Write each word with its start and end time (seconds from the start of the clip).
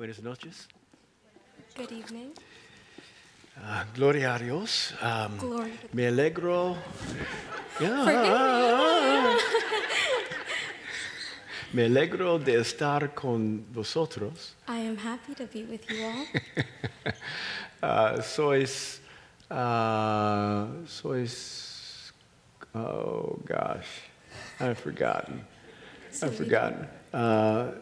Buenas 0.00 0.22
noches. 0.22 0.66
Good 1.76 1.92
evening. 1.92 2.32
Ah, 3.62 3.84
gloria 3.94 4.34
a 4.34 4.38
Dios. 4.38 4.94
Um, 5.02 5.36
Glory 5.36 5.72
to 5.72 5.94
me 5.94 6.06
alegro. 6.06 6.74
Forgive 7.74 8.06
me 11.74 11.84
alegro 11.84 12.38
de 12.38 12.60
estar 12.60 13.14
con 13.14 13.66
vosotros. 13.74 14.54
I 14.66 14.78
am 14.78 14.96
happy 14.96 15.34
to 15.34 15.44
be 15.44 15.64
with 15.64 15.84
you 15.90 16.02
all. 16.02 16.24
Ah, 17.82 18.20
sois, 18.22 19.02
ah, 19.50 20.66
sois, 20.86 22.10
oh 22.74 23.38
gosh, 23.44 24.08
I've 24.60 24.78
forgotten. 24.78 25.44
I've 26.22 26.34
forgotten. 26.34 26.88
Uh, 27.12 27.72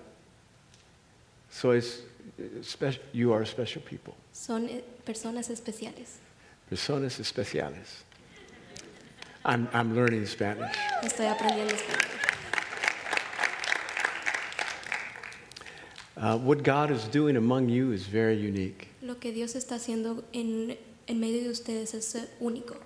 sois, 1.48 2.07
you 3.12 3.32
are 3.32 3.42
a 3.42 3.46
special 3.46 3.82
people. 3.82 4.14
Son 4.32 4.68
eh, 4.68 4.82
personas 5.04 5.50
especiales. 5.50 6.18
Personas 6.70 7.18
especiales. 7.20 8.02
I'm, 9.44 9.68
I'm 9.72 9.94
learning 9.94 10.26
Spanish. 10.26 10.76
Estoy 11.02 11.26
aprendiendo 11.26 11.74
español. 11.74 12.14
Uh, 16.16 16.36
what 16.36 16.64
God 16.64 16.90
is 16.90 17.04
doing 17.04 17.36
among 17.36 17.68
you 17.68 17.92
is 17.92 18.06
very 18.06 18.34
unique, 18.36 18.88
Lo 19.02 19.14
que 19.14 19.32
Dios 19.32 19.54
está 19.54 19.76
haciendo 19.76 20.24
en, 20.34 20.76
en 21.06 21.20
medio 21.20 21.44
de 21.44 21.50
ustedes 21.50 21.94
es 21.94 22.14
eh, 22.16 22.26
único. 22.40 22.76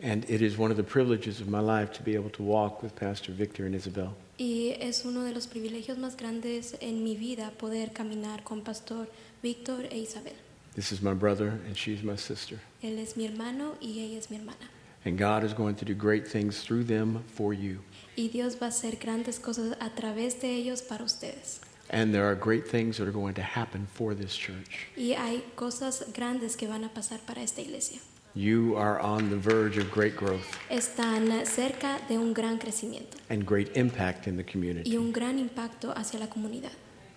and 0.00 0.24
it 0.28 0.40
is 0.42 0.56
one 0.58 0.70
of 0.70 0.76
the 0.76 0.82
privileges 0.82 1.40
of 1.40 1.48
my 1.48 1.60
life 1.60 1.92
to 1.92 2.02
be 2.02 2.14
able 2.14 2.30
to 2.30 2.42
walk 2.42 2.82
with 2.82 2.96
Pastor 2.96 3.32
Victor 3.32 3.66
and 3.66 3.74
Isabel. 3.74 4.14
Y 4.36 4.74
es 4.80 5.04
uno 5.04 5.22
de 5.22 5.32
los 5.32 5.46
privilegios 5.46 5.96
más 5.96 6.16
grandes 6.16 6.76
en 6.80 7.04
mi 7.04 7.16
vida 7.16 7.52
poder 7.52 7.92
caminar 7.92 8.42
con 8.42 8.62
Pastor 8.62 9.08
Víctor 9.42 9.86
e 9.90 9.98
Isabel. 9.98 10.34
This 10.74 10.90
is 10.90 11.00
my 11.00 11.14
brother, 11.14 11.50
and 11.66 11.76
she's 11.76 12.02
my 12.02 12.16
sister. 12.16 12.58
Él 12.82 12.98
es 12.98 13.16
mi 13.16 13.26
hermano 13.26 13.76
y 13.80 14.00
ella 14.00 14.18
es 14.18 14.30
mi 14.30 14.38
hermana. 14.38 14.68
And 15.04 15.16
God 15.16 15.44
is 15.44 15.54
going 15.54 15.76
to 15.76 15.84
do 15.84 15.94
great 15.94 16.26
things 16.26 16.64
through 16.64 16.84
them 16.84 17.22
for 17.28 17.54
you. 17.54 17.78
Y 18.16 18.28
Dios 18.28 18.56
va 18.60 18.66
a 18.66 18.70
hacer 18.70 18.96
grandes 18.96 19.38
cosas 19.38 19.76
a 19.78 19.90
través 19.90 20.40
de 20.40 20.48
ellos 20.48 20.82
para 20.82 21.04
ustedes. 21.04 21.60
And 21.90 22.12
there 22.12 22.24
are 22.24 22.34
great 22.34 22.66
things 22.66 22.96
that 22.96 23.06
are 23.06 23.12
going 23.12 23.34
to 23.34 23.42
happen 23.42 23.86
for 23.86 24.16
this 24.16 24.34
church. 24.34 24.88
Y 24.96 25.12
hay 25.12 25.44
cosas 25.54 26.12
grandes 26.12 26.56
que 26.56 26.66
van 26.66 26.82
a 26.82 26.88
pasar 26.88 27.20
para 27.20 27.42
esta 27.42 27.60
iglesia. 27.60 28.00
You 28.36 28.74
are 28.76 28.98
on 28.98 29.30
the 29.30 29.36
verge 29.36 29.78
of 29.78 29.92
great 29.92 30.16
growth 30.16 30.44
Están 30.68 31.46
cerca 31.46 32.00
de 32.08 32.18
un 32.18 32.34
gran 32.34 32.58
crecimiento 32.58 33.16
and 33.30 33.46
great 33.46 33.76
impact 33.76 34.26
in 34.26 34.36
the 34.36 34.42
y 34.42 34.50
community. 34.52 34.96
un 34.96 35.12
gran 35.12 35.38
impacto 35.38 35.92
hacia 35.96 36.18
la 36.18 36.26
comunidad. 36.26 36.72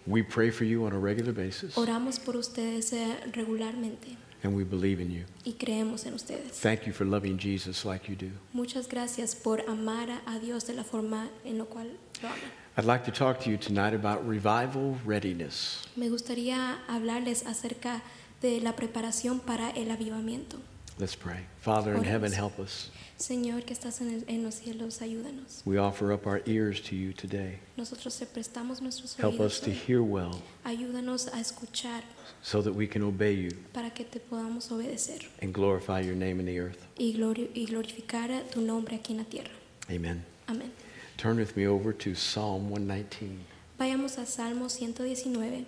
We 0.05 0.21
pray 0.21 0.51
for 0.51 0.63
you 0.65 0.85
on 0.85 0.93
a 0.93 0.99
regular 0.99 1.33
basis, 1.33 1.75
Oramos 1.75 2.19
por 2.19 2.35
ustedes 2.37 2.93
eh, 2.93 3.17
regularmente 3.33 4.15
and 4.43 4.55
we 4.55 4.63
believe 4.63 5.01
in 5.01 5.09
you. 5.09 5.23
y 5.43 5.53
creemos 5.53 6.05
en 6.05 6.13
ustedes. 6.13 6.61
Thank 6.61 6.85
you 6.85 6.93
for 6.93 7.03
loving 7.05 7.39
Jesus 7.39 7.83
like 7.83 8.07
you 8.07 8.15
do. 8.15 8.29
Muchas 8.53 8.87
gracias 8.87 9.33
por 9.33 9.61
amar 9.67 10.09
a 10.27 10.37
Dios 10.37 10.65
de 10.67 10.75
la 10.75 10.83
forma 10.83 11.29
en 11.43 11.57
la 11.57 11.65
cual 11.65 11.87
lo 12.21 12.29
aman. 12.29 12.39
I'd 12.77 12.85
like 12.85 13.03
to 13.05 13.11
talk 13.11 13.39
to 13.43 13.49
you 13.49 13.57
tonight 13.57 13.95
about 13.95 14.23
revival 14.23 14.99
readiness. 15.03 15.81
Me 15.95 16.09
gustaría 16.09 16.77
hablarles 16.87 17.43
acerca 17.47 18.03
de 18.39 18.61
la 18.61 18.75
preparación 18.75 19.39
para 19.39 19.71
el 19.71 19.89
avivamiento. 19.89 20.57
Let's 20.99 21.15
pray. 21.15 21.41
Father 21.61 21.93
in 21.93 22.03
heaven, 22.03 22.31
help 22.31 22.57
us. 22.59 22.89
Señor 23.19 23.65
que 23.65 23.73
estás 23.75 24.01
en, 24.01 24.09
el- 24.15 24.23
en 24.27 24.43
los 24.43 24.55
cielos, 24.55 24.99
ayúdanos. 25.01 25.61
We 25.65 25.77
offer 25.77 26.11
up 26.11 26.25
our 26.25 26.41
ears 26.47 26.81
to 26.81 26.95
you 26.95 27.13
today. 27.13 27.59
Nosotros 27.77 28.17
te 28.17 28.25
prestamos 28.25 28.81
nuestros 28.81 29.15
Help 29.15 29.39
us 29.39 29.59
to 29.59 29.71
hear 29.71 30.01
well 30.01 30.41
Ayúdanos 30.65 31.27
a 31.33 31.39
escuchar 31.39 32.01
so 32.41 32.61
that 32.63 32.73
we 32.73 32.87
can 32.87 33.03
obey 33.03 33.33
you 33.33 33.51
para 33.73 33.91
que 33.91 34.05
te 34.05 34.19
podamos 34.19 34.71
obedecer 34.71 35.19
and 35.41 35.53
glorify 35.53 35.99
your 35.99 36.15
name 36.15 36.39
in 36.39 36.45
the 36.47 36.59
earth. 36.59 36.87
y, 36.97 37.13
glori- 37.13 37.49
y 37.53 37.65
glorificar 37.67 38.29
tu 38.52 38.61
nombre 38.61 38.95
aquí 38.95 39.11
en 39.13 39.17
la 39.19 39.23
tierra. 39.25 39.52
Amen. 39.89 40.23
Amén. 40.47 40.71
Turn 41.17 41.37
with 41.37 41.55
me 41.55 41.67
over 41.67 41.93
to 41.93 42.15
Psalm 42.15 42.69
119. 42.71 43.39
Vayamos 43.80 44.17
a 44.17 44.25
Salmo 44.25 44.67
119. 44.67 45.65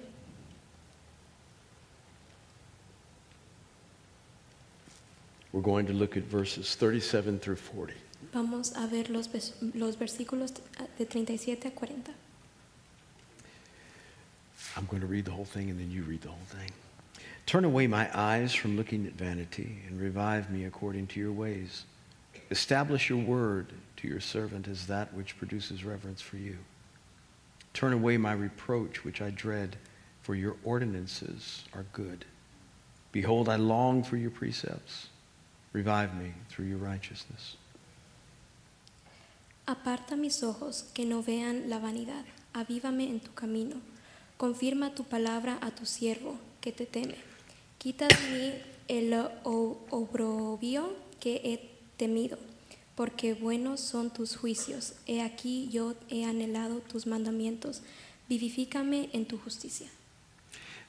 We're 5.51 5.61
going 5.61 5.87
to 5.87 5.93
look 5.93 6.15
at 6.15 6.23
verses 6.23 6.75
37 6.75 7.39
through 7.39 7.55
40. 7.55 7.93
Vamos 8.33 8.71
a 8.75 8.87
ver 8.87 9.05
los, 9.09 9.27
los 9.73 9.95
versículos 9.95 10.53
de 10.97 11.05
37 11.05 11.67
a 11.67 11.71
40. 11.71 12.11
I'm 14.77 14.85
going 14.85 15.01
to 15.01 15.07
read 15.07 15.25
the 15.25 15.31
whole 15.31 15.45
thing 15.45 15.69
and 15.69 15.79
then 15.79 15.89
you 15.89 16.03
read 16.03 16.21
the 16.21 16.29
whole 16.29 16.37
thing. 16.47 16.69
Turn 17.45 17.65
away 17.65 17.87
my 17.87 18.07
eyes 18.13 18.53
from 18.53 18.77
looking 18.77 19.07
at 19.07 19.13
vanity 19.13 19.79
and 19.87 19.99
revive 19.99 20.51
me 20.51 20.65
according 20.65 21.07
to 21.07 21.19
your 21.19 21.31
ways. 21.31 21.85
Establish 22.51 23.09
your 23.09 23.17
word 23.17 23.73
to 23.97 24.07
your 24.07 24.19
servant 24.19 24.67
as 24.67 24.85
that 24.85 25.11
which 25.13 25.37
produces 25.37 25.83
reverence 25.83 26.21
for 26.21 26.37
you. 26.37 26.57
Turn 27.73 27.93
away 27.93 28.17
my 28.17 28.33
reproach 28.33 29.03
which 29.03 29.21
I 29.21 29.31
dread, 29.31 29.77
for 30.21 30.35
your 30.35 30.57
ordinances 30.63 31.63
are 31.73 31.85
good. 31.91 32.25
Behold, 33.11 33.49
I 33.49 33.55
long 33.55 34.03
for 34.03 34.17
your 34.17 34.31
precepts. 34.31 35.07
Revive 35.73 36.13
me 36.15 36.33
through 36.49 36.67
your 36.67 36.79
righteousness. 36.79 37.57
Aparta 39.65 40.15
mis 40.15 40.41
ojos 40.43 40.83
que 40.93 41.05
no 41.05 41.21
vean 41.21 41.69
la 41.69 41.77
vanidad. 41.79 42.25
Avívame 42.53 43.07
en 43.09 43.19
tu 43.19 43.31
camino. 43.33 43.75
Confirma 44.37 44.95
tu 44.95 45.03
palabra 45.03 45.59
a 45.61 45.71
tu 45.71 45.85
siervo 45.85 46.39
que 46.61 46.71
te 46.71 46.85
teme. 46.85 47.15
Quita 47.77 48.07
de 48.07 48.29
mí 48.31 48.53
el 48.87 49.13
o- 49.43 49.77
oprobio 49.91 50.95
que 51.19 51.35
he 51.43 51.69
temido, 51.97 52.39
porque 52.95 53.33
buenos 53.35 53.79
son 53.81 54.09
tus 54.11 54.35
juicios. 54.35 54.93
He 55.05 55.21
aquí 55.21 55.69
yo 55.69 55.93
he 56.09 56.25
anhelado 56.25 56.79
tus 56.79 57.05
mandamientos. 57.05 57.81
Vivifícame 58.27 59.09
en 59.13 59.25
tu 59.27 59.37
justicia. 59.37 59.87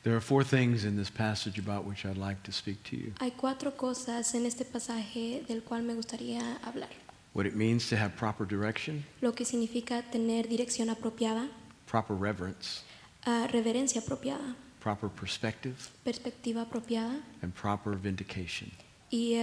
There 0.02 0.16
are 0.16 0.20
four 0.20 0.42
things 0.44 0.84
in 0.84 0.96
this 0.96 1.10
passage 1.10 1.58
about 1.58 1.84
which 1.84 2.06
I'd 2.06 2.16
like 2.16 2.42
to 2.44 2.52
speak 2.52 2.82
to 2.84 2.96
you. 2.96 3.12
Hay 3.20 3.32
cuatro 3.32 3.72
cosas 3.76 4.34
en 4.34 4.46
este 4.46 4.64
pasaje 4.64 5.44
del 5.46 5.62
cual 5.62 5.82
me 5.82 5.94
gustaría 5.94 6.40
hablar. 6.64 6.88
What 7.34 7.46
it 7.46 7.54
means 7.54 7.88
to 7.90 7.96
have 7.96 8.16
proper 8.16 8.46
direction, 8.46 9.04
Lo 9.20 9.32
que 9.32 9.44
significa 9.44 10.02
tener 10.10 10.48
dirección 10.48 10.88
apropiada, 10.90 11.48
proper 11.86 12.14
reverence, 12.16 12.82
ah, 13.26 13.46
reverencia 13.52 14.00
apropiada, 14.00 14.56
proper 14.80 15.10
perspective, 15.10 15.76
perspectiva 16.02 16.62
apropiada 16.62 17.20
and 17.42 17.52
proper 17.54 17.94
vindication. 17.94 18.72
y, 19.12 19.34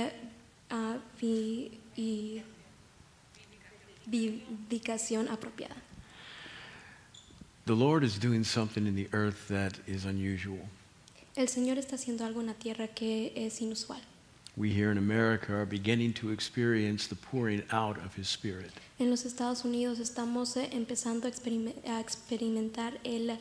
ah, 0.71 0.97
vi- 1.21 1.79
y 1.95 2.41
vindicación 4.07 5.27
apropiada. 5.29 5.75
The 7.67 7.75
Lord 7.75 8.05
is 8.05 8.17
doing 8.17 8.45
something 8.45 8.87
in 8.87 8.95
the 8.95 9.09
earth 9.11 9.49
that 9.49 9.77
is 9.87 10.05
unusual. 10.05 10.69
El 11.35 11.47
Señor 11.47 11.77
está 11.77 11.95
haciendo 11.97 12.23
algo 12.23 12.39
en 12.39 12.47
la 12.47 12.53
tierra 12.53 12.87
que 12.87 13.33
es 13.35 13.59
inusual. 13.59 13.99
We 14.55 14.69
here 14.69 14.89
in 14.89 14.97
America 14.97 15.53
are 15.53 15.65
beginning 15.65 16.13
to 16.13 16.31
experience 16.31 17.07
the 17.07 17.15
pouring 17.15 17.63
out 17.71 17.97
of 17.97 18.15
His 18.15 18.29
Spirit. 18.29 18.71
En 18.99 19.09
los 19.09 19.25
Estados 19.25 19.65
Unidos 19.65 19.99
estamos 19.99 20.55
eh, 20.55 20.69
empezando 20.71 21.27
a, 21.27 21.29
experime- 21.29 21.75
a 21.85 21.99
experimentar 21.99 22.93
el, 23.03 23.37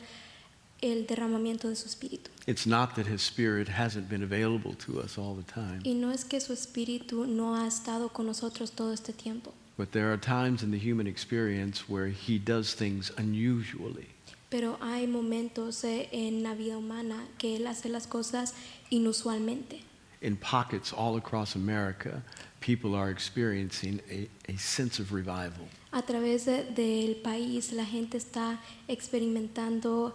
el 0.81 1.07
derramamiento 1.07 1.69
de 1.69 1.77
su 1.77 1.87
espíritu. 1.87 2.29
It's 2.47 2.67
not 2.67 2.95
that 2.95 3.07
His 3.07 3.21
Spirit 3.21 3.69
hasn't 3.69 4.09
been 4.09 4.23
available 4.23 4.75
to 4.85 4.99
us 4.99 5.17
all 5.17 5.35
the 5.35 5.49
time, 5.49 5.79
Y 5.85 5.93
no 5.93 6.11
es 6.11 6.25
que 6.25 6.41
su 6.41 6.51
espíritu 6.51 7.25
no 7.25 7.55
ha 7.55 7.65
estado 7.65 8.09
con 8.09 8.25
nosotros 8.25 8.71
todo 8.73 8.91
este 8.91 9.13
tiempo, 9.13 9.53
but 9.77 9.93
there 9.93 10.11
are 10.11 10.17
times 10.17 10.63
in 10.63 10.71
the 10.71 10.77
human 10.77 11.07
experience 11.07 11.87
where 11.87 12.09
He 12.09 12.37
does 12.37 12.73
things 12.75 13.09
unusually. 13.17 14.07
Pero 14.49 14.77
hay 14.81 15.07
momentos 15.07 15.83
eh, 15.83 16.09
en 16.11 16.43
la 16.43 16.53
vida 16.55 16.77
humana 16.77 17.25
que 17.37 17.55
Él 17.55 17.67
hace 17.67 17.89
las 17.89 18.07
cosas 18.07 18.53
inusualmente. 18.89 19.81
In 20.21 20.35
pockets 20.35 20.91
all 20.93 21.17
across 21.17 21.55
America, 21.55 22.23
people 22.59 22.95
are 22.95 23.11
experiencing 23.11 24.01
a, 24.09 24.27
a 24.51 24.57
sense 24.57 24.99
of 24.99 25.11
revival. 25.11 25.67
A 25.91 26.01
través 26.01 26.45
de- 26.45 26.63
del 26.73 27.15
país 27.21 27.71
la 27.71 27.85
gente 27.85 28.17
está 28.17 28.59
experimentando 28.87 30.13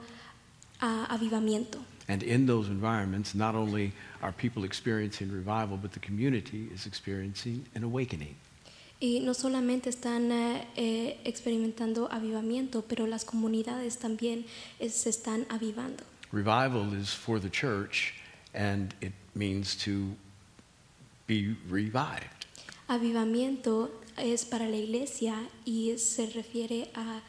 ah, 0.80 1.06
avivamiento. 1.08 1.78
And 2.08 2.22
in 2.24 2.46
those 2.46 2.68
environments, 2.68 3.34
not 3.34 3.54
only 3.54 3.92
are 4.22 4.32
people 4.32 4.64
experiencing 4.64 5.30
revival, 5.30 5.76
but 5.76 5.92
the 5.92 6.00
community 6.00 6.68
is 6.74 6.84
experiencing 6.86 7.64
an 7.76 7.84
awakening. 7.84 8.34
Y 9.02 9.18
no 9.18 9.34
solamente 9.34 9.90
están 9.90 10.30
eh, 10.30 10.64
eh, 10.76 11.20
experimentando 11.24 12.08
avivamiento, 12.12 12.82
pero 12.82 13.08
las 13.08 13.24
comunidades 13.24 13.98
también 13.98 14.46
eh, 14.78 14.90
se 14.90 15.10
están 15.10 15.44
avivando. 15.48 16.04
Revival 16.30 16.96
is 16.96 17.12
for 17.12 17.40
the 17.40 17.50
church, 17.50 18.14
and 18.54 18.94
it 19.00 19.12
means 19.34 19.74
to 19.74 20.14
be 21.26 21.56
revived. 21.68 22.46
Avivamiento 22.86 23.90
es 24.16 24.44
para 24.44 24.68
la 24.68 24.76
iglesia 24.76 25.48
y 25.64 25.98
se 25.98 26.26
refiere 26.26 26.88
a, 26.94 27.22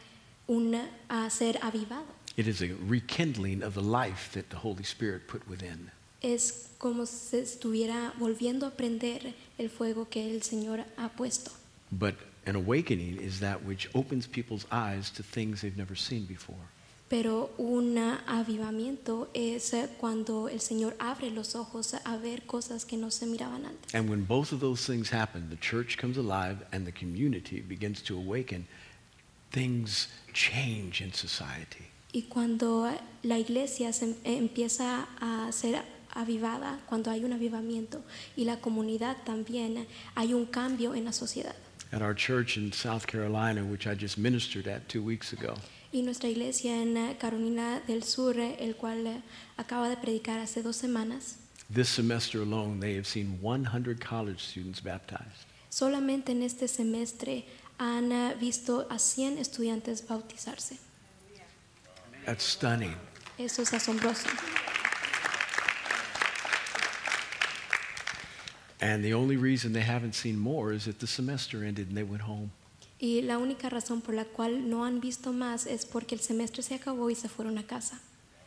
un, 0.46 0.76
a 1.10 1.28
ser 1.32 1.58
avivado. 1.64 2.06
It 2.38 2.46
is 2.46 2.62
a 2.62 2.76
rekindling 2.88 3.64
of 3.64 3.74
the 3.74 3.82
life 3.82 4.32
that 4.34 4.52
the 4.52 4.58
Holy 4.58 4.84
Spirit 4.84 5.28
put 5.28 5.42
within. 5.50 5.90
Es 6.22 6.70
como 6.78 7.08
si 7.08 7.38
estuviera 7.38 8.14
volviendo 8.20 8.68
a 8.68 8.72
prender 8.78 9.34
el 9.58 9.72
fuego 9.72 10.08
que 10.08 10.30
el 10.30 10.44
Señor 10.44 10.86
ha 10.98 11.10
puesto. 11.10 11.63
But 12.00 12.16
an 12.46 12.56
awakening 12.56 13.20
is 13.22 13.40
that 13.40 13.64
which 13.64 13.90
opens 13.94 14.28
people's 14.28 14.66
eyes 14.72 15.12
to 15.12 15.24
things 15.24 15.62
they've 15.62 15.78
never 15.78 15.96
seen 15.96 16.26
before. 16.26 16.58
Pero 17.10 17.52
un 17.60 17.98
avivamiento 18.28 19.28
es 19.36 19.76
cuando 20.00 20.48
el 20.48 20.60
Señor 20.60 20.96
abre 20.98 21.30
los 21.30 21.54
ojos 21.54 21.94
a 21.94 22.18
ver 22.18 22.48
cosas 22.48 22.86
que 22.86 22.98
no 22.98 23.12
se 23.12 23.28
miraban 23.28 23.66
antes. 23.66 23.94
And 23.94 24.10
when 24.10 24.26
both 24.26 24.52
of 24.52 24.60
those 24.60 24.84
things 24.86 25.12
happen, 25.12 25.50
the 25.50 25.58
church 25.58 25.98
comes 25.98 26.18
alive 26.18 26.66
and 26.72 26.88
the 26.88 26.92
community 26.92 27.62
begins 27.62 28.02
to 28.04 28.18
awaken, 28.18 28.66
things 29.52 30.08
change 30.34 31.02
in 31.02 31.14
society. 31.14 31.86
Y 32.14 32.24
cuando 32.30 32.90
la 33.22 33.38
iglesia 33.38 33.94
se 33.94 34.06
em- 34.06 34.16
empieza 34.24 35.08
a 35.20 35.52
ser 35.52 35.84
avivada, 36.16 36.80
cuando 36.88 37.12
hay 37.12 37.24
un 37.26 37.34
avivamiento 37.34 38.02
y 38.36 38.46
la 38.46 38.60
comunidad 38.60 39.18
también, 39.24 39.86
hay 40.16 40.34
un 40.34 40.46
cambio 40.46 40.96
en 40.96 41.06
la 41.06 41.14
sociedad. 41.14 41.56
At 41.94 42.02
our 42.02 42.16
church 42.16 42.58
in 42.58 42.72
South 42.74 43.06
Carolina, 43.06 43.62
which 43.64 43.86
I 43.86 43.94
just 43.94 44.18
ministered 44.18 44.68
at 44.68 44.90
two 44.90 45.04
weeks 45.04 45.32
ago, 45.32 45.54
Y 45.92 46.02
nuestra 46.02 46.28
iglesia 46.28 46.82
en 46.82 46.98
eh, 46.98 47.16
Carolina 47.20 47.82
del 47.86 48.02
Sur, 48.02 48.40
eh, 48.40 48.56
el 48.60 48.74
cual 48.76 49.06
eh, 49.06 49.22
acaba 49.58 49.90
de 49.90 49.98
predicar 49.98 50.40
hace 50.40 50.64
dos 50.64 50.76
semanas, 50.76 51.38
this 51.70 51.90
semester 51.90 52.42
alone, 52.42 52.80
they 52.80 52.96
have 52.96 53.06
seen 53.06 53.38
100 53.42 54.00
college 54.02 54.40
students 54.42 54.82
baptized. 54.82 55.46
solamente 55.70 56.32
en 56.32 56.42
este 56.42 56.68
semestre 56.68 57.46
han 57.78 58.12
visto 58.40 58.88
a 58.90 58.98
100 58.98 59.38
estudiantes 59.38 60.08
bautizarse. 60.08 60.78
That's 62.26 62.44
stunning. 62.44 62.96
Eso 63.38 63.62
es 63.62 63.74
asombroso. 63.74 64.28
And 68.82 69.04
the 69.04 69.14
only 69.14 69.38
reason 69.38 69.74
they 69.74 69.82
haven't 69.82 70.14
seen 70.14 70.38
more 70.38 70.74
is 70.74 70.86
that 70.86 71.00
the 71.00 71.08
semester 71.08 71.64
ended 71.64 71.88
and 71.88 71.98
they 71.98 72.04
went 72.04 72.24
home. 72.24 72.52
Y 73.00 73.22
la 73.22 73.38
única 73.38 73.70
razón 73.70 74.02
por 74.02 74.16
la 74.16 74.26
cual 74.26 74.70
no 74.70 74.86
han 74.86 75.02
visto 75.02 75.34
más 75.34 75.68
es 75.68 75.86
porque 75.86 76.16
el 76.16 76.22
semestre 76.22 76.64
se 76.64 76.76
acabó 76.76 77.10
y 77.10 77.16
se 77.16 77.28
fueron 77.28 77.58
a 77.58 77.64
casa. 77.64 78.00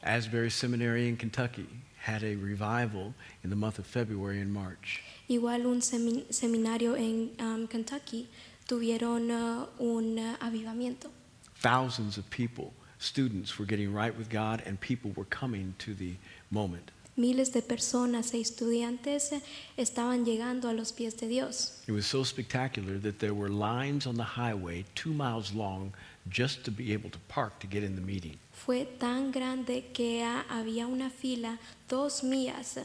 Asbury 0.02 0.50
Seminary 0.50 1.08
in 1.08 1.16
Kentucky 1.16 1.66
had 1.98 2.22
a 2.22 2.36
revival 2.36 3.12
in 3.42 3.50
the 3.50 3.56
month 3.56 3.78
of 3.78 3.86
February 3.86 4.40
and 4.40 4.52
March. 4.52 5.02
Igual 5.28 5.66
un 5.66 5.82
semi- 5.82 6.24
seminario 6.30 6.96
en 6.96 7.32
um, 7.40 7.66
Kentucky 7.66 8.28
tuvieron 8.66 9.30
uh, 9.30 9.66
un 9.80 10.18
uh, 10.18 10.36
avivamiento. 10.40 11.10
Thousands 11.56 12.16
of 12.16 12.28
people, 12.30 12.72
students, 12.98 13.58
were 13.58 13.66
getting 13.66 13.92
right 13.92 14.16
with 14.16 14.30
God, 14.30 14.62
and 14.64 14.80
people 14.80 15.10
were 15.16 15.26
coming 15.26 15.74
to 15.78 15.94
the 15.94 16.14
moment. 16.50 16.92
Miles 17.16 17.50
de 17.52 17.62
personas 17.62 18.34
e 18.34 18.40
estudiantes 18.40 19.32
estaban 19.78 20.24
llegando 20.26 20.68
a 20.68 20.74
los 20.74 20.92
pies 20.92 21.16
de 21.16 21.26
Dios. 21.26 21.78
It 21.88 21.92
was 21.92 22.04
so 22.04 22.22
spectacular 22.22 23.00
that 23.00 23.18
there 23.18 23.32
were 23.32 23.48
lines 23.48 24.06
on 24.06 24.16
the 24.16 24.36
highway 24.36 24.84
two 24.94 25.14
miles 25.14 25.54
long 25.54 25.92
just 26.30 26.62
to 26.64 26.70
be 26.70 26.92
able 26.92 27.10
to 27.10 27.18
park 27.28 27.58
to 27.60 27.66
get 27.66 27.82
in 27.82 27.94
the 27.94 28.02
meeting. 28.02 28.38
Fue 28.52 28.84
tan 28.98 29.32
grande 29.32 29.86
que 29.94 30.22
había 30.50 30.86
una 30.86 31.08
fila 31.08 31.58
dos 31.88 32.22
millas 32.22 32.80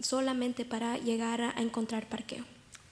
solamente 0.00 0.64
para 0.64 0.96
llegar 0.98 1.42
a 1.42 1.60
encontrar 1.60 2.08
parqueo. 2.08 2.44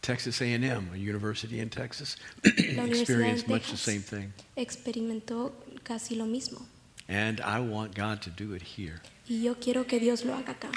Texas 0.02 0.42
A&M, 0.42 0.90
a 0.92 0.96
university 0.96 1.60
in 1.60 1.70
Texas, 1.70 2.18
experienced 2.44 3.48
much 3.48 3.70
the 3.70 3.76
same 3.78 4.02
thing. 4.02 4.30
experimentó 4.54 5.54
casi 5.82 6.14
lo 6.14 6.26
mismo. 6.26 6.66
And 7.08 7.40
I 7.40 7.60
want 7.60 7.94
God 7.94 8.22
to 8.22 8.30
do 8.30 8.54
it 8.54 8.62
here. 8.62 9.00
Y 9.28 9.42
yo 9.42 9.54
quiero 9.56 9.84
que 9.84 9.98
Dios 10.00 10.24
lo 10.24 10.34
haga 10.34 10.54
acá. 10.54 10.70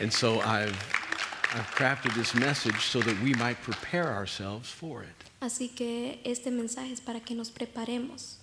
And 0.00 0.12
so 0.12 0.40
I've, 0.40 0.76
I've 1.54 1.70
crafted 1.74 2.14
this 2.14 2.34
message 2.34 2.80
so 2.86 3.00
that 3.00 3.20
we 3.22 3.34
might 3.34 3.60
prepare 3.62 4.12
ourselves 4.12 4.70
for 4.70 5.02
it. 5.02 5.24
Así 5.40 5.74
que 5.74 6.20
este 6.24 6.50
mensaje 6.50 6.92
es 6.92 7.00
para 7.00 7.20
que 7.20 7.34
nos 7.34 7.50
preparemos. 7.50 8.36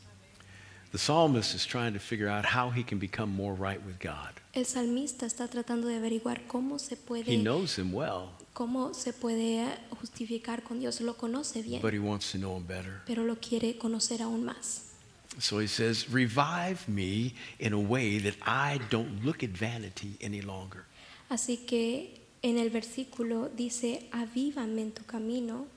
The 0.92 1.00
psalmist 1.00 1.56
is 1.56 1.66
trying 1.66 1.94
to 1.94 2.00
figure 2.00 2.30
out 2.30 2.46
how 2.46 2.70
he 2.70 2.84
can 2.84 3.00
become 3.00 3.32
more 3.36 3.54
right 3.54 3.84
with 3.84 4.00
God. 4.00 4.30
El 4.54 4.66
salmista 4.66 5.26
está 5.26 5.48
tratando 5.48 5.88
de 5.88 5.96
averiguar 5.96 6.46
cómo 6.48 6.78
se 6.78 6.96
He 7.26 7.38
knows 7.38 7.80
him 7.80 7.92
well, 7.94 8.30
cómo 8.54 8.94
se 8.94 9.12
puede 9.12 9.68
justificar 10.00 10.62
con 10.62 10.80
Dios. 10.80 11.02
Lo 11.02 11.16
conoce 11.16 11.64
bien, 11.64 11.82
but 11.82 11.94
he 11.94 12.00
wants 12.00 12.32
to 12.32 12.38
know 12.38 12.56
him 12.56 12.68
better. 12.68 13.02
pero 13.08 13.24
lo 13.24 13.38
quiere 13.38 13.76
conocer 13.80 14.22
aún 14.22 14.46
más. 14.46 14.83
So 15.40 15.60
he 15.60 15.68
says, 15.68 16.10
Revive 16.10 16.88
me 16.88 17.34
in 17.60 17.74
a 17.74 17.80
way 17.80 18.20
that 18.20 18.36
I 18.46 18.80
don't 18.90 19.26
look 19.26 19.44
at 19.44 19.50
vanity 19.50 20.18
any 20.22 20.42
longer. 20.42 20.86
Así 21.30 21.66
que 21.66 22.22
en 22.44 22.58
el 22.58 22.70
versículo 22.70 23.50
dice, 23.56 24.08
avívame 24.12 24.82
en 24.82 24.92
tu 24.92 25.04
camino 25.04 25.68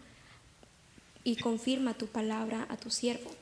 y 1.25 1.37
confirma 1.37 1.95
tu 1.95 2.07
palabra 2.07 2.67
a 2.69 2.77
tu 2.77 2.91
siervo. 2.91 3.35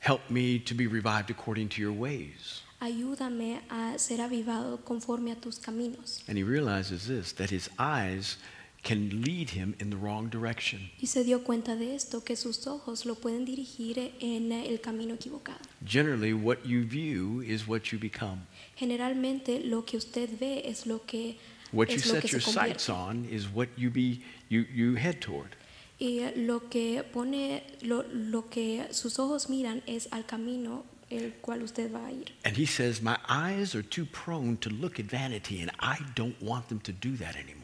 Help 0.00 0.28
me 0.28 0.58
to 0.58 0.74
be 0.74 0.86
revived 0.86 1.30
according 1.30 1.68
to 1.68 1.80
your 1.80 1.92
ways. 1.92 2.62
Ayúdame 2.80 3.62
a 3.70 3.98
ser 3.98 4.20
avivado 4.20 4.84
conforme 4.84 5.32
a 5.32 5.36
tus 5.36 5.58
caminos. 5.58 6.22
And 6.28 6.36
he 6.36 6.42
realizes 6.42 7.06
this 7.06 7.32
that 7.32 7.50
his 7.50 7.70
eyes 7.78 8.36
can 8.84 9.22
lead 9.22 9.50
him 9.50 9.74
in 9.80 9.90
the 9.90 9.96
wrong 9.96 10.28
direction. 10.28 10.90
Y 11.00 11.06
se 11.06 11.24
dio 11.24 11.42
cuenta 11.42 11.74
de 11.74 11.94
esto, 11.94 12.22
que 12.22 12.36
sus 12.36 12.66
ojos 12.66 13.06
lo 13.06 13.14
pueden 13.16 13.44
dirigir 13.44 14.12
en 14.20 14.52
el 14.52 14.80
camino 14.80 15.14
equivocado. 15.14 15.58
Generally, 15.84 16.34
what 16.34 16.64
you 16.64 16.84
view 16.84 17.40
is 17.40 17.66
what 17.66 17.90
you 17.90 17.98
become. 17.98 18.46
Generalmente 18.76 19.60
lo 19.64 19.84
que 19.84 19.96
usted 19.96 20.28
ve 20.38 20.62
es 20.66 20.86
lo 20.86 21.00
que, 21.06 21.38
What 21.72 21.88
you 21.88 21.98
set 21.98 22.30
your 22.30 22.40
sights 22.40 22.88
on 22.88 23.24
is 23.24 23.48
what 23.48 23.68
you 23.76 23.90
be 23.90 24.22
you, 24.48 24.64
you 24.72 24.94
head 24.94 25.20
toward. 25.20 25.56
Y 25.98 26.18
eh, 26.20 26.34
lo 26.36 26.68
que 26.68 27.02
pone, 27.02 27.62
lo, 27.82 28.04
lo 28.12 28.48
que 28.48 28.86
sus 28.90 29.18
ojos 29.18 29.48
miran 29.48 29.82
es 29.86 30.08
al 30.12 30.26
camino 30.26 30.84
el 31.10 31.34
cual 31.40 31.62
usted 31.62 31.92
va 31.92 32.06
a 32.06 32.12
ir. 32.12 32.32
And 32.44 32.56
he 32.56 32.66
says, 32.66 33.00
My 33.00 33.16
eyes 33.28 33.74
are 33.74 33.82
too 33.82 34.04
prone 34.04 34.56
to 34.58 34.70
look 34.70 35.00
at 35.00 35.06
vanity, 35.06 35.60
and 35.60 35.70
I 35.80 35.98
don't 36.14 36.40
want 36.42 36.68
them 36.68 36.80
to 36.80 36.92
do 36.92 37.16
that 37.16 37.36
anymore. 37.36 37.63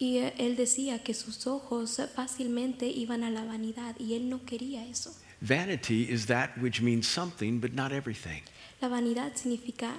Y 0.00 0.16
él 0.38 0.56
decía 0.56 1.02
que 1.04 1.12
sus 1.12 1.46
ojos 1.46 2.00
fácilmente 2.16 2.86
iban 2.86 3.22
a 3.22 3.30
la 3.30 3.44
vanidad 3.44 3.94
y 3.98 4.14
él 4.14 4.30
no 4.30 4.46
quería 4.46 4.86
eso. 4.86 5.14
Vanity 5.42 6.10
is 6.10 6.24
that 6.26 6.56
which 6.58 6.80
means 6.80 7.06
something, 7.06 7.60
but 7.60 7.74
not 7.74 7.92
everything. 7.92 8.42
La 8.80 8.88
vanidad 8.88 9.36
significa 9.36 9.94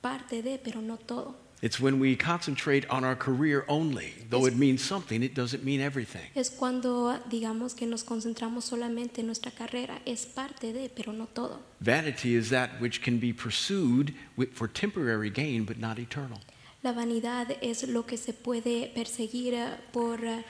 parte 0.00 0.42
de, 0.42 0.58
pero 0.58 0.80
no 0.80 0.96
todo. 0.96 1.36
It's 1.62 1.80
when 1.80 1.98
we 2.00 2.16
concentrate 2.16 2.84
on 2.90 3.04
our 3.04 3.16
career 3.16 3.64
only. 3.68 4.12
Though 4.28 4.46
it 4.46 4.56
means 4.56 4.82
something, 4.82 5.22
it 5.22 5.34
doesn't 5.34 5.64
mean 5.64 5.80
everything. 5.80 6.30
Es 6.34 6.50
cuando 6.50 7.16
digamos 7.30 7.74
que 7.74 7.86
nos 7.86 8.02
concentramos 8.02 8.64
solamente 8.64 9.20
en 9.20 9.26
nuestra 9.26 9.50
carrera, 9.50 10.00
es 10.04 10.26
parte 10.26 10.72
de, 10.72 10.90
pero 10.90 11.12
no 11.12 11.26
todo. 11.26 11.60
Vanity 11.80 12.34
is 12.34 12.50
that 12.50 12.80
which 12.80 13.00
can 13.02 13.18
be 13.18 13.32
pursued 13.32 14.14
for 14.52 14.68
temporary 14.68 15.30
gain, 15.30 15.64
but 15.64 15.78
not 15.78 15.98
eternal. 15.98 16.40
La 16.84 16.92
vanidad 16.92 17.48
es 17.62 17.88
lo 17.88 18.04
que 18.06 18.16
se 18.16 18.32
puede 18.32 18.92
perseguir 18.94 19.54
eh, 19.54 19.70
por, 19.90 20.24
eh, 20.24 20.44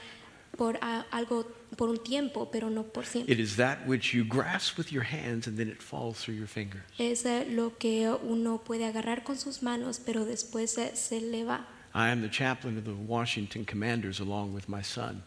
por 0.59 0.79
ah, 0.83 1.07
algo 1.11 1.47
por 1.77 1.89
un 1.89 2.03
tiempo, 2.03 2.51
pero 2.51 2.71
no 2.71 2.83
por 2.83 3.07
siempre. 3.07 3.33
It 3.33 3.41
is 3.41 3.57
that 3.57 3.87
which 3.87 4.13
you 4.13 4.25
grasp 4.25 4.77
with 4.77 4.91
your 4.91 5.05
hands 5.05 5.47
and 5.47 5.57
then 5.57 5.69
it 5.69 5.81
falls 5.81 6.19
through 6.23 6.37
your 6.37 6.49
fingers. 6.49 6.83
Es 6.99 7.25
eh, 7.25 7.47
lo 7.51 7.77
que 7.79 8.09
uno 8.23 8.59
puede 8.59 8.85
agarrar 8.85 9.23
con 9.25 9.39
sus 9.39 9.63
manos, 9.63 10.01
pero 10.05 10.25
después 10.25 10.77
eh, 10.79 10.93
se 10.95 11.21
le 11.21 11.45
va. 11.45 11.67
I 11.95 12.11
am 12.11 12.23
the 12.23 12.29
chaplain 12.29 12.77
of 12.77 12.85
the 12.85 12.93
Washington 12.93 13.65
Commanders 13.65 14.19
along 14.19 14.53
with 14.53 14.69
my 14.69 14.83
son. 14.83 15.23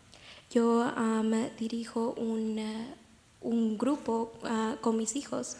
Yo 0.53 0.81
am, 0.81 1.31
dirijo 1.57 2.13
un, 2.17 2.59
eh, 2.59 2.95
un 3.41 3.77
grupo 3.77 4.37
ah, 4.43 4.75
con 4.81 4.97
mis 4.97 5.15
hijos. 5.15 5.55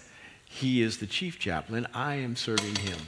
He 0.49 0.81
is 0.81 0.97
the 0.97 1.07
chief 1.07 1.39
chaplain. 1.39 1.87
I 1.93 2.15
am 2.15 2.35
serving 2.35 2.75
him. 2.75 2.99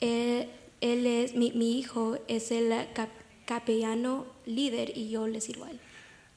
Él, 0.00 0.48
él 0.80 1.06
es, 1.06 1.34
mi, 1.34 1.52
mi 1.52 1.78
hijo 1.78 2.18
es 2.28 2.50
el 2.50 2.72
cap- 2.92 3.08
capellano 3.46 4.26
líder 4.46 4.96
y 4.96 5.10
yo 5.10 5.26
le 5.26 5.40
sirvo 5.40 5.64
a 5.64 5.70
él. 5.70 5.80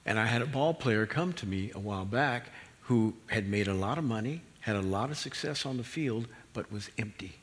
And 0.06 0.20
I 0.20 0.26
had 0.28 0.42
a 0.42 0.46
ball 0.46 0.74
player 0.74 1.06
come 1.08 1.34
to 1.34 1.46
me 1.46 1.72
a 1.74 1.80
while 1.80 2.06
back 2.06 2.52
who 2.90 3.14
had 3.28 3.48
made 3.48 3.68
a 3.70 3.74
lot 3.74 3.98
of 3.98 4.04
money, 4.04 4.42
had 4.62 4.76
a 4.76 4.82
lot 4.82 5.10
of 5.10 5.18
success 5.18 5.66
on 5.66 5.78
the 5.78 5.84
field, 5.84 6.28
but 6.54 6.72
was 6.72 6.90
empty. 6.98 7.36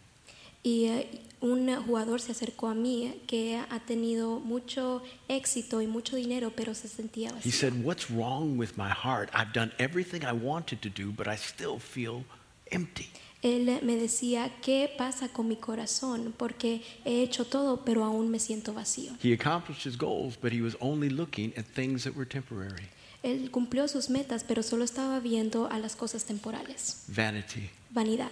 Y 0.63 0.85
eh, 0.89 1.07
un 1.41 1.75
jugador 1.87 2.21
se 2.21 2.33
acercó 2.33 2.69
a 2.69 2.75
mí 2.75 3.07
eh, 3.07 3.21
que 3.27 3.57
ha 3.57 3.81
tenido 3.81 4.41
mucho 4.41 5.03
éxito 5.27 5.81
y 5.81 5.87
mucho 5.87 6.17
dinero, 6.17 6.53
pero 6.55 6.75
se 6.75 6.87
sentía 6.87 7.33
vacío. 7.33 7.47
He 7.47 7.51
said, 7.51 7.83
What's 7.83 8.11
wrong 8.11 8.59
with 8.59 8.77
my 8.77 8.91
heart? 8.91 9.31
I've 9.33 9.55
done 9.55 9.73
everything 9.79 10.23
I 10.23 10.33
wanted 10.33 10.83
to 10.83 10.91
do, 10.91 11.13
but 11.13 11.27
I 11.27 11.37
still 11.37 11.79
feel 11.79 12.25
empty. 12.71 13.09
Él 13.43 13.81
me 13.83 13.97
decía, 13.97 14.53
¿qué 14.61 14.91
pasa 14.99 15.29
con 15.29 15.49
mi 15.49 15.57
corazón? 15.57 16.35
Porque 16.37 16.83
he 17.05 17.23
hecho 17.23 17.47
todo, 17.47 17.85
pero 17.85 18.05
aún 18.05 18.31
me 18.31 18.39
siento 18.39 18.75
vacío. 18.75 19.13
He 19.23 19.33
accomplished 19.33 19.87
his 19.87 19.97
goals, 19.97 20.37
but 20.37 20.53
he 20.53 20.61
was 20.61 20.77
only 20.81 21.09
looking 21.09 21.53
at 21.57 21.65
things 21.65 22.05
that 22.05 22.15
were 22.15 22.27
temporary. 22.27 22.89
Él 23.23 23.51
cumplió 23.51 23.89
sus 23.89 24.11
metas, 24.11 24.45
pero 24.45 24.63
solo 24.63 24.85
estaba 24.85 25.21
viendo 25.21 25.69
a 25.71 25.79
las 25.79 25.97
cosas 25.97 26.25
temporales. 26.25 27.05
Vanity. 27.09 27.71
Vanidad. 27.91 28.31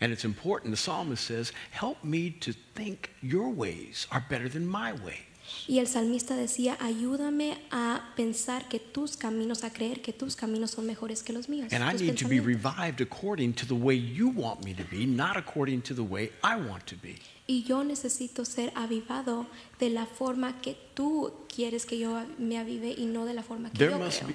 And 0.00 0.12
it's 0.12 0.24
important, 0.24 0.72
the 0.72 0.76
psalmist 0.76 1.24
says, 1.24 1.52
help 1.70 2.02
me 2.04 2.30
to 2.40 2.52
think 2.74 3.10
your 3.22 3.48
ways 3.48 4.06
are 4.10 4.24
better 4.28 4.48
than 4.48 4.66
my 4.66 4.92
ways. 4.92 5.24
Y 5.68 5.78
el 5.78 5.86
salmista 5.86 6.36
decía, 6.36 6.76
ayúdame 6.80 7.58
a 7.70 8.12
pensar 8.16 8.68
que 8.68 8.78
tus 8.78 9.16
caminos, 9.16 9.64
a 9.64 9.72
creer 9.72 10.00
que 10.00 10.12
tus 10.12 10.36
caminos 10.36 10.72
son 10.72 10.86
mejores 10.86 11.22
que 11.22 11.32
los 11.32 11.48
míos. 11.48 11.72
And 11.72 11.82
I 11.82 11.92
need 12.00 12.16
to 12.18 12.28
be 12.28 12.40
revived 12.40 13.00
according 13.00 13.54
to 13.54 13.66
the 13.66 13.74
way 13.74 13.96
you 13.96 14.28
want 14.28 14.64
me 14.64 14.74
to 14.74 14.84
be, 14.90 15.06
not 15.06 15.36
according 15.36 15.82
to 15.82 15.94
the 15.94 16.02
way 16.02 16.30
I 16.42 16.56
want 16.56 16.86
to 16.86 16.96
be. 16.96 17.16
Y 17.48 17.62
yo 17.62 17.84
necesito 17.84 18.44
ser 18.44 18.72
avivado 18.74 19.46
de 19.78 19.90
la 19.90 20.06
forma 20.06 20.60
que 20.60 20.76
tú 20.94 21.32
quieres 21.48 21.86
que 21.86 21.96
yo 21.98 22.24
me 22.38 22.58
avive 22.58 22.92
y 22.96 23.06
no 23.06 23.24
de 23.24 23.34
la 23.34 23.42
forma 23.42 23.70
que 23.70 23.78
There 23.78 23.92
yo 23.92 23.98
must 23.98 24.18
creo. 24.22 24.28
be 24.28 24.34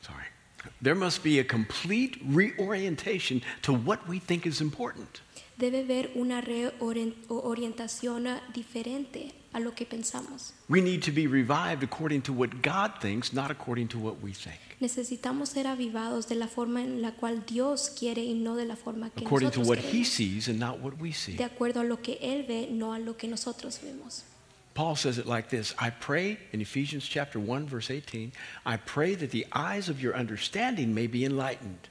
sorry. 0.00 0.24
There 0.82 0.94
must 0.94 1.22
be 1.22 1.38
a 1.38 1.44
complete 1.44 2.18
reorientation 2.26 3.42
to 3.62 3.72
what 3.74 4.06
we 4.08 4.18
think 4.20 4.46
is 4.46 4.60
important. 4.60 5.20
Debe 5.58 5.80
haber 5.80 6.10
una 6.14 6.40
reorientación 6.40 8.26
diferente 8.54 9.32
a 9.52 9.60
lo 9.60 9.72
que 9.72 9.86
pensamos. 9.86 10.52
We 10.68 10.80
need 10.80 11.02
to 11.02 11.12
be 11.12 11.26
revived 11.26 11.82
according 11.82 12.22
to 12.22 12.32
what 12.32 12.62
God 12.62 13.00
thinks, 13.00 13.32
not 13.32 13.50
according 13.50 13.88
to 13.88 13.98
what 13.98 14.20
we 14.22 14.32
think. 14.32 14.58
Necesitamos 14.80 15.50
ser 15.50 15.66
avivados 15.66 16.28
de 16.28 16.36
la 16.36 16.46
forma 16.46 16.82
en 16.82 17.02
la 17.02 17.12
cual 17.12 17.44
Dios 17.44 17.90
quiere 17.90 18.24
y 18.24 18.34
no 18.34 18.56
de 18.56 18.64
la 18.64 18.76
forma 18.76 19.10
que 19.10 19.24
According 19.24 19.50
to 19.50 19.58
nosotros 19.60 19.68
what 19.68 19.94
He 19.94 20.04
sees 20.04 20.48
and 20.48 20.58
not 20.58 20.80
what 20.80 20.98
we 20.98 21.12
see. 21.12 21.36
De 21.36 21.44
acuerdo 21.44 21.80
a 21.80 21.84
lo 21.84 21.98
que 21.98 22.18
Él 22.22 22.46
ve, 22.46 22.68
no 22.70 22.92
a 22.92 22.98
lo 22.98 23.14
que 23.16 23.28
nosotros 23.28 23.78
vemos. 23.82 24.24
Paul 24.72 24.96
says 24.96 25.18
it 25.18 25.26
like 25.26 25.50
this 25.50 25.74
I 25.78 25.90
pray 25.90 26.38
in 26.52 26.60
Ephesians 26.60 27.06
chapter 27.06 27.38
1, 27.38 27.66
verse 27.66 27.90
18, 27.90 28.32
I 28.64 28.76
pray 28.76 29.14
that 29.16 29.30
the 29.30 29.46
eyes 29.52 29.88
of 29.88 30.00
your 30.00 30.14
understanding 30.14 30.94
may 30.94 31.06
be 31.06 31.24
enlightened. 31.24 31.88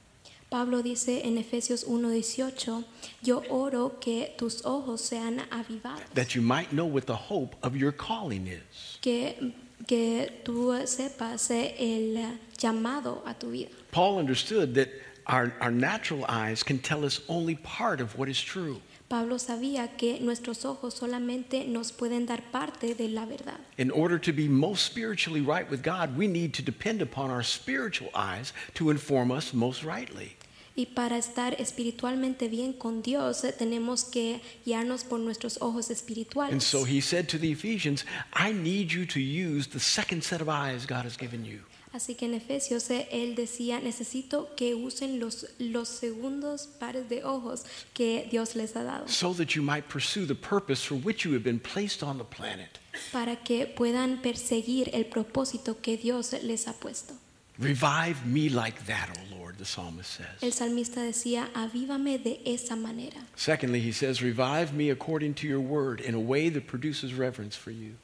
Pablo 0.50 0.82
dice 0.82 1.22
en 1.24 1.38
Efesios 1.38 1.84
1:18, 1.84 2.84
yo 3.22 3.42
oro 3.50 4.00
que 4.00 4.34
tus 4.36 4.64
ojos 4.64 5.00
sean 5.00 5.40
avivados, 5.50 6.02
that 6.14 6.34
you 6.34 6.42
might 6.42 6.70
know 6.70 6.86
what 6.86 7.06
the 7.06 7.14
hope 7.14 7.54
of 7.62 7.76
your 7.76 7.92
calling 7.92 8.48
is. 8.48 8.98
que, 9.00 9.54
que 9.86 10.42
tú 10.44 10.72
sepas 10.86 11.50
el 11.52 12.38
llamado 12.58 13.22
a 13.24 13.34
tu 13.34 13.50
vida. 13.52 13.70
Paul 13.92 14.18
understood 14.18 14.74
that 14.74 14.88
our, 15.28 15.52
our 15.60 15.70
natural 15.70 16.24
eyes 16.28 16.64
can 16.64 16.78
tell 16.78 17.04
us 17.04 17.20
only 17.28 17.54
part 17.54 18.00
of 18.00 18.18
what 18.18 18.28
is 18.28 18.40
true. 18.42 18.80
Pablo 19.08 19.38
sabía 19.38 19.96
que 19.96 20.20
nuestros 20.20 20.64
ojos 20.64 20.94
solamente 20.94 21.66
nos 21.66 21.90
pueden 21.92 22.26
dar 22.26 22.42
parte 22.52 22.94
de 22.94 23.08
la 23.08 23.24
verdad. 23.24 23.58
In 23.76 23.90
order 23.90 24.18
to 24.18 24.32
be 24.32 24.48
most 24.48 24.84
spiritually 24.84 25.40
right 25.40 25.68
with 25.68 25.82
God, 25.82 26.16
we 26.16 26.26
need 26.28 26.54
to 26.54 26.62
depend 26.62 27.02
upon 27.02 27.30
our 27.30 27.42
spiritual 27.42 28.10
eyes 28.14 28.52
to 28.74 28.90
inform 28.90 29.30
us 29.32 29.52
most 29.52 29.82
rightly. 29.84 30.36
Y 30.76 30.86
para 30.86 31.18
estar 31.18 31.60
espiritualmente 31.60 32.48
bien 32.48 32.72
con 32.72 33.02
Dios, 33.02 33.44
eh, 33.44 33.52
tenemos 33.52 34.04
que 34.04 34.40
guiarnos 34.64 35.04
por 35.04 35.18
nuestros 35.20 35.58
ojos 35.60 35.88
And 35.90 35.96
espirituales. 35.96 36.62
so 36.64 36.84
he 36.84 37.00
said 37.00 37.26
to 37.28 37.38
the 37.38 37.50
Ephesians, 37.52 38.04
I 38.32 38.52
need 38.52 38.88
you 38.90 39.04
to 39.06 39.18
use 39.20 39.68
the 39.68 39.80
second 39.80 40.22
set 40.22 40.40
of 40.40 40.48
eyes 40.48 40.86
God 40.86 41.04
has 41.04 41.16
given 41.18 41.44
you. 41.44 41.60
Así 41.92 42.14
que 42.14 42.26
en 42.26 42.34
Efesios 42.34 42.88
eh, 42.90 43.08
él 43.10 43.34
decía, 43.34 43.80
necesito 43.80 44.54
que 44.54 44.76
usen 44.76 45.18
los, 45.18 45.46
los 45.58 45.88
segundos 45.88 46.68
pares 46.78 47.08
de 47.08 47.24
ojos 47.24 47.64
que 47.94 48.28
Dios 48.30 48.54
les 48.54 48.76
ha 48.76 48.84
dado 48.84 49.08
so 49.08 49.34
that 49.34 49.56
you 49.56 49.62
might 49.62 49.88
pursue 49.88 50.24
the 50.24 50.36
purpose 50.36 50.84
for 50.86 50.94
which 50.94 51.24
you 51.24 51.32
have 51.32 51.42
been 51.42 51.58
placed 51.58 52.04
on 52.04 52.16
the 52.16 52.24
planet. 52.24 52.78
para 53.10 53.34
que 53.42 53.66
puedan 53.66 54.22
perseguir 54.22 54.88
el 54.94 55.06
propósito 55.06 55.80
que 55.82 55.96
Dios 55.96 56.32
les 56.44 56.68
ha 56.68 56.74
puesto. 56.74 57.14
Revive 57.58 58.24
me 58.24 58.48
like 58.48 58.84
that, 58.86 59.08
O 59.18 59.36
Lord, 59.36 59.39
the 59.60 59.66
psalmist 59.66 60.20
El 60.40 60.52
salmista 60.52 61.02
decía, 61.02 61.50
avívame 61.54 62.18
de 62.18 62.40
esa 62.46 62.74
manera. 62.74 63.20
Secondly, 63.36 63.80
he 63.80 63.92
says, 63.92 64.22
Revive 64.22 64.72
me 64.72 64.90
according 64.90 65.34
to 65.34 65.46
your 65.46 65.60
word 65.60 66.00
in 66.00 66.14
a 66.14 66.20
way 66.20 66.48
that 66.48 66.66
produces 66.66 67.14
reverence 67.14 67.54
for 67.54 67.70
you. 67.70 67.94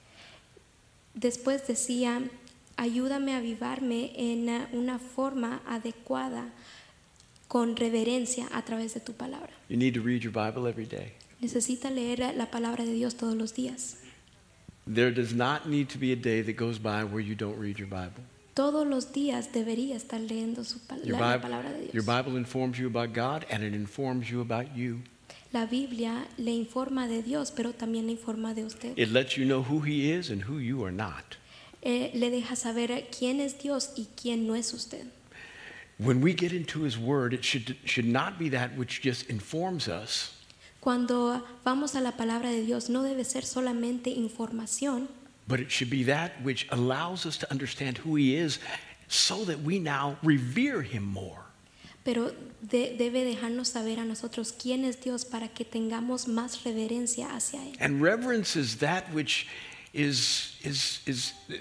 Después 1.18 1.66
decía, 1.66 2.28
ayúdame 2.76 3.32
a 3.32 3.38
avivarme 3.38 4.12
en 4.16 4.48
una 4.74 4.98
forma 4.98 5.62
adecuada 5.66 6.50
con 7.48 7.74
reverencia 7.74 8.48
a 8.52 8.62
través 8.62 8.92
de 8.94 9.00
tu 9.00 9.14
palabra. 9.14 9.50
You 9.68 9.78
need 9.78 9.94
to 9.94 10.02
read 10.02 10.22
your 10.22 10.32
Bible 10.32 10.68
every 10.68 10.86
day. 10.86 11.14
Necesita 11.40 11.90
leer 11.90 12.18
la 12.36 12.46
palabra 12.46 12.84
de 12.84 12.92
Dios 12.92 13.14
todos 13.14 13.34
los 13.34 13.52
días. 13.52 13.96
There 14.86 15.10
does 15.10 15.34
not 15.34 15.66
need 15.66 15.88
to 15.90 15.98
be 15.98 16.12
a 16.12 16.16
day 16.16 16.42
that 16.42 16.56
goes 16.56 16.78
by 16.78 17.02
where 17.02 17.20
you 17.20 17.34
don't 17.34 17.58
read 17.58 17.78
your 17.78 17.88
Bible. 17.88 18.22
Todos 18.56 18.86
los 18.86 19.12
días 19.12 19.52
debería 19.52 19.96
estar 19.96 20.18
leyendo 20.18 20.64
su 20.64 20.80
Your 21.04 21.20
la, 21.20 21.36
la 21.36 21.40
palabra 21.42 21.70
de 21.72 21.90
your 21.92 22.02
Dios. 22.02 22.06
Bible 22.06 22.38
informs 22.38 22.78
you 22.78 22.88
about 22.88 23.14
God 23.14 23.44
and 23.50 23.62
it 23.62 23.74
informs 23.74 24.30
you 24.30 24.40
about 24.40 24.74
you. 24.74 25.02
La 25.52 25.66
Biblia 25.66 26.26
le 26.38 26.52
informa 26.52 27.06
de 27.06 27.22
Dios, 27.22 27.50
pero 27.50 27.74
también 27.74 28.06
le 28.06 28.12
informa 28.12 28.54
de 28.54 28.64
usted. 28.64 28.96
It 28.96 29.10
lets 29.10 29.36
you 29.36 29.44
know 29.44 29.62
who 29.62 29.80
He 29.82 30.10
is 30.10 30.30
and 30.30 30.44
who 30.48 30.56
you 30.56 30.82
are 30.86 30.90
not. 30.90 31.36
Eh, 31.82 32.10
le 32.14 32.30
deja 32.30 32.56
saber 32.56 33.10
quién 33.10 33.40
es 33.40 33.58
Dios 33.58 33.90
y 33.94 34.08
quién 34.16 34.46
no 34.46 34.54
es 34.54 34.72
usted. 34.72 35.04
When 35.98 36.22
we 36.22 36.32
get 36.32 36.54
into 36.54 36.84
His 36.84 36.96
Word, 36.96 37.34
it 37.34 37.44
should, 37.44 37.76
should 37.84 38.08
not 38.08 38.38
be 38.38 38.48
that 38.48 38.74
which 38.74 39.02
just 39.02 39.28
informs 39.28 39.86
us, 39.86 40.32
Cuando 40.80 41.44
vamos 41.62 41.94
a 41.94 42.00
la 42.00 42.12
palabra 42.12 42.48
de 42.50 42.62
Dios 42.64 42.88
no 42.88 43.02
debe 43.02 43.24
ser 43.24 43.44
solamente 43.44 44.08
información, 44.08 45.08
but 45.48 45.60
it 45.60 45.70
should 45.70 45.90
be 45.90 46.02
that 46.04 46.32
which 46.42 46.66
allows 46.70 47.26
us 47.26 47.36
to 47.38 47.50
understand 47.50 47.98
who 47.98 48.16
He 48.16 48.36
is 48.36 48.58
so 49.08 49.44
that 49.44 49.60
we 49.62 49.78
now 49.78 50.16
revere 50.22 50.82
Him 50.82 51.04
more. 51.04 51.42
pero 52.04 52.32
de- 52.62 52.96
debe 52.96 53.24
dejarnos 53.24 53.68
saber 53.68 53.98
a 53.98 54.04
nosotros 54.04 54.52
quién 54.52 54.84
es 54.84 55.00
Dios 55.00 55.24
para 55.24 55.48
que 55.48 55.64
tengamos 55.64 56.28
más 56.28 56.62
reverencia 56.64 57.34
hacia 57.34 57.60
Él. 57.60 57.76
And 57.80 58.00
reverence 58.00 58.54
is 58.56 58.76
that 58.76 59.12
which 59.12 59.48
is, 59.92 60.56
is, 60.62 61.00
is 61.06 61.32
uh, 61.50 61.54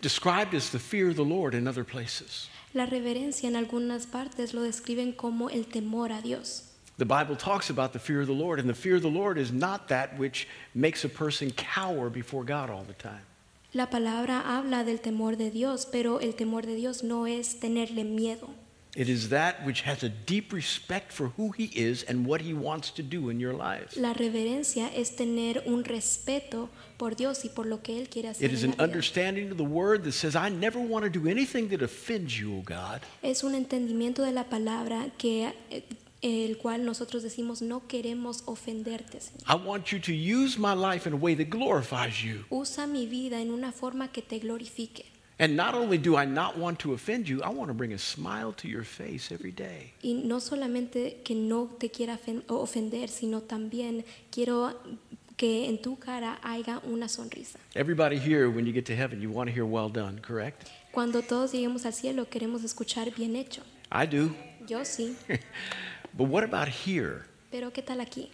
described 0.00 0.54
as 0.54 0.70
the 0.70 0.78
fear 0.80 1.08
of 1.10 1.16
the 1.16 1.24
Lord 1.24 1.54
in 1.54 1.68
other 1.68 1.84
places. 1.84 2.48
La 2.74 2.86
reverencia 2.86 3.48
en 3.48 3.54
algunas 3.56 4.06
partes 4.06 4.54
lo 4.54 4.62
describen 4.62 5.12
como 5.16 5.48
el 5.48 5.64
temor 5.66 6.10
a 6.12 6.20
Dios. 6.22 6.64
The 7.00 7.06
Bible 7.06 7.34
talks 7.34 7.70
about 7.70 7.94
the 7.94 7.98
fear 7.98 8.20
of 8.20 8.26
the 8.26 8.34
Lord, 8.34 8.60
and 8.60 8.68
the 8.68 8.74
fear 8.74 8.94
of 8.94 9.00
the 9.00 9.08
Lord 9.08 9.38
is 9.38 9.50
not 9.50 9.88
that 9.88 10.18
which 10.18 10.46
makes 10.74 11.02
a 11.02 11.08
person 11.08 11.50
cower 11.50 12.10
before 12.10 12.44
God 12.44 12.68
all 12.68 12.84
the 12.84 12.92
time. 12.92 13.24
La 13.72 13.86
palabra 13.86 14.42
habla 14.44 14.84
del 14.84 14.98
temor 14.98 15.38
de 15.38 15.48
Dios, 15.48 15.86
pero 15.86 16.18
el 16.18 16.34
temor 16.34 16.60
de 16.66 16.74
Dios 16.74 17.02
no 17.02 17.24
es 17.24 17.54
tenerle 17.54 18.04
miedo. 18.04 18.50
It 18.94 19.08
is 19.08 19.30
that 19.30 19.64
which 19.64 19.82
has 19.82 20.02
a 20.02 20.10
deep 20.10 20.52
respect 20.52 21.10
for 21.10 21.28
who 21.38 21.52
He 21.52 21.70
is 21.74 22.02
and 22.02 22.26
what 22.26 22.42
He 22.42 22.52
wants 22.52 22.90
to 22.90 23.02
do 23.02 23.30
in 23.30 23.40
your 23.40 23.54
lives. 23.54 23.96
La 23.96 24.12
reverencia 24.12 24.90
es 24.94 25.16
tener 25.16 25.62
un 25.64 25.84
respeto 25.84 26.68
por 26.98 27.14
Dios 27.14 27.46
y 27.46 27.50
por 27.54 27.64
lo 27.64 27.78
que 27.78 27.98
Él 27.98 28.10
quiere 28.10 28.28
hacer. 28.28 28.44
It 28.44 28.52
is 28.52 28.62
an 28.62 28.74
understanding 28.78 29.50
of 29.50 29.56
the 29.56 29.64
Word 29.64 30.04
that 30.04 30.12
says, 30.12 30.36
I 30.36 30.50
never 30.50 30.78
want 30.78 31.04
to 31.04 31.08
do 31.08 31.26
anything 31.26 31.68
that 31.68 31.80
offends 31.80 32.38
you, 32.38 32.58
O 32.58 32.62
God. 32.62 33.00
Es 33.22 33.42
un 33.42 33.54
entendimiento 33.54 34.22
de 34.22 34.32
la 34.32 34.44
palabra 34.44 35.10
que 35.16 35.54
eh, 35.70 35.82
el 36.22 36.58
cual 36.58 36.84
nosotros 36.84 37.22
decimos 37.22 37.62
no 37.62 37.86
queremos 37.86 38.42
ofenderte, 38.46 39.20
Señor. 39.20 39.42
I 39.48 39.54
want 39.66 39.86
you 39.92 39.98
to 40.00 40.12
use 40.12 40.58
my 40.58 40.74
life 40.74 41.06
in 41.08 41.14
a 41.14 41.16
way 41.16 41.34
that 41.34 41.48
glorifies 41.48 42.22
you. 42.22 42.44
Usa 42.50 42.86
mi 42.86 43.06
vida 43.06 43.40
en 43.40 43.50
una 43.50 43.72
forma 43.72 44.08
que 44.12 44.22
te 44.22 44.38
glorifique. 44.38 45.06
And 45.38 45.56
not 45.56 45.74
only 45.74 45.96
do 45.96 46.18
I 46.18 46.26
not 46.26 46.58
want 46.58 46.78
to 46.80 46.92
offend 46.92 47.26
you, 47.26 47.40
I 47.42 47.48
want 47.48 47.68
to 47.68 47.74
bring 47.74 47.94
a 47.94 47.98
smile 47.98 48.52
to 48.58 48.68
your 48.68 48.84
face 48.84 49.32
every 49.34 49.52
day. 49.52 49.94
Y 50.02 50.12
no 50.12 50.38
solamente 50.40 51.22
que 51.24 51.34
no 51.34 51.70
te 51.78 51.88
quiera 51.90 52.18
ofen- 52.18 52.42
ofender, 52.48 53.08
sino 53.08 53.40
también 53.40 54.04
quiero 54.30 54.74
que 55.38 55.66
en 55.70 55.80
tu 55.80 55.96
cara 55.98 56.38
haya 56.42 56.82
una 56.84 57.08
sonrisa. 57.08 57.58
Everybody 57.74 58.18
here, 58.18 58.48
when 58.50 58.66
you 58.66 58.72
get 58.74 58.84
to 58.84 58.94
heaven, 58.94 59.22
you 59.22 59.30
want 59.30 59.48
to 59.48 59.54
hear 59.54 59.64
well 59.64 59.88
done, 59.90 60.20
correct? 60.20 60.68
Cuando 60.92 61.22
todos 61.22 61.52
lleguemos 61.52 61.86
al 61.86 61.94
cielo 61.94 62.28
queremos 62.28 62.62
escuchar 62.62 63.10
bien 63.16 63.34
hecho. 63.34 63.62
I 63.90 64.04
do. 64.04 64.34
Yo 64.68 64.84
sí, 64.84 65.16
But 66.14 66.28
what 66.28 66.44
about 66.44 66.68
here? 66.68 67.26
pero 67.50 67.72
¿qué 67.72 67.82
tal 67.82 68.00
aquí? 68.00 68.30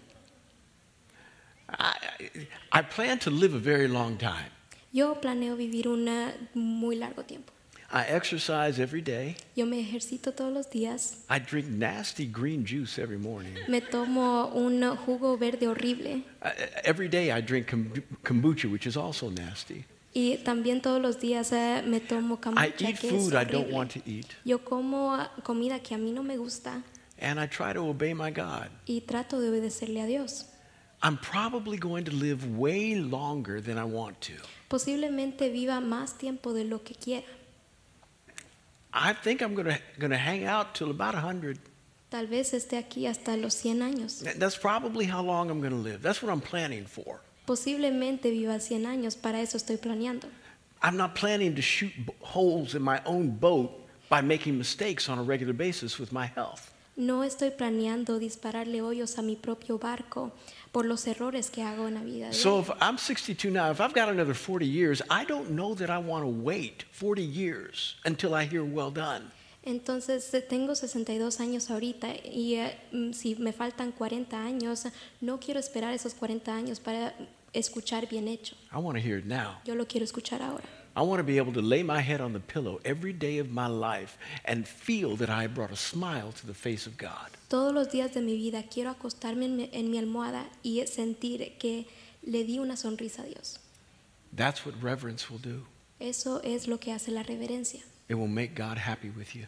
I, 1.68 2.48
I 2.72 2.82
plan 2.82 3.18
to 3.20 3.30
live 3.30 3.54
a 3.54 3.58
very 3.58 3.88
long 3.88 4.16
time. 4.18 4.50
Yo 4.92 5.14
planeo 5.20 5.56
vivir 5.56 5.88
un 5.88 6.08
muy 6.54 6.96
largo 6.96 7.22
tiempo. 7.24 7.52
I 7.92 8.02
exercise 8.08 8.80
every 8.80 9.00
day. 9.00 9.36
Yo 9.54 9.64
me 9.64 9.80
ejercito 9.80 10.32
todos 10.32 10.52
los 10.52 10.70
días. 10.70 11.24
I 11.30 11.38
drink 11.38 11.68
nasty 11.68 12.26
green 12.26 12.64
juice 12.64 12.98
every 12.98 13.18
morning. 13.18 13.54
Me 13.68 13.80
tomo 13.80 14.46
un 14.54 14.82
jugo 14.96 15.36
verde 15.36 15.66
horrible 15.68 16.22
Uh, 16.42 16.50
every 16.84 17.08
day 17.08 17.30
I 17.30 17.40
drink 17.40 17.68
kombucha, 18.24 18.70
which 18.70 18.86
is 18.86 18.96
also 18.96 19.30
nasty. 19.30 19.84
y 20.14 20.38
también 20.38 20.80
todos 20.80 21.00
los 21.00 21.20
días 21.20 21.52
eh, 21.52 21.82
me 21.86 22.00
tomo 22.00 22.38
I 22.56 22.68
eat 22.68 22.76
que 22.76 22.88
es 22.90 23.00
food 23.00 23.34
I 23.34 23.44
don't 23.44 23.70
want 23.70 23.92
to 23.92 24.00
eat, 24.06 24.26
Yo 24.44 24.58
como 24.64 25.18
comida 25.42 25.78
que 25.80 25.94
a 25.94 25.98
mí 25.98 26.10
no 26.10 26.22
me 26.22 26.38
gusta 26.38 26.82
and 27.18 27.40
I 27.40 27.46
try 27.46 27.72
to 27.72 27.80
obey 27.80 28.14
my 28.14 28.30
God. 28.30 28.68
y 28.86 29.02
trato 29.06 29.40
de 29.40 29.48
obedecerle 29.48 30.02
a 30.02 30.06
Dios. 30.06 30.44
I'm 31.02 31.18
probably 31.18 31.76
going 31.76 32.04
to 32.04 32.12
live 32.12 32.56
way 32.56 32.94
longer 32.94 33.60
than 33.60 33.78
I 33.78 33.84
want 33.84 34.20
to. 34.22 34.32
Posiblemente 34.70 35.52
viva 35.52 35.80
más 35.80 36.18
tiempo 36.18 36.52
de 36.52 36.64
lo 36.64 36.78
que 36.78 36.96
quiera. 36.96 37.26
I 38.92 39.12
think 39.12 39.42
I'm 39.42 39.54
going 39.54 39.66
to, 39.66 39.78
going 39.98 40.10
to 40.10 40.16
hang 40.16 40.44
out 40.44 40.74
till 40.74 40.90
about 40.90 41.14
100. 41.14 41.58
Tal 42.10 42.26
vez 42.26 42.54
esté 42.54 42.78
aquí 42.78 43.06
hasta 43.06 43.36
los 43.36 43.54
100 43.54 43.82
años. 43.82 44.38
That's 44.38 44.56
probably 44.56 45.04
how 45.04 45.22
long 45.22 45.50
I'm 45.50 45.60
going 45.60 45.72
to 45.72 45.76
live. 45.78 46.00
That's 46.02 46.22
what 46.22 46.32
I'm 46.32 46.40
planning 46.40 46.86
for. 46.86 47.20
Posiblemente 47.46 48.30
viva 48.30 48.58
100 48.58 48.86
años, 48.86 49.20
para 49.20 49.40
eso 49.40 49.58
estoy 49.58 49.76
planeando. 49.76 50.28
I'm 50.82 50.96
not 50.96 51.14
planning 51.14 51.54
to 51.56 51.62
shoot 51.62 51.92
holes 52.20 52.74
in 52.74 52.82
my 52.82 53.00
own 53.04 53.30
boat 53.30 53.70
by 54.08 54.20
making 54.20 54.56
mistakes 54.56 55.08
on 55.08 55.18
a 55.18 55.22
regular 55.22 55.52
basis 55.52 55.98
with 55.98 56.12
my 56.12 56.26
health. 56.26 56.72
No 56.96 57.24
estoy 57.24 57.50
planeando 57.50 58.18
dispararle 58.18 58.80
hoyos 58.80 59.18
a 59.18 59.22
mi 59.22 59.36
propio 59.36 59.78
barco 59.78 60.32
por 60.72 60.86
los 60.86 61.06
errores 61.06 61.50
que 61.50 61.62
hago 61.62 61.88
en 61.88 61.94
la 61.94 62.02
vida. 62.02 62.32
So 62.32 62.60
if 62.60 62.70
I'm 62.80 62.96
62 62.96 63.52
now, 63.52 63.70
if 63.70 63.80
I've 63.80 63.92
got 63.92 64.08
another 64.08 64.34
40 64.34 64.66
years, 64.66 65.02
I 65.10 65.26
don't 65.26 65.50
know 65.50 65.74
that 65.74 65.90
I 65.90 65.98
want 65.98 66.24
to 66.24 66.30
wait 66.30 66.84
40 66.92 67.22
years 67.22 67.96
until 68.06 68.34
I 68.34 68.46
hear 68.46 68.64
well 68.64 68.90
done. 68.90 69.30
Entonces 69.62 70.32
eh, 70.32 70.40
tengo 70.40 70.74
62 70.74 71.38
años 71.40 71.70
ahorita 71.70 72.14
y 72.24 72.56
mm, 72.92 73.12
si 73.12 73.34
me 73.34 73.52
faltan 73.52 73.92
40 73.92 74.42
años, 74.42 74.86
no 75.20 75.38
quiero 75.38 75.60
esperar 75.60 75.92
esos 75.92 76.14
40 76.14 76.54
años 76.54 76.80
para 76.80 77.14
escuchar 77.52 78.08
bien 78.08 78.26
hecho. 78.26 78.54
I 78.72 78.78
want 78.78 78.96
to 78.96 79.02
hear 79.02 79.18
it 79.18 79.26
now. 79.26 79.58
Yo 79.66 79.74
lo 79.74 79.86
quiero 79.86 80.04
escuchar 80.04 80.40
ahora. 80.40 80.64
I 80.96 81.02
want 81.02 81.18
to 81.18 81.24
be 81.24 81.36
able 81.36 81.52
to 81.52 81.60
lay 81.60 81.82
my 81.82 82.00
head 82.00 82.22
on 82.22 82.32
the 82.32 82.40
pillow 82.40 82.80
every 82.82 83.12
day 83.12 83.36
of 83.36 83.50
my 83.50 83.66
life 83.66 84.16
and 84.46 84.66
feel 84.66 85.14
that 85.16 85.28
I 85.28 85.46
brought 85.46 85.70
a 85.70 85.76
smile 85.76 86.32
to 86.32 86.46
the 86.46 86.54
face 86.54 86.86
of 86.86 86.96
God. 86.96 87.36
Todos 87.50 87.74
los 87.74 87.88
días 87.88 88.14
de 88.14 88.22
mi 88.22 88.34
vida 88.34 88.64
quiero 88.70 88.90
acostarme 88.90 89.44
en 89.44 89.56
mi, 89.56 89.70
en 89.74 89.90
mi 89.90 89.98
almohada 89.98 90.46
y 90.64 90.82
sentir 90.86 91.58
que 91.58 91.86
le 92.22 92.44
di 92.44 92.58
una 92.58 92.76
sonrisa 92.76 93.24
a 93.24 93.26
Dios. 93.26 93.58
That's 94.34 94.64
what 94.64 94.74
reverence 94.82 95.30
will 95.30 95.38
do. 95.38 95.66
Eso 96.00 96.40
es 96.42 96.66
lo 96.66 96.78
que 96.78 96.92
hace 96.92 97.10
la 97.10 97.22
reverencia. 97.22 97.82
It 98.08 98.14
will 98.14 98.28
make 98.28 98.54
God 98.54 98.78
happy 98.78 99.10
with 99.10 99.34
you. 99.34 99.46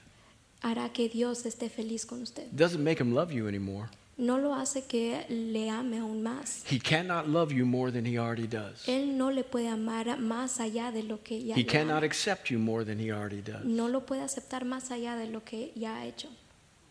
Hará 0.62 0.93
que 0.93 1.09
Dios 1.09 1.47
esté 1.47 1.71
feliz 1.71 2.05
con 2.05 2.21
usted. 2.21 2.45
It 2.45 2.57
doesn't 2.57 2.85
make 2.85 3.00
him 3.00 3.14
love 3.14 3.33
you 3.33 3.49
anymore. 3.49 3.88
No 4.19 4.37
lo 4.37 4.53
hace 4.53 4.83
que 4.83 5.25
le 5.29 5.71
ame 5.71 5.99
aún 5.99 6.25
más. 6.25 6.65
He 6.69 6.81
cannot 6.81 7.29
love 7.29 7.53
you 7.53 7.65
more 7.65 7.93
than 7.93 8.05
he 8.05 8.19
already 8.19 8.49
does. 8.49 8.89
Él 8.89 9.17
no 9.17 9.31
le 9.31 9.45
puede 9.45 9.69
amar 9.69 10.19
más 10.19 10.59
allá 10.59 10.91
de 10.91 11.05
lo 11.05 11.23
que 11.23 11.41
ya 11.41 11.55
He 11.57 11.65
cannot 11.65 12.03
accept 12.03 12.51
you 12.51 12.59
more 12.59 12.85
than 12.85 12.99
he 12.99 13.13
already 13.13 13.41
does. 13.41 13.65
No 13.65 13.89
lo 13.89 14.05
puede 14.05 14.23
aceptar 14.23 14.65
más 14.65 14.91
allá 14.91 15.17
de 15.17 15.29
lo 15.29 15.45
que 15.45 15.73
ya 15.77 15.99
ha 15.99 16.05
hecho. 16.05 16.29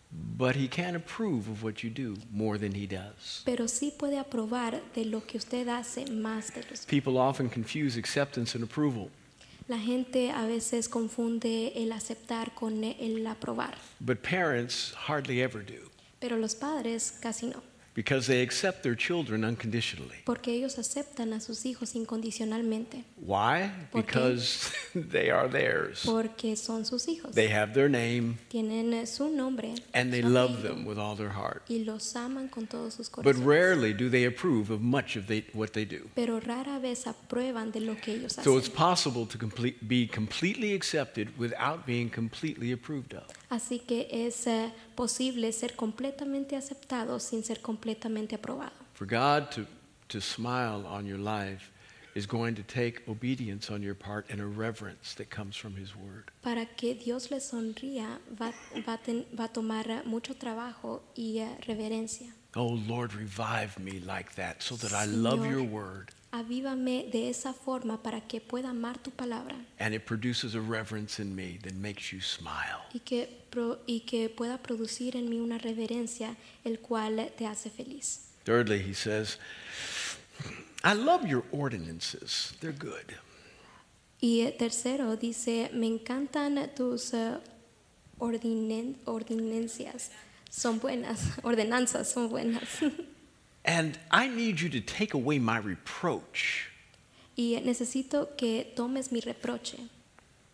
But 0.10 0.56
he 0.56 0.70
can 0.70 0.96
approve 0.96 1.50
of 1.50 1.64
what 1.64 1.84
you 1.84 1.90
do 1.90 2.16
more 2.32 2.58
than 2.58 2.74
he 2.74 2.88
does. 2.88 3.42
Pero 3.44 3.68
sí 3.68 3.92
puede 3.92 4.18
aprobar 4.18 4.82
de 4.96 5.04
lo 5.04 5.26
que 5.26 5.38
usted 5.38 5.68
hace 5.68 6.06
más 6.06 6.54
de 6.54 6.64
los 6.70 6.86
People 6.86 7.18
often 7.18 7.50
confuse 7.50 7.98
acceptance 7.98 8.56
and 8.56 8.64
approval, 8.64 9.10
La 9.68 9.78
gente 9.78 10.32
a 10.32 10.46
veces 10.46 10.88
confunde 10.88 11.74
el 11.76 11.92
aceptar 11.92 12.56
con 12.56 12.86
el 12.86 13.28
aprobar, 13.28 13.76
but 14.00 14.24
parents 14.24 14.94
hardly 14.94 15.42
ever 15.42 15.62
do 15.62 15.92
pero 16.20 16.38
los 16.38 16.56
padres 16.56 17.14
casi 17.22 17.48
no, 17.48 17.62
because 17.94 18.28
they 18.28 18.44
accept 18.44 18.84
their 18.84 18.96
children 18.96 19.44
unconditionally. 19.44 20.18
porque 20.24 20.54
ellos 20.54 20.78
aceptan 20.78 21.34
a 21.34 21.40
sus 21.40 21.66
hijos 21.66 21.96
incondicionalmente, 21.96 23.04
Why? 23.20 23.72
Because 23.92 24.70
they 24.94 25.32
are 25.32 25.50
theirs. 25.50 26.04
porque 26.06 26.56
son 26.56 26.86
sus 26.86 27.08
hijos. 27.08 27.34
They 27.34 27.48
have 27.52 27.74
their 27.74 27.90
name 27.90 28.38
Tienen 28.50 28.94
eh, 28.94 29.08
su 29.08 29.30
nombre 29.30 29.74
and 29.94 30.12
they 30.12 30.22
love 30.22 30.62
them 30.62 30.86
with 30.86 31.00
all 31.00 31.16
their 31.16 31.32
heart. 31.32 31.64
y 31.70 31.80
los 31.86 32.16
aman 32.16 32.50
con 32.50 32.68
todos 32.68 32.94
sus 32.94 33.10
corazones. 33.10 33.38
But 33.40 33.46
rarely 33.48 33.94
do 33.94 34.10
they 34.10 34.26
approve 34.26 34.70
of 34.72 34.80
much 34.82 35.16
of 35.18 35.26
they, 35.26 35.46
what 35.54 35.70
they 35.74 35.86
do. 35.86 36.08
Pero 36.16 36.40
rara 36.40 36.78
vez 36.80 37.08
aprueban 37.08 37.72
de 37.72 37.80
lo 37.80 37.96
que 37.96 38.14
ellos 38.14 38.38
hacen. 38.38 38.44
So 38.44 38.58
it's 38.60 38.70
possible 38.70 39.26
to 39.26 39.38
complete, 39.40 39.78
be 39.88 40.08
completely 40.08 40.74
accepted 40.76 41.30
without 41.40 41.88
being 41.88 42.10
completely 42.12 42.72
approved 42.72 43.16
of. 43.16 43.24
Así 43.50 43.80
que 43.80 44.08
es 44.12 44.46
eh, 44.46 44.72
posible 44.98 45.50
ser 45.54 45.76
completamente 45.78 46.58
aceptado 46.58 47.18
sin 47.22 47.44
ser 47.44 47.62
completamente 47.62 48.36
aprobado. 48.36 48.74
For 48.96 49.06
God 49.08 49.50
to, 49.52 49.66
to 50.10 50.20
smile 50.20 50.86
on 50.86 51.06
your 51.06 51.20
life 51.20 51.72
is 52.16 52.26
going 52.26 52.56
to 52.56 52.64
take 52.64 53.04
obedience 53.08 53.70
on 53.72 53.84
your 53.84 53.94
part 53.94 54.26
and 54.32 54.42
a 54.42 54.46
reverence 54.48 55.14
that 55.16 55.30
comes 55.30 55.56
from 55.56 55.76
His 55.76 55.96
Word. 55.96 56.32
Para 56.42 56.66
que 56.66 56.96
Dios 56.96 57.30
le 57.30 57.40
sonría 57.40 58.18
va, 58.38 58.52
va 58.86 58.98
ten- 58.98 59.26
va 59.38 59.46
a 59.46 59.48
tomar 59.50 60.04
mucho 60.06 60.34
trabajo 60.34 61.02
y 61.16 61.38
eh, 61.38 61.58
reverencia. 61.68 62.34
Oh 62.56 62.80
Lord, 62.88 63.14
revive 63.14 63.78
me 63.80 64.00
like 64.00 64.34
that 64.36 64.64
so 64.64 64.76
that 64.78 64.92
I 64.94 65.06
love 65.06 65.46
your 65.46 65.62
Word 65.62 66.10
Avívame 66.32 67.10
de 67.12 67.30
esa 67.30 67.54
forma 67.54 68.04
para 68.04 68.20
que 68.28 68.42
pueda 68.42 68.70
amar 68.72 68.98
tu 69.02 69.12
palabra 69.12 69.56
and 69.80 69.94
it 69.96 70.06
produces 70.06 70.56
a 70.56 70.60
reverence 70.60 71.20
in 71.22 71.34
me 71.34 71.58
that 71.64 71.74
makes 71.74 72.12
you 72.12 72.20
smile. 72.22 72.84
y 72.94 73.00
que, 73.00 73.28
pro- 73.50 73.80
y 73.88 74.02
que 74.02 74.28
pueda 74.30 74.58
producir 74.62 75.16
en 75.16 75.30
mí 75.30 75.40
una 75.40 75.58
reverencia 75.58 76.36
el 76.66 76.80
cual 76.80 77.32
te 77.38 77.46
hace 77.48 77.70
feliz. 77.70 78.26
Thirdly, 78.44 78.80
he 78.80 78.94
says, 78.94 79.38
I 80.84 80.94
love 80.94 81.26
your 81.26 81.44
ordinances. 81.52 82.54
They're 82.60 82.72
good. 82.78 83.14
Y 84.22 84.42
eh, 84.42 84.52
tercero 84.58 85.16
dice, 85.16 85.70
me 85.74 85.88
encantan 85.88 86.70
tus 86.76 87.14
eh, 87.14 87.38
ordinen- 88.20 88.98
ordinencias, 89.06 90.12
son 90.50 90.80
buenas, 90.80 91.20
ordenanzas 91.44 92.10
son 92.12 92.30
buenas. 92.30 92.64
And 93.68 94.00
I 94.10 94.28
need 94.28 94.60
you 94.60 94.70
to 94.70 94.80
take 94.80 95.14
away 95.14 95.38
my 95.38 95.58
reproach. 95.60 96.72
y 97.38 97.62
necesito 97.64 98.36
que 98.36 98.66
tomes 98.76 99.12
mi 99.12 99.22
reproche. 99.22 99.78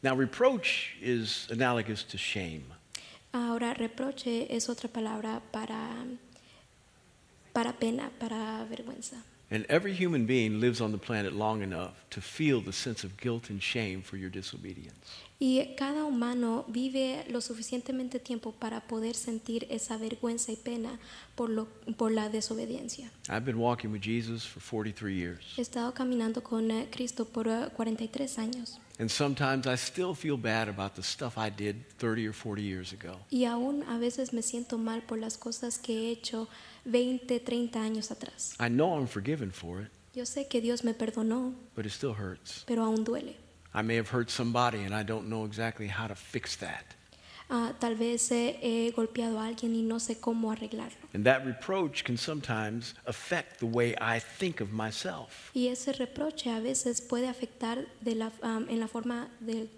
Now, 0.03 0.15
reproach 0.15 0.95
is 1.01 1.47
analogous 1.49 2.03
to 2.03 2.17
shame. 2.17 2.65
Ahora, 3.33 3.73
reproche 3.73 4.47
es 4.49 4.67
otra 4.67 4.89
palabra 4.89 5.41
para, 5.51 6.05
para 7.53 7.71
pena, 7.73 8.11
para 8.19 8.67
vergüenza. 8.69 9.23
And 9.49 9.65
every 9.69 9.93
human 9.93 10.25
being 10.25 10.59
lives 10.59 10.81
on 10.81 10.91
the 10.91 10.97
planet 10.97 11.33
long 11.33 11.61
enough 11.61 11.93
to 12.09 12.21
feel 12.21 12.59
the 12.59 12.73
sense 12.73 13.03
of 13.03 13.15
guilt 13.17 13.49
and 13.49 13.61
shame 13.61 14.01
for 14.01 14.17
your 14.17 14.29
disobedience. 14.29 15.21
Y 15.45 15.75
cada 15.75 16.05
humano 16.05 16.63
vive 16.69 17.25
lo 17.29 17.41
suficientemente 17.41 18.17
tiempo 18.17 18.53
para 18.53 18.79
poder 18.87 19.13
sentir 19.13 19.67
esa 19.69 19.97
vergüenza 19.97 20.53
y 20.53 20.55
pena 20.55 20.97
por, 21.35 21.49
lo, 21.49 21.65
por 21.97 22.13
la 22.13 22.29
desobediencia. 22.29 23.11
I've 23.27 23.41
been 23.43 23.57
walking 23.57 23.89
with 23.89 23.99
Jesus 24.01 24.45
for 24.47 24.61
43 24.61 25.13
years. 25.13 25.41
He 25.57 25.61
estado 25.61 25.93
caminando 25.93 26.41
con 26.41 26.71
eh, 26.71 26.87
Cristo 26.89 27.25
por 27.25 27.49
eh, 27.49 27.67
43 27.75 28.39
años 28.39 28.79
And 28.99 29.09
sometimes 29.09 29.65
I 29.67 29.75
still 29.75 30.15
feel 30.15 30.37
bad 30.37 30.69
about 30.69 30.93
the 30.95 31.03
stuff 31.03 31.37
I 31.37 31.49
did 31.49 31.75
30 31.97 32.25
or 32.29 32.33
40 32.33 32.61
years 32.61 32.93
ago. 32.93 33.19
y 33.29 33.43
aún 33.43 33.83
a 33.89 33.97
veces 33.97 34.31
me 34.31 34.43
siento 34.43 34.77
mal 34.77 35.01
por 35.01 35.17
las 35.17 35.37
cosas 35.37 35.77
que 35.77 36.07
he 36.07 36.11
hecho 36.11 36.47
20, 36.85 37.41
30 37.41 37.81
años 37.81 38.11
atrás. 38.11 38.55
I 38.61 38.69
know 38.69 38.95
I'm 38.97 39.07
forgiven 39.07 39.51
for 39.51 39.81
it, 39.81 39.89
Yo 40.15 40.25
sé 40.25 40.47
que 40.47 40.61
Dios 40.61 40.85
me 40.85 40.93
perdonó, 40.93 41.53
but 41.75 41.85
it 41.85 41.91
still 41.91 42.13
hurts. 42.17 42.63
pero 42.65 42.83
aún 42.85 43.03
duele. 43.03 43.42
I 43.73 43.81
may 43.81 43.95
have 43.95 44.09
hurt 44.09 44.29
somebody 44.29 44.83
and 44.83 44.93
I 44.93 45.03
don't 45.03 45.27
know 45.27 45.45
exactly 45.45 45.87
how 45.87 46.07
to 46.07 46.15
fix 46.15 46.55
that. 46.57 46.95
Ah, 47.49 47.73
tal 47.79 47.95
vez 47.95 48.31
eh, 48.31 48.57
he 48.61 48.91
golpeado 48.95 49.39
a 49.39 49.47
alguien 49.47 49.75
y 49.75 49.81
no 49.81 49.99
sé 49.99 50.19
cómo 50.19 50.51
arreglarlo. 50.51 50.97
And 51.13 51.25
that 51.25 51.45
reproach 51.45 52.03
can 52.03 52.17
sometimes 52.17 52.95
affect 53.05 53.59
the 53.59 53.65
way 53.65 53.95
I 53.99 54.19
think 54.19 54.61
of 54.61 54.71
myself. 54.71 55.51
Y 55.53 55.67
ese 55.67 55.93
reproche 55.99 56.49
a 56.49 56.59
veces 56.59 57.01
puede 57.01 57.27
afectar 57.27 57.85
de 58.01 58.15
la, 58.15 58.31
am, 58.41 58.67
en 58.69 58.79
la 58.79 58.87
forma 58.87 59.27
de 59.39 59.69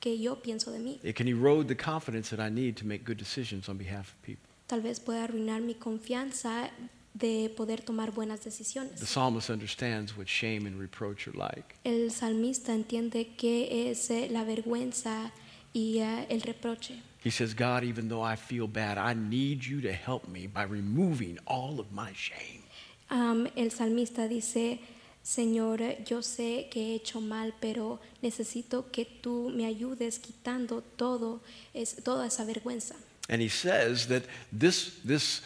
que 0.00 0.18
yo 0.18 0.42
pienso 0.42 0.72
de 0.72 0.78
mí. 0.78 0.98
It 1.02 1.16
can 1.16 1.28
erode 1.28 1.68
the 1.68 1.76
confidence 1.76 2.30
that 2.36 2.40
I 2.40 2.50
need 2.50 2.76
to 2.78 2.86
make 2.86 3.04
good 3.04 3.18
decisions 3.18 3.68
on 3.68 3.78
behalf 3.78 4.12
of 4.12 4.22
people. 4.22 4.48
Tal 4.66 4.80
vez 4.80 5.00
pueda 5.00 5.24
arruinar 5.24 5.62
mi 5.62 5.74
confianza 5.74 6.70
de 7.14 7.52
poder 7.56 7.82
tomar 7.82 8.10
buenas 8.10 8.40
The 8.40 9.06
psalmist 9.06 9.50
understands 9.50 10.16
what 10.16 10.26
shame 10.26 10.66
and 10.66 10.78
reproach 10.80 11.28
are 11.28 11.36
like. 11.36 11.76
El 11.84 12.10
salmista 12.10 12.72
entiende 12.72 13.34
qué 13.36 13.90
es 13.90 14.10
eh, 14.10 14.28
la 14.30 14.44
vergüenza 14.44 15.32
y 15.72 15.98
eh, 15.98 16.26
el 16.30 16.40
reproche. 16.42 17.02
He 17.24 17.30
says, 17.30 17.54
God, 17.54 17.84
even 17.84 18.08
though 18.08 18.22
I 18.22 18.36
feel 18.36 18.66
bad, 18.66 18.98
I 18.98 19.14
need 19.14 19.64
you 19.64 19.80
to 19.82 19.92
help 19.92 20.26
me 20.26 20.46
by 20.48 20.64
removing 20.64 21.38
all 21.46 21.78
of 21.78 21.92
my 21.92 22.12
shame. 22.14 22.62
Am, 23.10 23.46
el 23.56 23.70
salmista 23.70 24.26
dice, 24.26 24.80
Señor, 25.22 26.04
yo 26.04 26.22
sé 26.22 26.68
que 26.68 26.80
he 26.80 26.94
hecho 26.96 27.20
mal, 27.20 27.54
pero 27.60 28.00
necesito 28.22 28.90
que 28.90 29.04
tú 29.04 29.52
me 29.54 29.66
ayudes 29.66 30.18
quitando 30.18 30.82
todo, 30.82 31.40
es, 31.74 31.96
toda 32.02 32.26
esa 32.26 32.44
vergüenza. 32.44 32.96
And 33.28 33.40
he 33.40 33.48
says 33.48 34.08
that 34.08 34.24
this, 34.50 34.98
this 35.04 35.42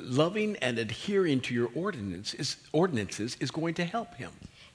loving 0.00 0.56
and 0.62 0.78
adhering 0.78 1.40
to 1.40 1.54
your 1.54 1.70
ordinance 1.74 2.34
is, 2.34 2.56
ordinances 2.72 3.36
is 3.40 3.50
going 3.50 3.74
to 3.74 3.84
help 3.84 4.14
him. 4.14 4.30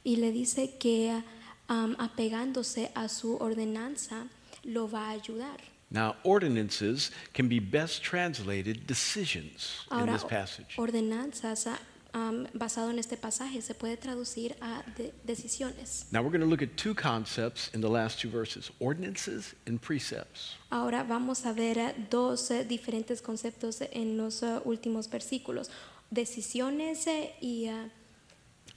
Y 0.05 0.15
le 0.17 0.31
dice 0.31 0.77
que 0.79 1.23
am, 1.69 1.95
apegándose 1.97 2.91
a 2.95 3.09
su 3.09 3.37
ordenanza 3.39 4.27
lo 4.63 4.87
va 4.87 5.09
a 5.09 5.19
ayudar. 5.19 5.57
Now, 5.89 6.15
ordinances 6.23 7.11
can 7.33 7.47
be 7.47 7.59
best 7.59 8.03
translated 8.03 8.85
decisions 8.87 9.85
in 9.91 10.05
this 10.07 10.23
passage. 10.23 10.75
ordenanzas 10.77 11.67
am, 12.17 12.47
basado 12.53 12.89
en 12.89 12.99
este 12.99 13.17
pasaje 13.17 13.61
se 13.61 13.73
puede 13.73 13.97
traducir 13.97 14.55
a 14.61 14.83
de- 14.97 15.13
decisiones. 15.25 16.05
Now 16.11 16.21
we're 16.21 16.31
going 16.31 16.41
to 16.41 16.47
look 16.49 16.61
at 16.61 16.75
two 16.75 16.93
concepts 16.95 17.69
in 17.73 17.81
the 17.81 17.89
last 17.89 18.19
two 18.19 18.29
verses 18.29 18.71
ordinances 18.79 19.53
and 19.67 19.79
precepts. 19.79 20.55
Ahora 20.71 21.03
vamos 21.03 21.45
a 21.45 21.53
ver 21.53 21.77
eh, 21.77 21.93
dos 22.09 22.49
eh, 22.51 22.63
diferentes 22.65 23.21
conceptos 23.21 23.81
en 23.91 24.17
los 24.17 24.41
eh, 24.43 24.59
últimos 24.65 25.09
versículos, 25.09 25.69
decisiones 26.11 27.05
y 27.41 27.65
eh, 27.67 27.89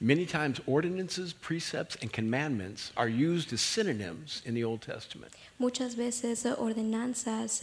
Many 0.03 0.25
times, 0.25 0.63
ordinances, 0.67 1.35
precepts, 1.35 1.95
and 2.01 2.11
commandments 2.11 2.91
are 2.97 3.07
used 3.11 3.53
as 3.53 3.61
synonyms 3.61 4.41
in 4.47 4.55
the 4.55 4.65
Old 4.65 4.81
Testament. 4.81 5.31
muchas 5.59 5.95
veces 5.95 6.47
ordenanzas 6.47 7.61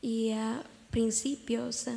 y 0.00 0.28
eh, 0.30 0.62
principios 0.92 1.88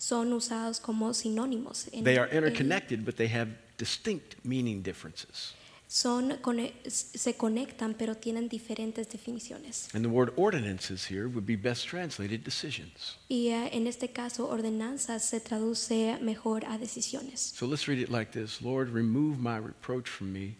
son 0.00 0.32
usados 0.32 0.80
como 0.80 1.12
sinónimos. 1.12 1.86
en- 1.92 2.04
They 2.04 2.16
are 2.16 2.30
en- 2.30 2.38
interconnected, 2.44 3.04
but 3.04 3.16
they 3.16 3.28
have 3.28 3.50
distinct 3.76 4.34
meaning 4.42 4.82
differences. 4.82 5.52
son 5.88 6.38
se 6.86 7.34
conectan 7.34 7.94
pero 7.94 8.14
tienen 8.14 8.48
diferentes 8.48 9.08
definiciones. 9.10 9.88
And 9.92 10.02
the 10.04 10.08
word 10.08 10.32
ordinances 10.36 11.04
here 11.10 11.26
would 11.26 11.44
be 11.44 11.56
best 11.56 11.86
translated 11.88 12.44
decisions. 12.44 13.18
Y 13.28 13.48
eh, 13.48 13.70
en 13.72 13.86
este 13.86 14.10
caso 14.12 14.48
ordenanzas 14.48 15.24
se 15.24 15.40
traduce 15.40 16.16
mejor 16.22 16.64
a 16.64 16.78
decisiones. 16.78 17.40
So 17.40 17.66
let's 17.66 17.86
read 17.86 17.98
it 17.98 18.08
like 18.08 18.32
this 18.32 18.62
Lord, 18.62 18.88
remove 18.90 19.38
my 19.38 19.58
reproach 19.58 20.08
from 20.08 20.32
me 20.32 20.54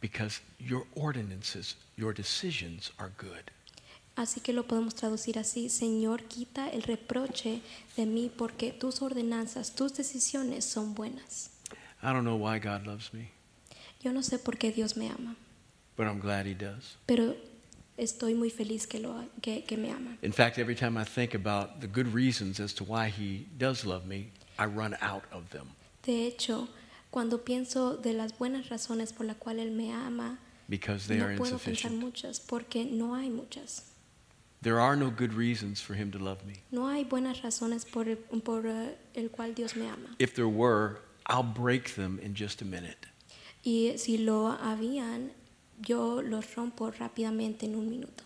because 0.00 0.40
your 0.58 0.84
ordinances, 0.96 1.76
your 1.96 2.12
decisions 2.12 2.92
are 2.98 3.12
good. 3.16 3.50
Así 4.16 4.40
que 4.40 4.54
lo 4.54 4.66
podemos 4.66 4.94
traducir 4.94 5.38
así, 5.38 5.68
Señor, 5.68 6.24
quita 6.24 6.70
el 6.70 6.82
reproche 6.82 7.60
de 7.96 8.06
mí 8.06 8.30
porque 8.34 8.72
tus 8.72 9.02
ordenanzas, 9.02 9.74
tus 9.74 9.94
decisiones 9.94 10.64
son 10.64 10.94
buenas. 10.94 11.50
I 12.02 12.06
don't 12.06 12.22
know 12.22 12.36
why 12.36 12.58
God 12.58 12.86
loves 12.86 13.12
me, 13.12 13.30
Yo 14.02 14.12
no 14.12 14.22
sé 14.22 14.38
por 14.38 14.56
qué 14.56 14.72
Dios 14.72 14.96
me 14.96 15.10
ama, 15.10 15.36
but 15.96 16.06
I'm 16.06 16.18
glad 16.20 16.46
He 16.46 16.54
does. 16.54 16.96
pero 17.06 17.36
estoy 17.98 18.34
muy 18.34 18.50
feliz 18.50 18.86
que, 18.86 19.00
lo, 19.00 19.22
que, 19.42 19.64
que 19.64 19.76
me 19.76 19.90
ama. 19.90 20.16
In 20.22 20.32
fact, 20.32 20.58
every 20.58 20.74
time 20.74 20.98
I 20.98 21.04
think 21.04 21.34
about 21.34 21.80
the 21.80 21.86
good 21.86 22.12
reasons 22.14 22.58
as 22.58 22.74
to 22.74 22.84
why 22.84 23.10
He 23.10 23.46
does 23.58 23.84
love 23.84 24.06
me, 24.06 24.30
I 24.58 24.64
run 24.64 24.96
out 25.02 25.24
of 25.30 25.50
them 25.50 25.74
De 26.04 26.26
hecho, 26.26 26.68
cuando 27.10 27.44
pienso 27.44 27.96
de 27.96 28.12
las 28.14 28.38
buenas 28.38 28.68
razones 28.70 29.12
por 29.12 29.26
las 29.26 29.36
cuales 29.36 29.66
Él 29.66 29.72
me 29.72 29.92
ama, 29.92 30.38
because 30.68 31.06
they 31.06 31.20
are 31.20 31.34
no 31.34 31.38
puedo 31.38 31.58
pensar 31.58 31.90
muchas 31.90 32.40
porque 32.40 32.84
no 32.84 33.14
hay 33.14 33.28
muchas. 33.28 33.92
There 34.66 34.80
are 34.80 34.96
no 34.96 35.10
good 35.10 35.32
reasons 35.32 35.80
for 35.80 35.94
Him 35.94 36.10
to 36.10 36.18
love 36.18 36.44
me. 36.44 36.54
No 36.72 36.88
hay 36.88 37.04
buenas 37.04 37.40
razones 37.40 37.84
por 37.84 38.08
el, 38.08 38.16
por, 38.16 38.66
eh, 38.66 38.96
el 39.14 39.28
cual 39.28 39.54
Dios 39.54 39.76
me 39.76 39.86
ama. 39.86 40.16
If 40.18 40.34
there 40.34 40.48
were, 40.48 40.98
I'll 41.26 41.44
break 41.44 41.94
them 41.94 42.18
in 42.20 42.34
just 42.34 42.62
a 42.62 42.64
minute. 42.64 43.06
Y 43.64 43.94
si 43.96 44.18
lo 44.18 44.58
habían, 44.60 45.30
yo 45.86 46.20
los 46.20 46.52
rompo 46.56 46.90
rápidamente 46.90 47.62
en 47.62 47.76
un 47.76 47.88
minuto. 47.88 48.24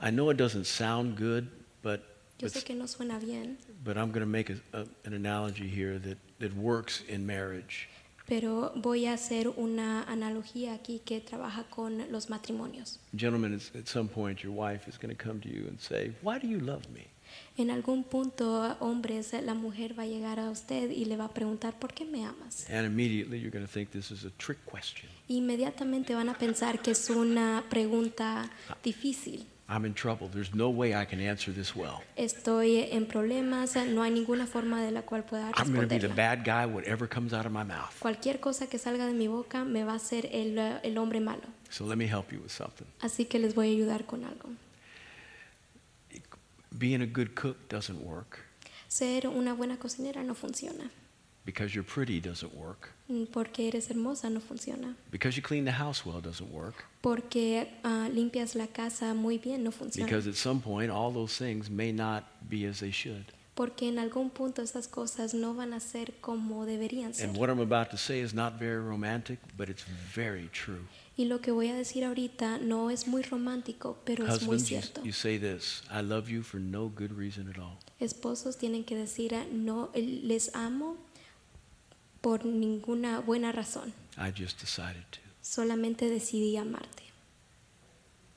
I 0.00 0.10
know 0.10 0.30
it 0.30 0.36
doesn't 0.36 0.66
sound 0.66 1.14
good, 1.14 1.48
but 1.80 2.00
Yo 2.40 2.48
but, 2.48 2.54
sé 2.54 2.64
que 2.64 2.74
no 2.74 2.86
suena 2.86 3.20
bien, 3.20 3.56
but 3.84 3.96
I'm 3.96 4.10
going 4.10 4.26
to 4.26 4.26
make 4.26 4.50
a, 4.50 4.56
a, 4.72 4.84
an 5.04 5.14
analogy 5.14 5.68
here 5.68 6.00
that, 6.00 6.18
that 6.40 6.52
works 6.56 7.04
in 7.08 7.24
marriage. 7.24 7.88
Pero 8.26 8.72
voy 8.76 9.06
a 9.06 9.14
hacer 9.14 9.48
una 9.48 10.02
analogía 10.04 10.74
aquí 10.74 11.00
que 11.04 11.20
trabaja 11.20 11.64
con 11.64 12.10
los 12.10 12.30
matrimonios. 12.30 12.98
Gentlemen, 13.16 13.54
at 13.54 13.86
some 13.86 14.08
point, 14.08 14.40
your 14.40 14.52
wife 14.52 14.88
is 14.88 14.98
going 14.98 15.14
to 15.14 15.22
come 15.22 15.40
to 15.40 15.48
you 15.48 15.66
and 15.68 15.78
say, 15.80 16.12
Why 16.22 16.38
do 16.38 16.46
you 16.46 16.60
love 16.60 16.88
me? 16.92 17.12
En 17.56 17.70
algún 17.70 18.04
punto, 18.04 18.76
hombres, 18.80 19.32
la 19.42 19.54
mujer 19.54 19.98
va 19.98 20.04
a 20.04 20.06
llegar 20.06 20.40
a 20.40 20.50
usted 20.50 20.90
y 20.90 21.04
le 21.04 21.16
va 21.16 21.26
a 21.26 21.34
preguntar, 21.34 21.78
¿por 21.78 21.92
qué 21.92 22.04
me 22.04 22.24
amas? 22.24 22.68
And 22.70 22.86
immediately 22.86 23.38
you're 23.38 23.50
going 23.50 23.64
to 23.64 23.70
think 23.70 23.90
this 23.90 24.10
is 24.10 24.24
a 24.24 24.30
trick 24.38 24.58
question. 24.64 25.10
Inmediatamente 25.28 26.14
van 26.14 26.28
a 26.28 26.34
pensar 26.34 26.80
que 26.80 26.92
es 26.92 27.10
una 27.10 27.64
pregunta 27.68 28.50
difícil. 28.82 29.46
I'm 29.72 29.86
in 29.86 29.94
trouble. 29.94 30.28
There's 30.28 30.54
no 30.54 30.68
way 30.68 30.94
I 30.94 31.06
can 31.06 31.18
answer 31.18 31.50
this 31.50 31.74
well. 31.74 32.02
Estoy 32.16 32.88
en 32.92 33.06
problemas, 33.06 33.74
no 33.86 34.02
hay 34.02 34.10
ninguna 34.10 34.46
forma 34.46 34.82
de 34.82 34.90
la 34.90 35.00
cual 35.00 35.22
pueda 35.24 35.50
I'm 35.56 35.72
going 35.72 35.88
to 35.88 35.94
be 35.94 35.98
the 35.98 36.08
bad 36.08 36.44
guy, 36.44 36.66
whatever 36.66 37.08
comes 37.08 37.32
out 37.32 37.46
of 37.46 37.52
my 37.52 37.64
mouth. 37.64 37.98
Cualquier 37.98 38.38
cosa 38.38 38.66
que 38.66 38.78
salga 38.78 39.06
de 39.06 39.14
mi 39.14 39.28
boca 39.28 39.64
me 39.64 39.82
va 39.82 39.92
a 39.92 39.96
hacer 39.96 40.28
el, 40.30 40.58
el 40.58 40.98
hombre 40.98 41.20
malo. 41.20 41.48
So 41.70 41.86
let 41.86 41.96
me 41.96 42.06
help 42.06 42.32
you 42.32 42.40
with 42.40 42.50
something. 42.50 42.86
Así 43.00 43.24
que 43.24 43.38
les 43.38 43.54
voy 43.54 43.68
a 43.68 43.72
ayudar 43.72 44.04
con 44.04 44.24
algo. 44.24 44.50
Being 46.78 47.00
a 47.00 47.06
good 47.06 47.34
cook 47.34 47.56
doesn't 47.70 48.02
work. 48.04 48.40
Ser 48.88 49.26
una 49.26 49.54
buena 49.54 49.78
cocinera 49.78 50.22
no 50.22 50.34
funciona. 50.34 50.90
Because 51.44 51.74
you're 51.74 51.84
pretty 51.84 52.20
doesn't 52.20 52.54
work. 52.54 52.90
Mm, 53.08 53.26
Porque 53.32 53.66
eres 53.66 53.88
hermosa 53.90 54.30
no 54.30 54.40
funciona. 54.40 54.94
Because 55.10 55.36
you 55.36 55.42
clean 55.42 55.64
the 55.64 55.72
house 55.72 56.06
well 56.06 56.20
doesn't 56.20 56.52
work. 56.52 56.84
Porque 57.00 57.68
ah, 57.82 58.08
limpias 58.12 58.54
la 58.54 58.68
casa 58.68 59.12
muy 59.12 59.38
bien 59.38 59.64
no 59.64 59.72
funciona. 59.72 60.06
Because 60.06 60.28
at 60.28 60.36
some 60.36 60.60
point, 60.60 60.90
all 60.90 61.12
those 61.12 61.36
things 61.36 61.68
may 61.68 61.92
not 61.92 62.24
be 62.48 62.64
as 62.64 62.78
they 62.78 62.92
should. 62.92 63.24
Porque 63.54 63.88
en 63.88 63.98
algún 63.98 64.30
punto 64.30 64.62
esas 64.62 64.88
cosas 64.88 65.34
no 65.34 65.52
van 65.52 65.74
a 65.74 65.80
ser 65.80 66.14
como 66.20 66.64
deberían 66.64 67.12
ser. 67.12 67.28
And 67.28 67.36
what 67.36 67.50
I'm 67.50 67.60
about 67.60 67.90
to 67.90 67.98
say 67.98 68.20
is 68.20 68.32
not 68.32 68.54
very 68.58 68.80
romantic, 68.80 69.38
but 69.56 69.68
it's 69.68 69.84
very 70.14 70.48
true. 70.52 70.86
Y 71.16 71.26
lo 71.26 71.40
que 71.42 71.52
voy 71.52 71.68
a 71.68 71.74
decir 71.74 72.04
ahorita 72.04 72.58
no 72.58 72.88
es 72.88 73.06
muy 73.06 73.22
romántico, 73.22 73.98
pero 74.04 74.26
es 74.26 74.42
muy 74.42 74.56
Husbands, 74.56 74.94
you, 74.96 75.04
you 75.04 75.12
say 75.12 75.38
this 75.38 75.82
I 75.90 76.00
love 76.00 76.30
you 76.30 76.42
for 76.42 76.58
no 76.58 76.88
good 76.88 77.12
reason 77.12 77.48
at 77.50 77.58
all. 77.58 77.78
Esposos 78.00 78.56
tienen 78.56 78.84
que 78.84 78.96
decir 78.96 79.34
ah, 79.34 79.44
no 79.52 79.90
les 79.94 80.54
amo 80.54 80.96
por 82.22 82.46
ninguna 82.46 83.20
buena 83.20 83.52
razón. 83.52 83.92
I 84.16 84.30
just 84.34 84.58
decided 84.60 85.04
to. 85.10 85.18
Solamente 85.42 86.08
decidí 86.08 86.56
amarte. 86.56 87.02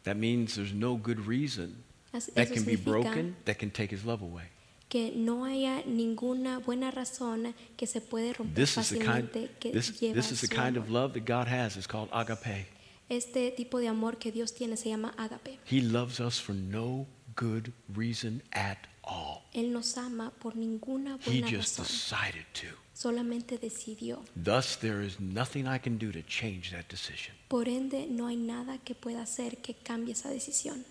That 0.04 0.16
means 0.18 0.56
there's 0.56 0.74
no 0.74 0.98
good 0.98 1.26
reason 1.26 1.84
As- 2.12 2.28
that 2.36 2.52
can 2.52 2.66
be 2.66 2.76
broken 2.76 3.36
that 3.46 3.58
can 3.58 3.72
take 3.72 3.96
his 3.96 4.04
love 4.04 4.22
away. 4.22 4.50
que 4.90 5.12
no 5.16 5.46
haya 5.46 5.84
ninguna 5.86 6.60
buena 6.60 6.92
razón 6.92 7.54
que 7.76 7.88
se 7.88 8.02
puede 8.02 8.34
romper 8.34 8.54
This 8.56 8.78
is 8.78 8.90
the 8.90 8.98
kind, 9.00 9.30
fácilmente 9.30 9.52
que 9.60 9.72
this, 9.72 10.00
lleva 10.00 10.14
this 10.16 10.32
is 10.32 10.42
the 10.42 10.48
kind 10.48 10.78
of 10.78 10.90
love 10.90 11.14
that 11.14 11.26
God 11.26 11.48
has. 11.48 11.76
It's 11.78 11.88
called 11.88 12.10
agape. 12.12 12.68
Este 13.10 13.52
tipo 13.52 13.80
de 13.80 13.88
amor 13.88 14.18
que 14.18 14.32
Dios 14.32 14.54
tiene 14.54 14.78
se 14.78 14.90
llama 14.90 15.14
ágape. 15.18 15.60
He 15.70 15.82
loves 15.82 16.20
us 16.20 16.40
for 16.40 16.56
no 16.56 17.08
good 17.36 17.72
reason 17.96 18.42
at 18.52 18.78
all. 19.04 19.44
Él 19.54 19.72
nos 19.72 19.98
ama 19.98 20.32
por 20.40 20.56
ninguna 20.56 21.18
buena 21.18 21.42
razón. 21.42 21.54
He 21.54 21.58
just 21.58 21.80
razón. 21.80 21.86
decided 21.88 22.46
to. 22.54 22.68
Solamente 22.96 23.58
decidió. 23.58 24.24
Thus, 24.42 24.78
there 24.80 25.06
is 25.06 25.20
nothing 25.20 25.66
I 25.68 25.78
can 25.80 25.98
do 25.98 26.12
to 26.14 26.22
change 26.26 26.72
that 26.72 26.86
decision. 26.90 27.36
Por 27.50 27.68
ende, 27.68 28.08
no 28.10 28.28
hay 28.28 28.38
nada 28.38 28.78
que 28.78 28.96
pueda 28.96 29.22
hacer 29.22 29.58
que 29.58 29.74
cambie 29.74 30.14
esa 30.14 30.30
decisión. 30.30 30.86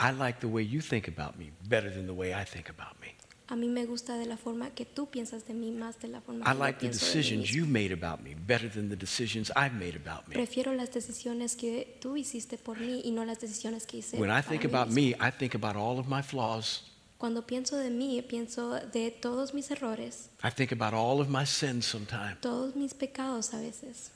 I 0.00 0.12
like 0.16 0.38
the 0.38 0.46
way 0.46 0.64
you 0.64 0.80
think 0.80 1.08
about 1.08 1.36
me 1.36 1.50
better 1.68 1.92
than 1.92 2.06
the 2.06 2.12
way 2.12 2.30
I 2.32 2.44
think 2.44 2.68
about 2.70 3.00
me. 3.00 3.08
A 3.50 3.56
mí 3.56 3.66
me 3.68 3.86
gusta 3.86 4.16
de 4.18 4.26
la 4.26 4.36
forma 4.36 4.70
que 4.70 4.84
tú 4.84 5.08
piensas 5.10 5.48
de 5.48 5.54
mí 5.54 5.72
más 5.72 5.98
de 6.00 6.06
la 6.08 6.20
forma 6.20 6.44
I 6.48 6.52
que 6.52 6.58
like 6.58 6.72
yo 6.74 6.78
the 6.92 6.96
pienso 6.98 7.06
de 7.06 7.10
mí 7.10 7.16
decisions 7.16 7.40
mismo. 7.50 7.66
you 7.66 7.66
made 7.66 7.92
about 7.92 8.22
me 8.22 8.34
better 8.36 8.70
than 8.70 8.88
the 8.90 8.96
decisions 8.96 9.50
I've 9.56 9.72
made 9.74 9.96
about 9.96 10.28
me. 10.28 10.34
Prefiero 10.34 10.72
las 10.74 10.92
decisiones 10.92 11.56
que 11.56 11.96
tú 12.00 12.16
hiciste 12.16 12.56
por 12.58 12.78
mí 12.78 13.00
y 13.04 13.10
no 13.10 13.24
las 13.24 13.40
decisiones 13.40 13.84
que 13.86 13.96
hice 13.96 14.16
When 14.18 14.30
I 14.30 14.42
para 14.42 14.42
think 14.42 14.62
mí 14.64 14.68
about 14.70 14.88
mismo. 14.94 15.16
me, 15.18 15.28
I 15.28 15.32
think 15.36 15.54
about 15.56 15.74
all 15.76 15.98
of 15.98 16.06
my 16.06 16.22
flaws. 16.22 16.84
Cuando 17.18 17.44
pienso 17.46 17.76
de 17.76 17.90
mí, 17.90 18.22
pienso 18.22 18.74
de 18.92 19.10
todos 19.10 19.52
mis 19.52 19.70
errores, 19.72 20.30
I 20.44 20.50
think 20.54 20.70
about 20.72 20.94
all 20.94 21.20
of 21.20 21.28
my 21.28 21.44
sins 21.44 21.84
sometimes. 21.84 22.40
todos 22.40 22.76
mis 22.76 22.94
pecados 22.94 23.52
a 23.52 23.58
veces. 23.60 24.12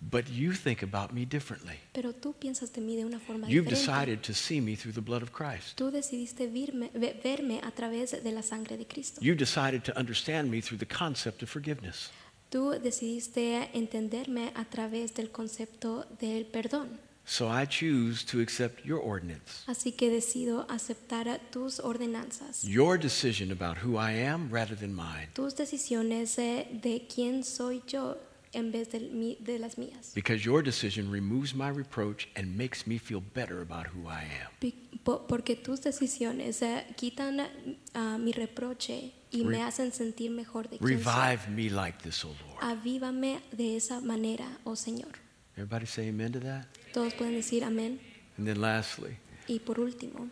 But 0.00 0.28
you 0.30 0.52
think 0.52 0.82
about 0.84 1.12
me 1.12 1.26
differently. 1.26 1.74
Pero 1.92 2.12
tú 2.14 2.32
piensas 2.32 2.72
de 2.72 2.80
mí 2.80 2.94
de 2.96 3.04
una 3.04 3.18
forma 3.18 3.48
You've 3.48 3.68
diferente. 3.68 4.14
decided 4.14 4.22
to 4.22 4.32
see 4.32 4.60
me 4.60 4.76
through 4.76 4.94
the 4.94 5.00
blood 5.00 5.22
of 5.22 5.32
Christ. 5.32 5.76
Tú 5.76 5.90
decidiste 5.90 6.46
verme, 6.46 6.90
ve- 6.94 7.20
verme 7.22 7.60
a 7.64 7.72
través 7.72 8.12
de 8.22 8.30
la 8.32 8.42
sangre 8.42 8.76
de 8.76 8.86
Cristo. 8.86 9.20
You 9.20 9.34
decided 9.34 9.82
to 9.82 9.92
understand 9.98 10.50
me 10.50 10.62
through 10.62 10.78
the 10.78 10.86
concept 10.86 11.42
of 11.42 11.50
forgiveness. 11.50 12.10
Tú 12.48 12.70
decidiste 12.80 13.70
entenderme 13.74 14.52
a 14.54 14.64
través 14.64 15.14
del 15.14 15.30
concepto 15.32 16.06
del 16.20 16.46
perdón. 16.46 16.88
So 17.30 17.46
I 17.50 17.66
choose 17.66 18.24
to 18.32 18.40
accept 18.40 18.86
your 18.86 19.00
ordinance, 19.00 19.62
Así 19.66 19.92
que 19.92 20.08
decido 20.10 20.64
aceptar 20.70 21.26
tus 21.50 21.78
ordenanzas, 21.78 22.64
your 22.64 22.96
decision 22.98 23.52
about 23.52 23.76
who 23.84 23.98
I 23.98 24.12
am 24.12 24.48
rather 24.50 24.74
than 24.74 24.94
mine. 24.94 25.28
tus 25.34 25.54
decisiones 25.54 26.38
eh, 26.38 26.66
de 26.82 27.06
quién 27.06 27.44
soy 27.44 27.82
yo 27.86 28.16
en 28.54 28.72
vez 28.72 28.88
de, 28.92 29.00
mi- 29.00 29.36
de 29.40 29.58
las 29.58 29.76
mías. 29.76 30.12
Because 30.14 30.42
your 30.42 30.62
decision 30.62 31.10
removes 31.10 31.54
my 31.54 31.68
reproach 31.68 32.28
and 32.34 32.56
makes 32.56 32.86
me 32.86 32.96
feel 32.98 33.20
better 33.34 33.60
about 33.60 33.86
who 33.88 34.08
I 34.08 34.22
am. 34.24 34.72
Po- 35.04 35.26
Porque 35.28 35.54
tus 35.54 35.82
decisiones 35.82 36.62
eh, 36.62 36.86
quitan 36.96 37.46
ah, 37.94 38.16
mi 38.18 38.32
reproche 38.32 39.12
y 39.30 39.42
Re- 39.42 39.50
me 39.50 39.62
hacen 39.62 39.92
sentir 39.92 40.30
mejor 40.30 40.70
de 40.70 40.78
quién 40.78 40.80
soy. 40.80 40.96
Revive 40.96 41.48
me 41.54 41.68
like 41.68 41.98
this, 42.02 42.24
O 42.24 42.28
Lord. 42.28 42.62
Avívame 42.62 43.42
de 43.52 43.76
esa 43.76 44.00
manera, 44.00 44.46
oh 44.64 44.76
Señor. 44.76 45.12
Everybody 45.58 45.86
say 45.86 46.08
amen 46.08 46.32
to 46.32 46.38
that? 46.40 46.66
Todos 46.92 47.14
pueden 47.14 47.34
decir 47.34 47.64
amén. 47.64 47.98
And 48.36 48.46
then 48.46 48.60
lastly, 48.60 49.16
Y 49.48 49.58
por 49.58 49.78
último, 49.80 50.28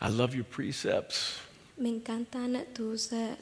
I 0.00 0.08
love 0.08 0.34
your 0.34 0.44
precepts. 0.44 1.38
me 1.76 1.88
encantan 1.90 2.64
tus, 2.74 3.12
eh, 3.12 3.36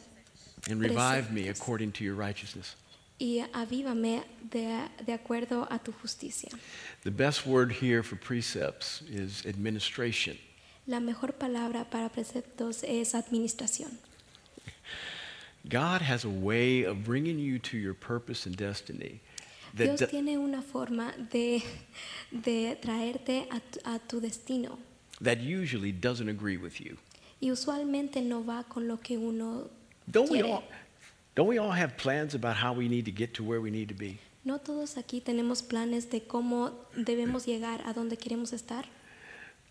and 0.70 0.80
revive 0.80 1.30
me 1.32 1.48
according 1.48 1.92
to 1.92 2.04
your 2.04 2.14
righteousness. 2.14 2.76
y 3.18 3.44
avívame 3.52 4.24
de, 4.50 4.88
de 5.04 5.12
acuerdo 5.12 5.66
a 5.70 5.78
tu 5.78 5.92
justicia. 5.92 6.48
The 7.04 7.10
best 7.10 7.46
word 7.46 7.72
here 7.80 8.02
for 8.02 8.16
precepts 8.16 9.02
is 9.02 9.44
administration. 9.46 10.38
La 10.86 10.98
mejor 10.98 11.32
palabra 11.38 11.88
para 11.88 12.08
preceptos 12.08 12.82
es 12.82 13.14
administración. 13.14 13.98
God 15.68 16.02
has 16.02 16.24
a 16.24 16.28
way 16.28 16.82
of 16.84 17.04
bringing 17.04 17.38
you 17.38 17.58
to 17.60 17.76
your 17.78 17.94
purpose 17.94 18.46
and 18.46 18.56
destiny 18.56 19.20
Dios 19.74 20.00
tiene 20.10 20.36
una 20.38 20.60
forma 20.62 21.12
de, 21.30 21.62
de 22.30 22.76
traerte 22.80 23.48
a 23.50 23.60
a 23.94 23.98
tu 23.98 24.20
destino 24.20 24.78
that 25.20 25.38
usually 25.38 25.92
doesn't 25.92 26.28
agree 26.28 26.56
with 26.56 26.80
you. 26.80 26.96
y 27.40 27.50
usualmente 27.50 28.20
no 28.22 28.42
va 28.44 28.64
con 28.64 28.86
lo 28.86 28.98
que 28.98 29.16
uno 29.16 29.68
Don't 30.06 30.30
we, 30.30 30.38
quiere. 30.40 30.52
all, 30.52 30.62
don't 31.34 31.48
we 31.48 31.58
all 31.58 31.70
have 31.72 31.96
plans 31.96 32.34
about 32.34 32.56
how 32.56 32.72
we 32.72 32.88
need 32.88 33.04
to 33.04 33.12
get 33.12 33.32
to 33.34 33.42
where 33.44 33.60
we 33.60 33.70
need 33.70 33.88
to 33.88 33.94
be? 33.94 34.18
No 34.44 34.58
todos 34.58 34.96
aquí 34.96 35.20
tenemos 35.20 35.62
planes 35.62 36.10
de 36.10 36.20
cómo 36.22 36.72
debemos 36.96 37.46
llegar 37.46 37.80
a 37.86 37.92
donde 37.92 38.16
queremos 38.16 38.52
estar. 38.52 38.84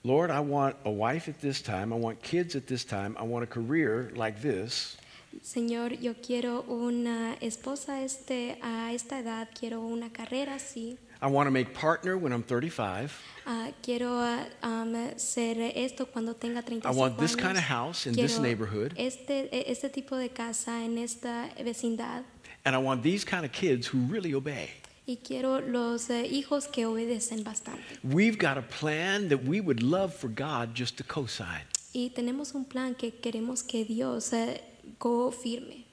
Lord, 0.03 0.31
I 0.31 0.39
want 0.39 0.77
a 0.85 0.89
wife 0.89 1.27
at 1.29 1.39
this 1.41 1.61
time. 1.61 1.93
I 1.93 1.97
want 1.97 2.21
kids 2.23 2.55
at 2.55 2.65
this 2.67 2.83
time. 2.85 3.15
I 3.19 3.23
want 3.23 3.43
a 3.43 3.47
career 3.47 4.11
like 4.15 4.41
this. 4.41 4.97
Señor, 5.41 5.93
yo 5.99 6.13
quiero 6.15 6.63
una 6.67 7.35
esposa 7.41 8.03
este, 8.03 8.57
a 8.61 8.91
esta 8.93 9.19
edad, 9.19 9.49
quiero 9.57 9.81
una 9.81 10.11
carrera 10.11 10.55
así, 10.55 10.97
I 11.23 11.27
want 11.27 11.45
to 11.45 11.51
make 11.51 11.73
partner 11.75 12.17
when 12.17 12.33
I'm 12.33 12.41
35. 12.41 13.11
ah, 13.45 13.69
quiero 13.83 14.09
ah, 14.11 14.47
um, 14.63 14.95
ser 15.17 15.59
esto 15.75 16.07
cuando 16.07 16.33
tenga 16.33 16.63
35 16.63 16.91
I 16.91 16.97
want 16.99 17.17
this 17.19 17.35
años. 17.35 17.41
kind 17.41 17.57
of 17.57 17.63
house 17.63 18.07
in 18.07 18.15
this 18.15 18.39
neighborhood. 18.39 18.93
Este, 18.97 19.49
este 19.69 19.89
tipo 19.89 20.15
de 20.15 20.29
casa 20.29 20.83
en 20.83 20.97
esta 20.97 21.49
vecindad 21.63 22.23
And 22.63 22.75
I 22.75 22.79
want 22.79 23.03
these 23.03 23.23
kind 23.23 23.45
of 23.45 23.51
kids 23.51 23.87
who 23.87 23.99
really 24.07 24.33
obey. 24.33 24.69
y 25.05 25.17
quiero 25.17 25.61
los 25.61 26.09
eh, 26.09 26.25
hijos 26.27 26.67
que 26.67 26.85
obedecen 26.87 27.43
bastante. 27.43 27.83
We've 28.03 28.37
got 28.37 28.57
a 28.57 28.63
plan 28.63 29.29
that 29.29 29.43
we 29.45 29.61
would 29.61 29.83
love 29.83 30.13
for 30.15 30.29
God 30.29 30.75
just 30.75 30.97
to 30.97 31.03
co 31.03 31.27
sign. 31.27 31.65
Y 31.93 32.09
tenemos 32.15 32.55
un 32.55 32.65
plan 32.65 32.95
que 32.95 33.11
queremos 33.11 33.61
que 33.63 33.83
Dios 33.83 34.31
eh, 34.33 34.61
confirme, 34.99 35.85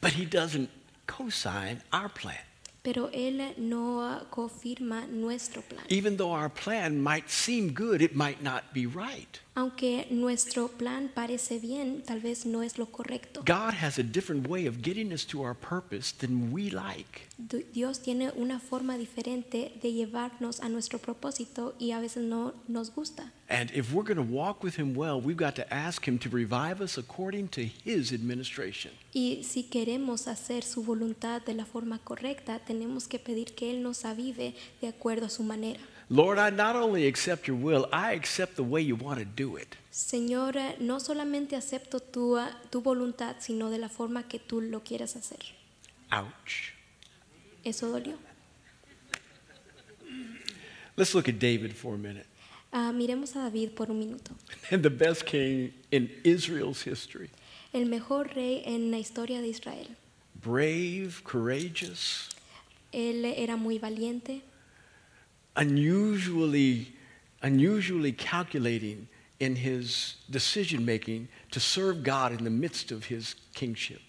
But 0.00 0.12
He 0.12 0.24
doesn't 0.24 0.68
co 1.06 1.28
sign 1.30 1.82
our 1.92 2.08
plan. 2.08 2.44
pero 2.82 3.08
Él 3.12 3.54
no 3.58 4.26
confirma 4.30 5.06
nuestro 5.08 5.62
plan. 5.62 5.84
Even 5.88 6.16
though 6.16 6.32
our 6.32 6.48
plan 6.48 7.00
might 7.00 7.30
seem 7.30 7.72
good, 7.72 8.02
it 8.02 8.14
might 8.16 8.42
not 8.42 8.72
be 8.74 8.86
right. 8.86 9.40
Aunque 9.54 10.06
nuestro 10.10 10.68
plan 10.68 11.10
parece 11.14 11.58
bien, 11.58 12.02
tal 12.06 12.20
vez 12.20 12.46
no 12.46 12.62
es 12.62 12.78
lo 12.78 12.86
correcto. 12.86 13.42
God 13.44 13.74
has 13.74 13.98
a 13.98 14.02
different 14.02 14.48
way 14.48 14.66
of 14.66 14.80
getting 14.82 15.12
us 15.12 15.26
to 15.26 15.42
our 15.42 15.54
purpose 15.54 16.10
than 16.10 16.50
we 16.50 16.70
like. 16.70 17.28
Dios 17.74 18.00
tiene 18.00 18.30
una 18.34 18.60
forma 18.60 18.96
diferente 18.96 19.72
de 19.82 19.92
llevarnos 19.92 20.60
a 20.60 20.70
nuestro 20.70 20.98
propósito 20.98 21.74
y 21.78 21.90
a 21.90 22.00
veces 22.00 22.22
no 22.22 22.54
nos 22.66 22.94
gusta. 22.94 23.30
And 23.50 23.70
if 23.74 23.92
we're 23.92 24.06
going 24.06 24.16
to 24.16 24.34
walk 24.34 24.64
with 24.64 24.76
Him 24.76 24.94
well, 24.96 25.20
we've 25.20 25.36
got 25.36 25.54
to 25.56 25.70
ask 25.70 26.08
Him 26.08 26.18
to 26.20 26.30
revive 26.30 26.80
us 26.80 26.96
according 26.96 27.48
to 27.48 27.68
His 27.84 28.10
administration. 28.10 28.92
Y 29.12 29.42
si 29.44 29.64
queremos 29.64 30.28
hacer 30.28 30.62
su 30.62 30.82
voluntad 30.82 31.42
de 31.42 31.52
la 31.52 31.66
forma 31.66 31.98
correcta, 31.98 32.58
tenemos 32.60 33.06
que 33.06 33.18
pedir 33.18 33.54
que 33.54 33.70
Él 33.70 33.82
nos 33.82 34.06
avive 34.06 34.54
de 34.80 34.88
acuerdo 34.88 35.26
a 35.26 35.28
su 35.28 35.42
manera. 35.42 35.80
Lord, 36.12 36.38
I 36.38 36.50
not 36.50 36.76
only 36.76 37.06
accept 37.06 37.48
your 37.48 37.56
will, 37.56 37.88
I 37.90 38.12
accept 38.12 38.56
the 38.56 38.62
way 38.62 38.82
you 38.82 38.96
want 38.96 39.18
to 39.18 39.24
do 39.24 39.56
it. 39.56 39.76
Señor, 39.90 40.78
no 40.78 41.00
solamente 41.00 41.56
acepto 41.56 42.00
tu, 42.00 42.38
tu 42.70 42.82
voluntad, 42.82 43.36
sino 43.40 43.70
de 43.70 43.78
la 43.78 43.88
forma 43.88 44.28
que 44.28 44.38
tú 44.38 44.60
lo 44.60 44.80
quieras 44.80 45.16
hacer. 45.16 45.38
Ouch. 46.10 46.74
Eso 47.64 47.90
dolió. 47.90 48.18
Let's 50.98 51.14
look 51.14 51.30
at 51.30 51.38
David 51.38 51.72
for 51.72 51.94
a 51.94 51.98
minute. 51.98 52.26
Ah, 52.74 52.92
miremos 52.92 53.34
a 53.34 53.44
David 53.44 53.70
por 53.70 53.90
un 53.90 53.98
minuto. 53.98 54.32
And 54.70 54.82
the 54.82 54.90
best 54.90 55.24
king 55.24 55.72
in 55.90 56.10
Israel's 56.24 56.82
history. 56.82 57.30
El 57.72 57.86
mejor 57.86 58.34
rey 58.34 58.62
en 58.66 58.90
la 58.90 58.98
historia 58.98 59.40
de 59.40 59.48
Israel. 59.48 59.88
Brave, 60.34 61.22
courageous, 61.24 62.28
Él 62.92 63.24
era 63.24 63.56
muy 63.56 63.78
valiente, 63.78 64.42
unusually, 65.56 66.92
unusually 67.42 68.12
calculating 68.12 69.08
in 69.40 69.56
his 69.56 70.16
decision 70.30 70.84
making 70.84 71.28
to 71.50 71.60
serve 71.60 72.02
God 72.02 72.32
in 72.32 72.44
the 72.44 72.50
midst 72.50 72.90
of 72.90 73.06
his 73.06 73.34
kingship. 73.54 74.00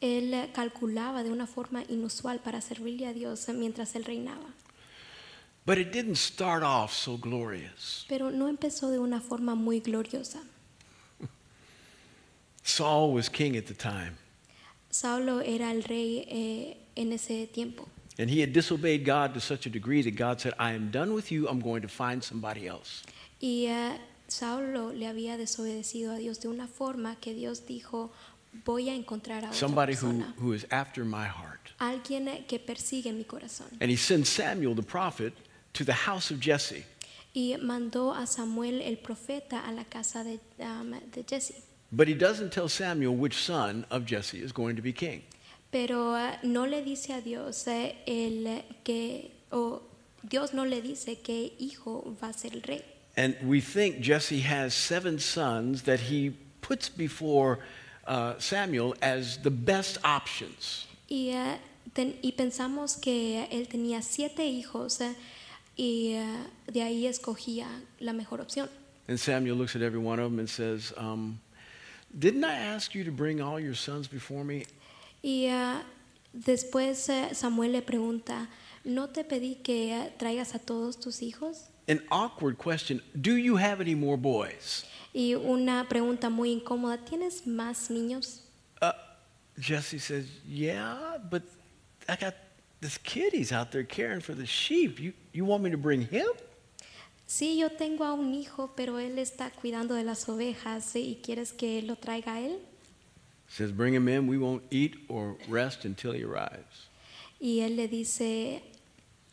Él 0.00 0.52
calculaba 0.52 1.22
de 1.22 1.30
una 1.30 1.46
forma 1.46 1.82
inusual 1.88 2.40
para 2.42 2.60
servirle 2.60 3.06
a 3.08 3.14
Dios 3.14 3.48
mientras 3.48 3.94
él 3.94 4.04
reinaba. 4.04 4.52
But 5.66 5.78
it 5.78 5.92
didn't 5.92 6.16
start 6.16 6.62
off 6.62 6.92
so 6.92 7.16
glorious. 7.16 8.04
Pero 8.08 8.30
no 8.30 8.48
empezó 8.48 8.90
de 8.90 8.98
una 8.98 9.20
forma 9.20 9.54
muy 9.54 9.80
gloriosa. 9.80 10.40
Saul 12.62 13.12
was 13.12 13.28
king 13.28 13.56
at 13.56 13.66
the 13.66 13.74
time, 13.74 14.16
Saulo 14.90 15.40
era 15.40 15.70
el 15.70 15.82
rey 15.82 16.24
eh, 16.28 16.76
en 16.94 17.12
ese 17.12 17.46
tiempo 17.46 17.88
and 18.18 18.30
he 18.30 18.40
had 18.40 18.52
disobeyed 18.52 19.04
God 19.04 19.34
to 19.34 19.40
such 19.40 19.66
a 19.66 19.70
degree 19.70 20.02
that 20.02 20.16
God 20.16 20.40
said, 20.40 20.54
I 20.58 20.72
am 20.72 20.90
done 20.90 21.14
with 21.14 21.30
you, 21.32 21.48
I'm 21.48 21.60
going 21.60 21.82
to 21.82 21.88
find 21.88 22.22
somebody 22.22 22.66
else. 22.66 23.02
y 23.40 23.66
eh, 23.68 23.98
Saulo 24.28 24.92
le 24.92 25.06
había 25.06 25.36
desobedecido 25.36 26.12
a 26.14 26.18
Dios 26.18 26.38
de 26.38 26.48
una 26.48 26.66
forma 26.66 27.16
que 27.20 27.34
Dios 27.34 27.66
dijo, 27.66 28.10
voy 28.64 28.88
a 28.88 28.94
encontrar 28.94 29.44
a 29.44 29.48
otra 29.48 29.54
Somebody 29.58 29.94
who, 29.94 30.06
persona, 30.06 30.34
who 30.38 30.52
is 30.52 30.66
after 30.70 31.04
my 31.04 31.26
heart. 31.26 31.72
alguien 31.78 32.46
que 32.46 32.58
persigue 32.58 33.12
mi 33.12 33.24
corazón. 33.24 33.66
And 33.80 33.90
he 33.90 33.96
sends 33.96 34.28
Samuel, 34.28 34.74
the 34.74 34.82
prophet, 34.82 35.32
to 35.74 35.84
the 35.84 35.92
house 35.92 36.30
of 36.30 36.40
Jesse. 36.40 36.84
Y 37.34 37.56
mandó 37.60 38.14
a 38.14 38.26
Samuel 38.26 38.80
el 38.80 38.96
profeta 38.96 39.66
a 39.66 39.72
la 39.72 39.84
casa 39.84 40.22
de, 40.22 40.38
um, 40.60 40.94
de 41.12 41.24
Jesse. 41.24 41.56
But 41.90 42.08
he 42.08 42.14
doesn't 42.14 42.50
tell 42.52 42.68
Samuel 42.68 43.14
which 43.14 43.34
son 43.34 43.84
of 43.90 44.04
Jesse 44.06 44.40
is 44.40 44.52
going 44.52 44.76
to 44.76 44.82
be 44.82 44.92
king. 44.92 45.22
Pero 45.74 46.16
eh, 46.16 46.38
no 46.44 46.66
le 46.66 46.82
dice 46.84 47.14
a 47.14 47.20
Dios 47.20 47.66
eh, 47.66 47.96
el 48.06 48.62
que, 48.84 49.32
o 49.50 49.82
Dios 50.22 50.54
no 50.54 50.64
le 50.64 50.80
dice 50.80 51.18
qué 51.20 51.52
hijo 51.58 52.16
va 52.22 52.28
a 52.28 52.32
ser 52.32 52.52
el 52.54 52.62
rey. 52.62 52.80
And 53.16 53.34
we 53.42 53.60
think 53.60 54.00
Jesse 54.00 54.40
has 54.48 54.72
seven 54.72 55.18
sons 55.18 55.82
that 55.82 55.98
he 55.98 56.30
puts 56.60 56.88
before 56.88 57.58
uh, 58.06 58.34
Samuel 58.38 58.94
as 59.02 59.38
the 59.42 59.50
best 59.50 59.98
options. 60.04 60.86
Y, 61.08 61.30
eh, 61.30 61.58
ten- 61.92 62.18
y 62.22 62.32
pensamos 62.36 62.96
que 62.96 63.48
él 63.50 63.66
tenía 63.66 64.00
siete 64.02 64.46
hijos 64.46 65.00
eh, 65.00 65.16
y 65.76 66.12
eh, 66.12 66.46
de 66.72 66.82
ahí 66.82 67.08
escogía 67.08 67.66
la 67.98 68.12
mejor 68.12 68.40
opción. 68.40 68.68
And 69.08 69.18
Samuel 69.18 69.56
looks 69.56 69.74
at 69.74 69.82
every 69.82 69.98
one 69.98 70.20
of 70.20 70.30
them 70.30 70.38
and 70.38 70.48
says, 70.48 70.92
um, 70.96 71.40
Didn't 72.16 72.44
I 72.44 72.54
ask 72.54 72.94
you 72.94 73.02
to 73.02 73.10
bring 73.10 73.40
all 73.40 73.58
your 73.58 73.74
sons 73.74 74.06
before 74.06 74.44
me? 74.44 74.66
Y 75.24 75.46
eh, 75.46 75.80
después 76.34 77.08
eh, 77.08 77.30
Samuel 77.32 77.72
le 77.72 77.80
pregunta, 77.80 78.50
¿no 78.84 79.08
te 79.08 79.24
pedí 79.24 79.54
que 79.54 79.94
eh, 79.94 80.12
traigas 80.18 80.54
a 80.54 80.58
todos 80.58 81.00
tus 81.00 81.22
hijos? 81.22 81.70
An 81.88 82.02
awkward 82.10 82.58
question 82.58 83.02
Do 83.14 83.38
you 83.38 83.56
have 83.56 83.80
any 83.80 83.94
more 83.94 84.18
boys? 84.18 84.84
Y 85.14 85.34
una 85.34 85.88
pregunta 85.88 86.28
muy 86.28 86.52
incómoda, 86.52 86.98
¿tienes 86.98 87.46
más 87.46 87.90
niños? 87.90 88.42
Uh, 88.82 88.92
Jesse 89.58 89.98
says, 89.98 90.26
Yeah, 90.46 91.16
but 91.30 91.42
I 92.06 92.16
got 92.16 92.34
this 92.82 92.98
kid. 92.98 93.32
He's 93.32 93.50
out 93.50 93.70
there 93.70 93.84
caring 93.84 94.20
for 94.20 94.34
the 94.34 94.44
sheep. 94.44 95.00
You, 95.00 95.14
you 95.32 95.46
want 95.46 95.62
me 95.62 95.70
to 95.70 95.78
bring 95.78 96.02
him? 96.02 96.26
Sí, 97.26 97.56
yo 97.56 97.70
tengo 97.70 98.04
a 98.04 98.12
un 98.12 98.34
hijo, 98.34 98.74
pero 98.76 98.98
él 98.98 99.18
está 99.18 99.50
cuidando 99.50 99.94
de 99.94 100.04
las 100.04 100.28
ovejas 100.28 100.94
y 100.96 101.18
quieres 101.22 101.54
que 101.54 101.80
lo 101.80 101.96
traiga 101.96 102.34
a 102.34 102.40
él. 102.42 102.60
Says, 103.48 103.72
Bring 103.72 103.94
him 103.94 104.08
in. 104.08 104.26
We 104.26 104.38
won't 104.38 104.62
eat 104.70 104.96
or 105.08 105.36
rest 105.48 105.84
until 105.84 106.12
he 106.12 106.24
arrives. 106.24 106.88
Y 107.40 107.60
él 107.60 107.76
le 107.76 107.88
dice, 107.88 108.62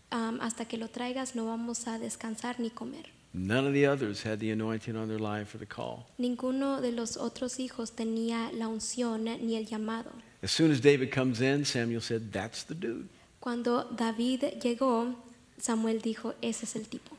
"Am, 0.10 0.40
hasta 0.42 0.66
que 0.66 0.78
lo 0.78 0.90
traigas 0.90 1.36
no 1.36 1.46
vamos 1.46 1.88
a 1.88 1.98
descansar 1.98 2.60
ni 2.60 2.70
comer. 2.70 3.06
None 3.34 3.66
of 3.66 3.74
the 3.74 3.86
others 3.88 4.24
had 4.24 4.40
the 4.40 4.52
anointing 4.52 4.98
on 4.98 5.08
their 5.08 5.20
life 5.20 5.50
for 5.50 5.58
the 5.58 5.66
call. 5.66 6.06
Ninguno 6.18 6.82
de 6.82 6.92
los 6.92 7.16
otros 7.16 7.60
hijos 7.60 7.92
tenía 7.94 8.52
la 8.54 8.68
unción 8.68 9.24
ni 9.24 9.56
el 9.56 9.66
llamado. 9.66 10.12
As 10.44 10.52
soon 10.52 10.72
as 10.72 10.82
David 10.82 11.12
comes 11.12 11.40
in, 11.40 11.64
Samuel 11.64 12.02
said, 12.02 12.34
That's 12.34 12.64
the 12.64 12.76
dude. 12.76 13.08
Cuando 13.40 13.86
David 13.96 14.60
llegó, 14.62 15.16
Samuel 15.58 16.02
dijo, 16.02 16.34
ese 16.42 16.66
es 16.66 16.76
el 16.76 16.88
tipo. 16.88 17.16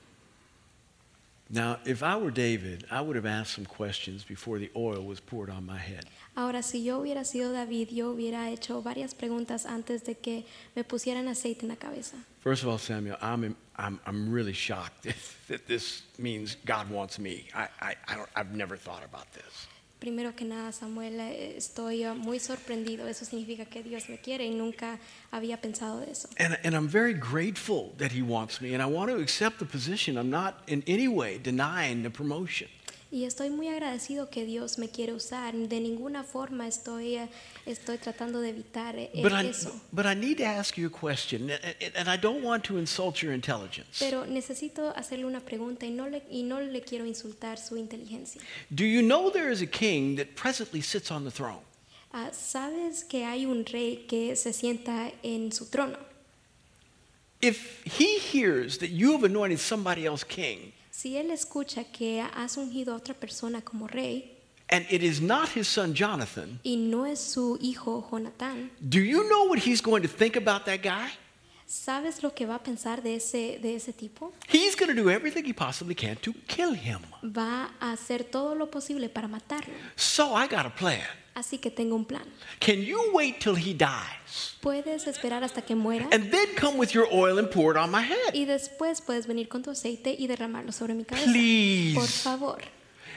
Now, 1.55 1.77
if 1.85 2.03
I 2.03 2.17
were 2.17 2.31
David, 2.31 2.87
I 2.91 3.03
would 3.03 3.15
have 3.15 3.27
asked 3.27 3.53
some 3.57 3.67
questions 3.67 4.25
before 4.25 4.59
the 4.59 4.71
oil 4.75 5.03
was 5.05 5.21
poured 5.21 5.51
on 5.51 5.67
my 5.67 5.77
head. 5.77 6.07
Ahora, 6.35 6.63
si 6.63 6.79
yo 6.83 7.01
hubiera 7.03 7.27
sido 7.27 7.53
David, 7.53 7.91
yo 7.91 8.15
hubiera 8.15 8.51
hecho 8.51 8.81
varias 8.81 9.13
preguntas 9.13 9.67
antes 9.67 10.03
de 10.03 10.15
que 10.15 10.47
me 10.75 10.83
pusieran 10.83 11.29
aceite 11.29 11.65
en 11.65 11.69
la 11.69 11.77
cabeza. 11.77 12.17
First 12.41 12.63
of 12.63 12.71
all, 12.71 12.79
Samuel, 12.79 13.19
I'm, 13.21 13.55
I'm, 13.77 14.01
I'm 14.07 14.33
really 14.33 14.55
shocked 14.55 15.03
that 15.49 15.67
this 15.67 16.05
means 16.17 16.57
God 16.65 16.89
wants 16.89 17.19
me. 17.19 17.49
I, 17.55 17.69
I, 17.83 17.97
I 18.09 18.17
don't, 18.17 18.31
I've 18.35 18.55
never 18.55 18.79
thought 18.79 19.05
about 19.05 19.31
this. 19.35 19.67
Primero 20.03 20.35
que 20.35 20.45
nada, 20.45 20.73
Samuel, 20.73 21.21
estoy 21.21 22.05
muy 22.17 22.41
sorprendido. 22.41 23.07
Eso 23.07 23.25
significa 23.25 23.67
que 23.67 23.85
Dios 23.85 24.09
me 24.09 24.19
quiere 24.19 24.45
y 24.45 24.51
nunca 24.51 24.99
había 25.31 25.61
pensado 25.61 26.01
de 26.01 26.11
eso. 26.11 26.29
And, 26.41 26.59
and 26.65 26.75
I'm 26.75 26.89
very 26.89 27.15
grateful 27.15 27.93
that 27.99 28.11
he 28.11 28.21
wants 28.21 28.61
me, 28.61 28.75
and 28.75 28.83
I 28.83 28.87
want 28.87 29.13
to 29.13 29.23
accept 29.23 29.61
the 29.61 29.65
position. 29.65 30.19
I'm 30.19 30.29
not 30.29 30.65
in 30.67 30.83
any 30.89 31.07
way 31.07 31.39
denying 31.39 32.03
the 32.03 32.11
promotion. 32.11 32.67
Y 33.13 33.25
estoy 33.27 33.51
muy 33.51 33.69
agradecido 33.69 34.31
que 34.31 34.47
Dios 34.47 34.79
me 34.79 34.89
quiere 34.89 35.13
usar. 35.13 35.55
De 35.55 35.81
ninguna 35.81 36.25
forma 36.25 36.67
estoy, 36.67 37.17
eh, 37.17 37.29
estoy 37.67 37.99
tratando 37.99 38.41
de 38.41 38.49
evitar 38.49 38.97
eh, 38.99 39.11
I, 39.13 39.47
eso. 39.49 39.79
but 39.93 40.07
I 40.07 40.15
need 40.15 40.39
to 40.39 40.45
ask 40.45 40.77
you 40.79 40.87
a 40.87 40.91
question, 40.91 41.51
and- 41.51 41.61
and 41.63 41.95
and 41.95 42.09
I 42.09 42.17
don't 42.17 42.43
want 42.43 42.65
to 42.69 42.79
insult 42.79 43.21
your 43.21 43.35
intelligence. 43.35 43.99
Pero 43.99 44.25
necesito 44.25 44.95
hacerle 44.97 45.27
una 45.27 45.41
pregunta 45.41 45.85
y 45.85 45.91
no, 45.91 46.09
le, 46.09 46.23
y 46.31 46.43
no 46.43 46.59
le 46.61 46.81
quiero 46.81 47.05
insultar 47.05 47.59
su 47.59 47.77
inteligencia. 47.77 48.41
Do 48.71 48.85
you 48.85 49.03
know 49.03 49.31
there 49.31 49.53
is 49.53 49.61
a 49.61 49.67
king 49.67 50.17
that 50.17 50.29
presently 50.35 50.81
sits 50.81 51.11
on 51.11 51.25
the 51.25 51.31
throne? 51.31 51.61
Ah, 52.15 52.31
¿Sabes 52.33 53.05
que 53.05 53.27
hay 53.27 53.45
un 53.45 53.67
rey 53.67 54.07
que 54.09 54.35
se 54.37 54.55
sienta 54.55 55.13
en 55.23 55.53
su 55.53 55.67
trono? 55.69 55.99
If 57.43 57.85
he 57.85 58.19
hears 58.19 58.79
that 58.79 58.89
you 58.89 59.13
have 59.13 59.25
anointed 59.25 59.59
somebody 59.59 60.07
else 60.07 60.25
king, 60.25 60.73
Si 61.03 61.17
él 61.17 61.33
escucha 61.33 61.83
que 61.83 62.21
has 62.21 62.57
ungido 62.57 62.95
a 62.95 62.97
otra 62.97 63.13
persona 63.13 63.61
como 63.61 63.89
rey 63.89 64.39
and 64.69 64.87
it 64.89 65.03
is 65.03 65.21
not 65.21 65.49
his 65.57 65.67
son 65.67 65.95
Jonathan, 65.95 66.61
y 66.63 66.77
no 66.77 67.07
es 67.07 67.19
su 67.19 67.59
hijo 67.61 68.09
Jonatán, 68.09 68.71
do 68.79 69.01
you 69.01 69.25
know 69.25 69.49
what 69.49 69.59
he's 69.59 69.83
going 69.83 70.01
to 70.01 70.09
think 70.09 70.37
about 70.37 70.65
that 70.65 70.81
guy? 70.81 71.11
¿sabes 71.67 72.23
lo 72.23 72.33
que 72.33 72.47
va 72.47 72.55
a 72.55 72.63
pensar 72.63 73.03
de 73.03 73.17
ese, 73.17 73.59
de 73.61 73.75
ese 73.75 73.93
tipo? 73.93 74.33
He's 74.49 74.77
going 74.77 74.95
to 74.95 75.03
do 75.03 75.11
everything 75.11 75.45
he 75.45 75.53
possibly 75.53 75.97
can 75.97 76.15
to 76.19 76.33
kill 76.47 76.73
him. 76.73 77.01
Va 77.21 77.73
a 77.81 77.91
hacer 77.91 78.23
todo 78.23 78.55
lo 78.55 78.71
posible 78.71 79.09
para 79.09 79.27
matarlo. 79.27 79.75
So 79.97 80.37
I 80.37 80.47
got 80.47 80.67
a 80.67 80.71
plan. 80.71 81.03
Así 81.35 81.59
que 81.59 81.71
tengo 81.71 81.97
un 81.97 82.05
plan. 82.05 82.25
Can 82.61 82.83
you 82.83 83.01
wait 83.13 83.41
till 83.41 83.55
he 83.57 83.73
dies 83.73 84.57
Puedes 84.61 85.07
esperar 85.07 85.43
hasta 85.43 85.63
que 85.63 85.75
muera 85.75 86.07
and 86.13 86.31
then 86.31 86.47
come 86.61 86.79
with 86.79 86.91
your 86.93 87.07
oil 87.13 87.39
and 87.39 87.49
pour 87.51 87.73
it 87.73 87.79
on 87.79 87.91
my 87.91 88.03
head? 88.03 88.35
y 88.35 88.45
después 88.45 89.01
puedes 89.01 89.27
venir 89.27 89.49
con 89.49 89.63
tu 89.63 89.71
aceite 89.71 90.15
y 90.19 90.27
derramarlo 90.27 90.73
sobre 90.73 90.95
mi 90.95 91.05
cabeza. 91.05 91.31
Please. 91.33 91.95
Por 91.95 92.07
favor. 92.09 92.59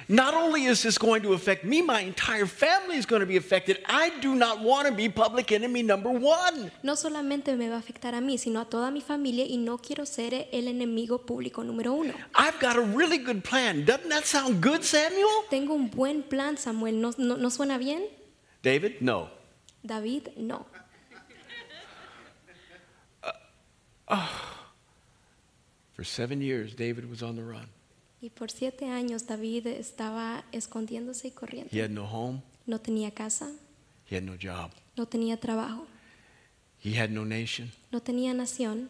Not 0.08 0.36
only 0.36 0.66
is 0.66 0.84
this 0.84 1.00
going 1.00 1.24
to 1.24 1.34
affect 1.34 1.64
me, 1.64 1.82
my 1.82 2.02
entire 2.02 2.46
family 2.46 2.98
is 2.98 3.08
going 3.08 3.22
to 3.22 3.26
be 3.26 3.38
affected. 3.38 3.80
I 3.88 4.12
do 4.22 4.36
not 4.36 4.62
want 4.62 4.88
to 4.88 4.94
be 4.94 5.10
public 5.10 5.52
enemy 5.52 5.82
number 5.82 6.12
one. 6.12 6.72
No 6.84 6.96
solamente 6.96 7.58
me 7.58 7.70
va 7.70 7.78
a 7.78 7.80
afectar 7.80 8.14
a 8.14 8.22
mí, 8.22 8.38
sino 8.38 8.62
a 8.62 8.66
toda 8.66 8.92
mi 8.92 9.02
familia 9.02 9.46
y 9.46 9.58
no 9.58 9.80
quiero 9.80 10.06
ser 10.06 10.48
el 10.52 10.68
enemigo 10.68 11.26
público 11.26 11.64
número 11.64 11.94
uno. 11.94 12.14
I've 12.36 12.60
got 12.60 12.76
a 12.76 12.82
really 12.82 13.18
good 13.18 13.44
plan. 13.44 13.84
Doesn't 13.84 14.10
that 14.10 14.26
sound 14.26 14.62
good, 14.62 14.84
Samuel? 14.84 15.46
Tengo 15.50 15.74
un 15.74 15.90
buen 15.90 16.22
plan, 16.22 16.56
Samuel. 16.58 17.02
¿No, 17.02 17.12
no, 17.18 17.36
no 17.38 17.50
suena 17.50 17.80
bien? 17.80 18.04
David, 18.62 19.02
no. 19.02 19.30
David, 19.84 20.34
no. 20.38 20.68
Uh, 23.24 23.32
oh. 24.10 24.52
For 25.94 26.04
seven 26.04 26.42
years, 26.42 26.76
David 26.76 27.10
was 27.10 27.24
on 27.24 27.36
the 27.36 27.44
run. 27.44 27.70
Y 28.26 28.32
por 28.32 28.50
siete 28.50 28.88
años 28.90 29.28
David 29.28 29.68
estaba 29.68 30.44
escondiéndose 30.52 31.28
y 31.28 31.32
corriendo. 31.32 31.70
He 31.72 31.80
had 31.80 31.92
no 31.92 32.06
home, 32.06 32.42
No 32.66 32.80
tenía 32.82 33.12
casa, 33.12 33.52
he 34.10 34.16
had 34.18 34.24
no 34.24 34.34
job, 34.34 34.72
no 34.98 35.06
tenía 35.06 35.40
trabajo, 35.40 35.86
he 36.84 37.00
had 37.00 37.12
no 37.12 37.24
nation. 37.24 37.72
no 37.92 38.00
tenía 38.02 38.34
nación. 38.34 38.90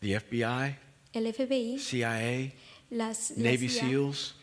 The 0.00 0.18
FBI, 0.18 0.76
El 1.12 1.32
FBI, 1.32 1.78
CIA, 1.78 2.52
las, 2.90 3.30
la 3.36 3.44
Navy 3.52 3.68
CIA, 3.68 3.82
SEALs, 3.82 4.34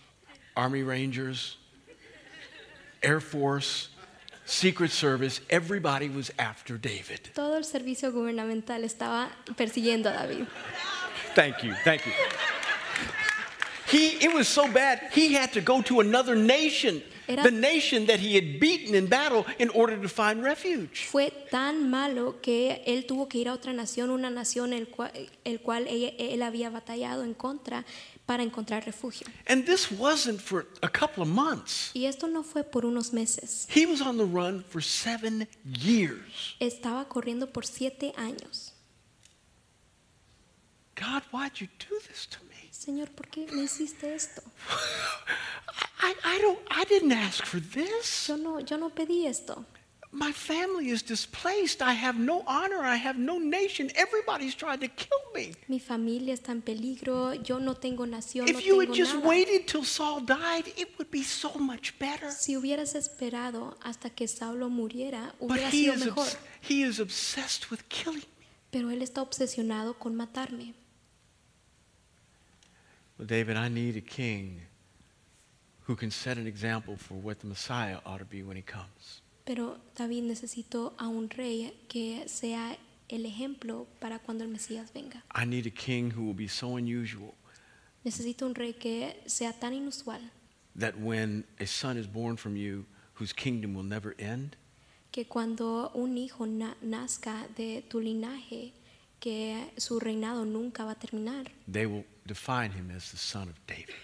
Army 0.56 0.82
Rangers, 0.82 1.58
Air 3.02 3.20
Force, 3.20 3.90
Secret 4.46 4.92
Service, 4.92 5.42
everybody 5.50 6.08
was 6.08 6.32
after 6.40 6.78
David. 6.78 7.34
todo 7.36 7.58
el 7.58 7.66
servicio 7.66 8.14
gubernamental 8.14 8.86
estaba 8.86 9.30
persiguiendo 9.58 10.08
a 10.10 10.14
David. 10.14 10.46
Thank 11.36 11.64
you, 11.64 11.74
thank 11.84 12.06
you. 12.06 12.14
He, 13.94 14.18
it 14.26 14.34
was 14.34 14.48
so 14.48 14.68
bad, 14.68 15.00
he 15.14 15.34
had 15.36 15.52
to 15.54 15.62
go 15.62 15.82
to 15.84 16.00
another 16.00 16.36
nation, 16.36 17.04
Era- 17.28 17.44
the 17.44 17.52
nation 17.52 18.08
that 18.08 18.20
he 18.20 18.34
had 18.36 18.60
beaten 18.60 18.96
in 18.96 19.06
battle, 19.08 19.46
in 19.60 19.70
order 19.70 19.96
to 20.02 20.10
find 20.10 20.44
refuge. 20.44 21.06
Fue 21.12 21.30
tan 21.52 21.90
malo 21.92 22.42
que 22.42 22.82
él 22.88 23.06
tuvo 23.06 23.28
que 23.30 23.40
ir 23.40 23.48
a 23.50 23.54
otra 23.54 23.72
nación, 23.72 24.10
una 24.10 24.30
nación 24.32 24.74
el 24.74 24.88
cual, 24.88 25.12
el 25.46 25.60
cual 25.62 25.86
ella- 25.88 26.14
él 26.18 26.42
había 26.42 26.70
batallado 26.72 27.24
en 27.24 27.34
contra 27.36 27.86
para 28.26 28.42
encontrar 28.42 28.84
refugio. 28.86 29.28
And 29.48 29.66
this 29.66 29.92
wasn't 29.92 30.40
for 30.42 30.66
a 30.82 30.90
couple 30.90 31.22
of 31.24 31.30
months. 31.30 31.92
Y 31.94 32.06
esto 32.06 32.28
no 32.28 32.42
fue 32.42 32.64
por 32.64 32.86
unos 32.86 33.14
meses. 33.14 33.68
He 33.70 33.86
was 33.86 34.02
on 34.02 34.18
the 34.18 34.26
run 34.26 34.64
for 34.64 34.82
seven 34.82 35.48
years. 35.66 36.56
Estaba 36.60 37.08
corriendo 37.08 37.52
por 37.52 37.66
siete 37.66 38.12
años. 38.18 38.72
God, 40.96 41.24
why'd 41.32 41.60
you 41.60 41.68
do 41.80 42.00
this 42.08 42.26
to 42.28 42.38
me? 42.46 42.53
Señor, 42.84 43.10
¿por 43.12 43.28
qué 43.30 43.48
me 43.54 43.64
hiciste 43.64 44.14
esto? 44.14 44.42
I, 46.02 46.14
I, 46.26 46.42
don't, 46.42 46.60
I 46.70 46.84
didn't 46.86 47.14
ask 47.14 47.46
for 47.46 47.62
this. 47.62 48.28
Yo 48.28 48.36
no, 48.36 48.60
yo 48.60 48.78
no 48.78 48.90
pedí 48.90 49.26
esto. 49.26 49.66
My 50.12 50.32
family 50.32 50.90
is 50.92 51.02
displaced. 51.02 51.82
I 51.82 51.94
have 51.94 52.20
no 52.20 52.44
honor. 52.46 52.84
I 52.84 52.98
have 52.98 53.18
no 53.18 53.40
nation. 53.40 53.90
Everybody's 53.96 54.54
trying 54.54 54.80
to 54.82 54.88
kill 54.90 55.18
me. 55.34 55.54
Mi 55.68 55.80
familia 55.80 56.34
está 56.36 56.52
en 56.52 56.62
peligro. 56.62 57.34
Yo 57.34 57.58
no 57.58 57.74
tengo 57.76 58.06
nación, 58.06 58.46
no 58.46 58.60
If 58.60 58.66
you 58.66 58.80
had 58.82 58.94
just 58.94 59.16
nada. 59.16 59.28
waited 59.28 59.66
till 59.66 59.84
Saul 59.86 60.20
died, 60.20 60.68
it 60.78 60.90
would 61.00 61.10
be 61.10 61.24
so 61.24 61.52
much 61.58 61.98
better. 61.98 62.30
Si 62.32 62.56
hubieras 62.56 62.94
esperado 62.96 63.76
hasta 63.82 64.10
que 64.12 64.28
Saulo 64.28 64.70
muriera, 64.70 65.34
But 65.40 65.52
hubiera 65.52 65.70
he 65.70 65.72
sido 65.72 65.94
is, 65.96 66.06
mejor. 66.06 66.28
he 66.62 66.84
is 66.84 67.00
obsessed 67.00 67.72
with 67.72 67.80
killing 67.88 68.28
me. 68.40 68.48
Pero 68.72 68.92
él 68.92 69.02
está 69.02 69.22
obsesionado 69.24 69.98
con 69.98 70.16
matarme. 70.16 70.76
Well, 73.18 73.28
David, 73.28 73.58
I 73.58 73.70
need 73.70 73.96
a 73.98 74.02
king 74.02 74.62
who 75.88 75.96
can 75.96 76.12
set 76.12 76.38
an 76.38 76.48
example 76.48 76.96
for 76.98 77.16
what 77.16 77.40
the 77.40 77.48
Messiah 77.48 77.98
ought 78.06 78.20
to 78.20 78.26
be 78.26 78.42
when 78.44 78.56
he 78.56 78.64
comes. 78.64 79.22
Pero 79.46 79.78
David 79.96 80.24
necesito 80.24 80.94
a 80.98 81.08
un 81.08 81.30
rey 81.30 81.74
que 81.90 82.24
sea 82.28 82.78
el 83.10 83.26
ejemplo 83.26 83.88
para 84.00 84.20
cuando 84.20 84.44
el 84.46 84.50
Mesías 84.50 84.92
venga. 84.94 85.22
I 85.36 85.46
need 85.46 85.68
a 85.68 85.70
king 85.70 86.12
who 86.12 86.24
will 86.24 86.34
be 86.36 86.48
so 86.48 86.78
unusual 86.78 87.36
Necesito 88.06 88.46
un 88.46 88.56
rey 88.56 88.74
que 88.74 89.22
sea 89.28 89.54
tan 89.54 89.74
inusual 89.74 90.20
that 90.76 90.98
when 91.00 91.46
a 91.60 91.66
son 91.66 91.98
is 91.98 92.08
born 92.08 92.36
from 92.36 92.56
you 92.58 92.86
whose 93.14 93.32
kingdom 93.34 93.74
will 93.76 93.84
never 93.84 94.16
end, 94.18 94.56
que 95.12 95.26
cuando 95.26 95.92
un 95.94 96.18
hijo 96.18 96.46
na- 96.46 96.76
nazca 96.82 97.48
de 97.56 97.84
tu 97.88 98.00
linaje, 98.02 98.74
que 99.20 99.72
su 99.78 100.00
reinado 100.00 100.44
nunca 100.46 100.84
va 100.84 100.92
a 100.92 100.96
terminar, 100.96 101.46
they 101.72 101.86
will 101.86 102.04
define 102.26 102.72
him 102.72 102.92
as 102.96 103.12
the 103.12 103.18
son 103.18 103.50
of 103.50 103.56
David. 103.68 103.96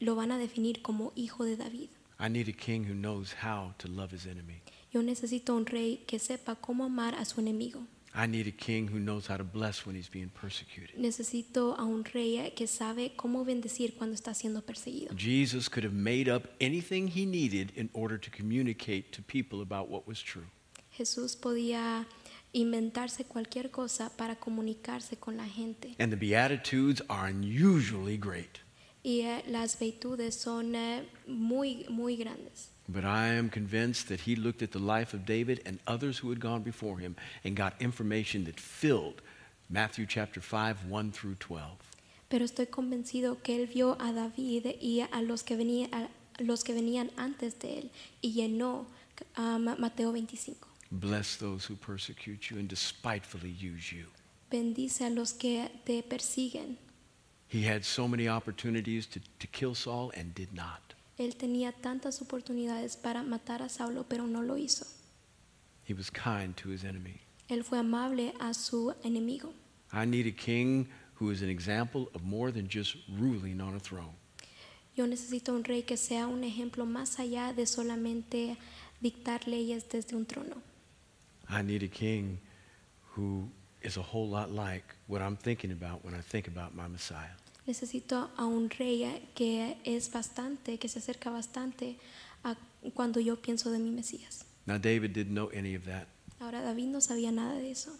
lo 0.00 0.14
van 0.14 0.30
a 0.30 0.38
definir 0.38 0.80
como 0.82 1.12
hijo 1.16 1.44
de 1.44 1.56
David. 1.56 1.88
I 2.20 2.28
need 2.28 2.48
a 2.48 2.52
king 2.52 2.84
who 2.84 2.94
knows 2.94 3.34
how 3.44 3.74
to 3.78 3.88
love 3.88 4.12
his 4.12 4.26
enemy. 4.26 4.60
Yo 4.92 5.02
necesito 5.02 5.54
un 5.54 5.66
rey 5.66 6.04
que 6.06 6.18
sepa 6.18 6.56
cómo 6.56 6.84
amar 6.84 7.14
a 7.14 7.24
su 7.24 7.40
enemigo. 7.40 7.86
I 8.14 8.26
need 8.26 8.48
a 8.48 8.52
king 8.52 8.88
who 8.88 8.98
knows 8.98 9.28
how 9.28 9.36
to 9.36 9.44
bless 9.44 9.86
when 9.86 9.94
he's 9.94 10.08
being 10.10 10.30
persecuted. 10.30 10.96
Necesito 10.96 11.76
a 11.78 11.84
un 11.84 12.04
rey 12.04 12.52
que 12.56 12.66
sabe 12.66 13.12
cómo 13.14 13.44
bendecir 13.44 13.94
cuando 13.96 14.14
está 14.14 14.34
siendo 14.34 14.62
perseguido. 14.62 15.14
Jesus 15.16 15.68
could 15.68 15.84
have 15.84 15.94
made 15.94 16.28
up 16.28 16.48
anything 16.60 17.06
he 17.08 17.26
needed 17.26 17.70
in 17.76 17.90
order 17.92 18.18
to 18.18 18.30
communicate 18.30 19.12
to 19.12 19.22
people 19.22 19.60
about 19.60 19.88
what 19.88 20.06
was 20.08 20.20
true. 20.22 20.46
Jesús 20.96 21.36
podía 21.36 22.06
inventarse 22.52 23.24
cualquier 23.24 23.70
cosa 23.70 24.10
para 24.16 24.36
comunicarse 24.36 25.16
con 25.16 25.36
la 25.36 25.46
gente. 25.46 25.94
And 25.98 26.10
the 26.10 26.16
Beatitudes 26.16 27.02
are 27.08 27.28
unusually 27.30 28.16
great. 28.16 28.60
Y 29.02 29.20
eh, 29.22 29.42
las 29.48 29.78
virtudes 29.78 30.34
son 30.34 30.74
eh, 30.74 31.02
muy, 31.26 31.86
muy 31.88 32.16
grandes. 32.16 32.70
But 32.88 33.04
I 33.04 33.34
am 33.36 33.50
convinced 33.50 34.08
that 34.08 34.20
he 34.26 34.34
looked 34.34 34.62
at 34.62 34.70
the 34.70 34.78
life 34.80 35.14
of 35.14 35.26
David 35.26 35.60
and 35.66 35.78
others 35.86 36.18
who 36.22 36.30
had 36.30 36.40
gone 36.40 36.62
before 36.62 36.98
him 36.98 37.16
and 37.44 37.54
got 37.54 37.74
information 37.80 38.44
that 38.46 38.58
filled 38.58 39.20
Matthew 39.68 40.06
chapter 40.06 40.40
5, 40.40 40.86
1 40.88 41.12
through 41.12 41.36
12. 41.38 41.76
Pero 42.30 42.44
estoy 42.44 42.66
convencido 42.66 43.42
que 43.42 43.56
él 43.56 43.66
vio 43.66 43.96
a 44.00 44.12
David 44.12 44.66
y 44.80 45.00
a 45.00 45.22
los 45.22 45.42
que, 45.42 45.56
venía- 45.56 45.88
a 45.92 46.08
los 46.42 46.62
que 46.64 46.72
venían 46.74 47.10
antes 47.16 47.58
de 47.58 47.78
él 47.78 47.90
y 48.22 48.32
llenó 48.32 48.86
um, 49.38 49.64
Mateo 49.78 50.12
25. 50.12 50.67
Bless 50.90 51.36
those 51.36 51.66
who 51.66 51.76
persecute 51.76 52.50
you 52.50 52.58
and 52.58 52.68
despitefully 52.68 53.50
use 53.50 53.92
you. 53.92 54.06
Bendice 54.50 55.02
a 55.02 55.10
los 55.10 55.32
que 55.34 55.68
te 55.84 56.02
persiguen. 56.02 56.76
He 57.48 57.62
had 57.62 57.84
so 57.84 58.08
many 58.08 58.28
opportunities 58.28 59.06
to, 59.06 59.20
to 59.38 59.46
kill 59.48 59.74
Saul 59.74 60.10
and 60.16 60.34
did 60.34 60.52
not. 60.52 60.94
Él 61.18 61.34
tenía 61.36 61.72
tantas 61.72 62.22
oportunidades 62.22 62.96
para 62.96 63.22
matar 63.22 63.60
a 63.62 63.68
Saulo, 63.68 64.04
pero 64.08 64.26
no 64.26 64.40
lo 64.40 64.56
hizo. 64.56 64.86
He 65.84 65.94
was 65.94 66.10
kind 66.10 66.56
to 66.56 66.70
his 66.70 66.84
enemy. 66.84 67.20
Él 67.48 67.64
fue 67.64 67.78
amable 67.78 68.32
a 68.40 68.54
su 68.54 68.94
enemigo. 69.04 69.52
I 69.92 70.04
need 70.04 70.26
a 70.26 70.30
king 70.30 70.88
who 71.14 71.30
is 71.30 71.42
an 71.42 71.48
example 71.48 72.08
of 72.14 72.22
more 72.22 72.52
than 72.52 72.68
just 72.68 72.96
ruling 73.18 73.60
on 73.60 73.74
a 73.74 73.80
throne. 73.80 74.14
Yo 74.94 75.06
necesito 75.06 75.54
un 75.54 75.64
rey 75.64 75.82
que 75.82 75.96
sea 75.96 76.26
un 76.26 76.44
ejemplo 76.44 76.84
más 76.86 77.18
allá 77.18 77.52
de 77.52 77.66
solamente 77.66 78.56
dictar 79.00 79.46
leyes 79.46 79.88
desde 79.88 80.16
un 80.16 80.26
trono. 80.26 80.56
I 81.50 81.62
need 81.62 81.82
a 81.82 81.88
king 81.88 82.38
who 83.12 83.48
is 83.82 83.96
a 83.96 84.02
whole 84.02 84.28
lot 84.28 84.50
like 84.50 84.94
what 85.06 85.22
I'm 85.22 85.36
thinking 85.36 85.72
about 85.72 86.04
when 86.04 86.14
I 86.14 86.20
think 86.20 86.46
about 86.48 86.74
my 86.74 86.86
Messiah. 86.88 87.34
Necesito 87.66 88.28
a 88.38 88.42
un 88.42 88.70
rey 88.78 89.22
que 89.34 89.76
es 89.84 90.08
bastante, 90.08 90.78
que 90.78 90.88
se 90.88 91.00
acerca 91.00 91.30
bastante 91.30 91.96
a 92.44 92.56
cuando 92.94 93.20
yo 93.20 93.36
pienso 93.36 93.70
de 93.70 93.78
mi 93.78 93.90
Mesías. 93.90 94.44
Now, 94.66 94.78
David 94.78 95.12
didn't 95.12 95.34
know 95.34 95.48
any 95.48 95.74
of 95.74 95.84
that. 95.86 96.06
Ahora 96.40 96.62
David 96.62 96.88
no 96.88 96.98
sabía 96.98 97.32
nada 97.32 97.60
de 97.60 97.70
eso. 97.70 97.90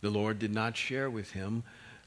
The 0.00 0.10
Lord 0.10 0.38
did 0.38 0.52
not 0.52 0.76
share 0.76 1.10
with 1.10 1.32
him 1.32 1.62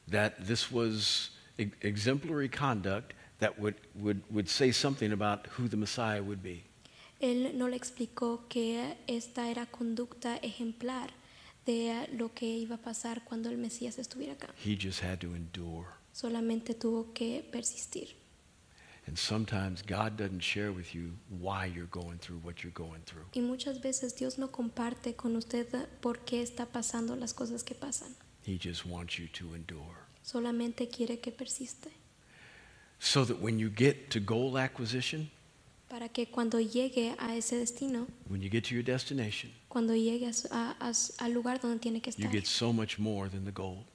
that 0.07 0.47
this 0.47 0.71
was 0.71 1.31
exemplary 1.57 2.49
conduct 2.49 3.13
that 3.39 3.57
would, 3.59 3.75
would, 3.95 4.21
would 4.29 4.49
say 4.49 4.71
something 4.71 5.11
about 5.11 5.47
who 5.47 5.67
the 5.67 5.77
Messiah 5.77 6.21
would 6.21 6.43
be. 6.43 6.63
Él 7.25 7.57
no 7.57 7.67
le 7.67 7.75
explicó 7.75 8.45
que 8.47 8.97
esta 9.07 9.49
era 9.49 9.65
conducta 9.65 10.37
ejemplar 10.37 11.09
de 11.65 12.07
lo 12.13 12.35
que 12.35 12.45
iba 12.45 12.75
a 12.75 12.81
pasar 12.81 13.23
cuando 13.25 13.49
el 13.49 13.57
Mesías 13.57 13.97
estuviera 13.97 14.33
acá. 14.33 14.53
He 14.63 14.77
just 14.79 15.01
had 15.03 15.17
to 15.19 15.35
endure. 15.35 15.87
Solamente 16.13 16.75
tuvo 16.75 17.13
que 17.13 17.43
persistir. 17.51 18.15
And 19.07 19.17
sometimes 19.17 19.81
God 19.81 20.17
doesn't 20.17 20.41
share 20.41 20.71
with 20.71 20.93
you 20.93 21.13
why 21.29 21.65
you're 21.65 21.89
going 21.89 22.19
through 22.19 22.41
what 22.43 22.63
you're 22.63 22.73
going 22.73 23.01
through. 23.05 23.25
Y 23.33 23.41
muchas 23.41 23.81
veces 23.81 24.15
Dios 24.15 24.37
no 24.37 24.51
comparte 24.51 25.15
con 25.15 25.35
usted 25.35 25.67
por 26.01 26.25
qué 26.25 26.43
está 26.43 26.67
pasando 26.67 27.15
las 27.15 27.33
cosas 27.33 27.63
que 27.63 27.73
pasan. 27.73 28.15
He 28.45 28.59
just 28.59 28.85
wants 28.85 29.17
you 29.17 29.27
to 29.29 29.55
endure. 29.55 29.97
Solamente 30.21 30.89
quiere 30.89 31.19
que 31.19 31.31
persiste. 31.31 31.89
So 32.99 33.25
that 33.25 33.41
when 33.41 33.57
you 33.57 33.71
get 33.75 34.11
to 34.11 34.19
goal 34.19 34.59
acquisition, 34.59 35.31
Para 35.89 36.09
que 36.09 36.27
cuando 36.27 36.59
llegue 36.59 37.15
a 37.19 37.35
ese 37.35 37.57
destino, 37.57 38.07
when 38.29 38.41
you 38.41 38.49
get 38.49 38.63
to 38.67 38.73
your 38.73 38.83
destination, 38.83 39.51
cuando 39.69 39.93
llegue 39.93 40.27
a 40.51 40.75
a- 40.79 40.91
al 41.19 41.31
lugar 41.33 41.59
donde 41.61 41.79
tiene 41.79 42.01
que 42.01 42.11
you 42.11 42.25
estar, 42.25 42.31
get 42.31 42.45
so 42.45 42.73
much 42.73 42.97
more 42.97 43.29
than 43.29 43.45
the 43.45 43.51
gold. 43.51 43.85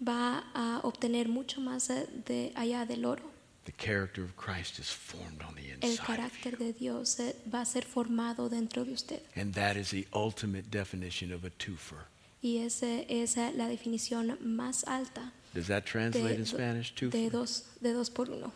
va 0.00 0.44
a 0.54 0.80
obtener 0.82 1.28
mucho 1.28 1.60
más 1.60 1.88
de 1.88 2.52
allá 2.56 2.84
del 2.86 3.04
oro. 3.04 3.22
The 3.64 3.72
character 3.72 4.24
of 4.24 4.34
Christ 4.36 4.78
is 4.78 4.88
formed 4.90 5.42
on 5.42 5.54
the 5.54 5.60
El 5.70 5.74
inside. 5.76 5.92
of 5.92 5.98
you. 5.98 6.04
carácter 6.06 6.58
de 6.58 6.72
Dios 6.72 7.20
eh, 7.20 7.36
va 7.52 7.60
a 7.60 7.64
ser 7.66 7.84
formado 7.84 8.48
dentro 8.48 8.84
de 8.84 8.92
usted. 8.92 9.20
And 9.36 9.54
that 9.54 9.76
is 9.76 9.90
the 9.90 10.06
ultimate 10.14 10.70
definition 10.70 11.32
of 11.32 11.44
a 11.44 11.50
twofer. 11.50 12.06
Y 12.42 12.58
esa 12.58 12.86
es 13.08 13.36
la 13.36 13.68
definición 13.68 14.38
más 14.40 14.84
alta 14.86 15.32
Does 15.54 15.66
that 15.66 15.84
translate 15.84 16.34
in 16.36 16.40
do- 16.44 16.46
Spanish? 16.46 16.92
Two 16.94 17.10
de 17.10 17.30
for, 17.30 17.40
dos, 17.40 17.64
de 17.80 17.92
dos 17.92 18.10
por 18.10 18.30
uno. 18.30 18.52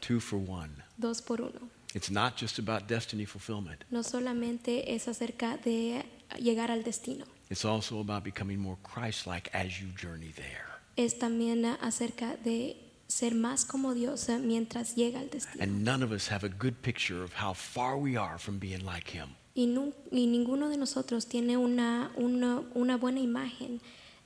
two 0.00 0.20
for 0.20 0.38
one. 0.38 0.70
Dos 0.98 1.20
por 1.22 1.40
uno. 1.40 1.70
It's 1.96 2.10
not 2.10 2.36
just 2.36 2.58
about 2.58 2.86
destiny 2.88 3.24
fulfillment. 3.24 3.84
No 3.90 4.02
solamente 4.02 4.94
es 4.94 5.08
acerca 5.08 5.56
de 5.56 6.04
llegar 6.38 6.70
al 6.70 6.82
destino, 6.84 7.24
It's 7.48 7.64
also 7.64 8.00
about 8.00 8.22
becoming 8.22 8.58
more 8.60 8.76
Christ-like 8.82 9.50
as 9.54 9.80
you 9.80 9.88
journey 9.96 10.30
there. 10.32 10.66
es 10.96 11.18
también 11.18 11.64
acerca 11.80 12.36
de 12.44 12.76
ser 13.08 13.34
más 13.34 13.64
como 13.64 13.94
Dios 13.94 14.28
mientras 14.42 14.94
llega 14.94 15.20
al 15.20 15.30
destino. 15.30 15.62
And 15.64 15.84
none 15.84 16.02
of 16.04 16.12
us 16.12 16.28
have 16.30 16.44
a 16.44 16.50
good 16.50 16.74
picture 16.82 17.22
of 17.22 17.32
how 17.40 17.54
far 17.54 17.96
we 17.96 18.16
are 18.18 18.38
from 18.38 18.58
being 18.58 18.84
like 18.84 19.08
him. 19.10 19.30
Y, 19.54 19.66
nun- 19.66 19.94
y 20.10 20.26
ninguno 20.26 20.68
de 20.68 20.76
nosotros 20.76 21.26
tiene 21.26 21.56
una, 21.56 22.10
una, 22.16 22.62
una 22.74 22.96
buena 22.98 23.20
imagen 23.20 23.80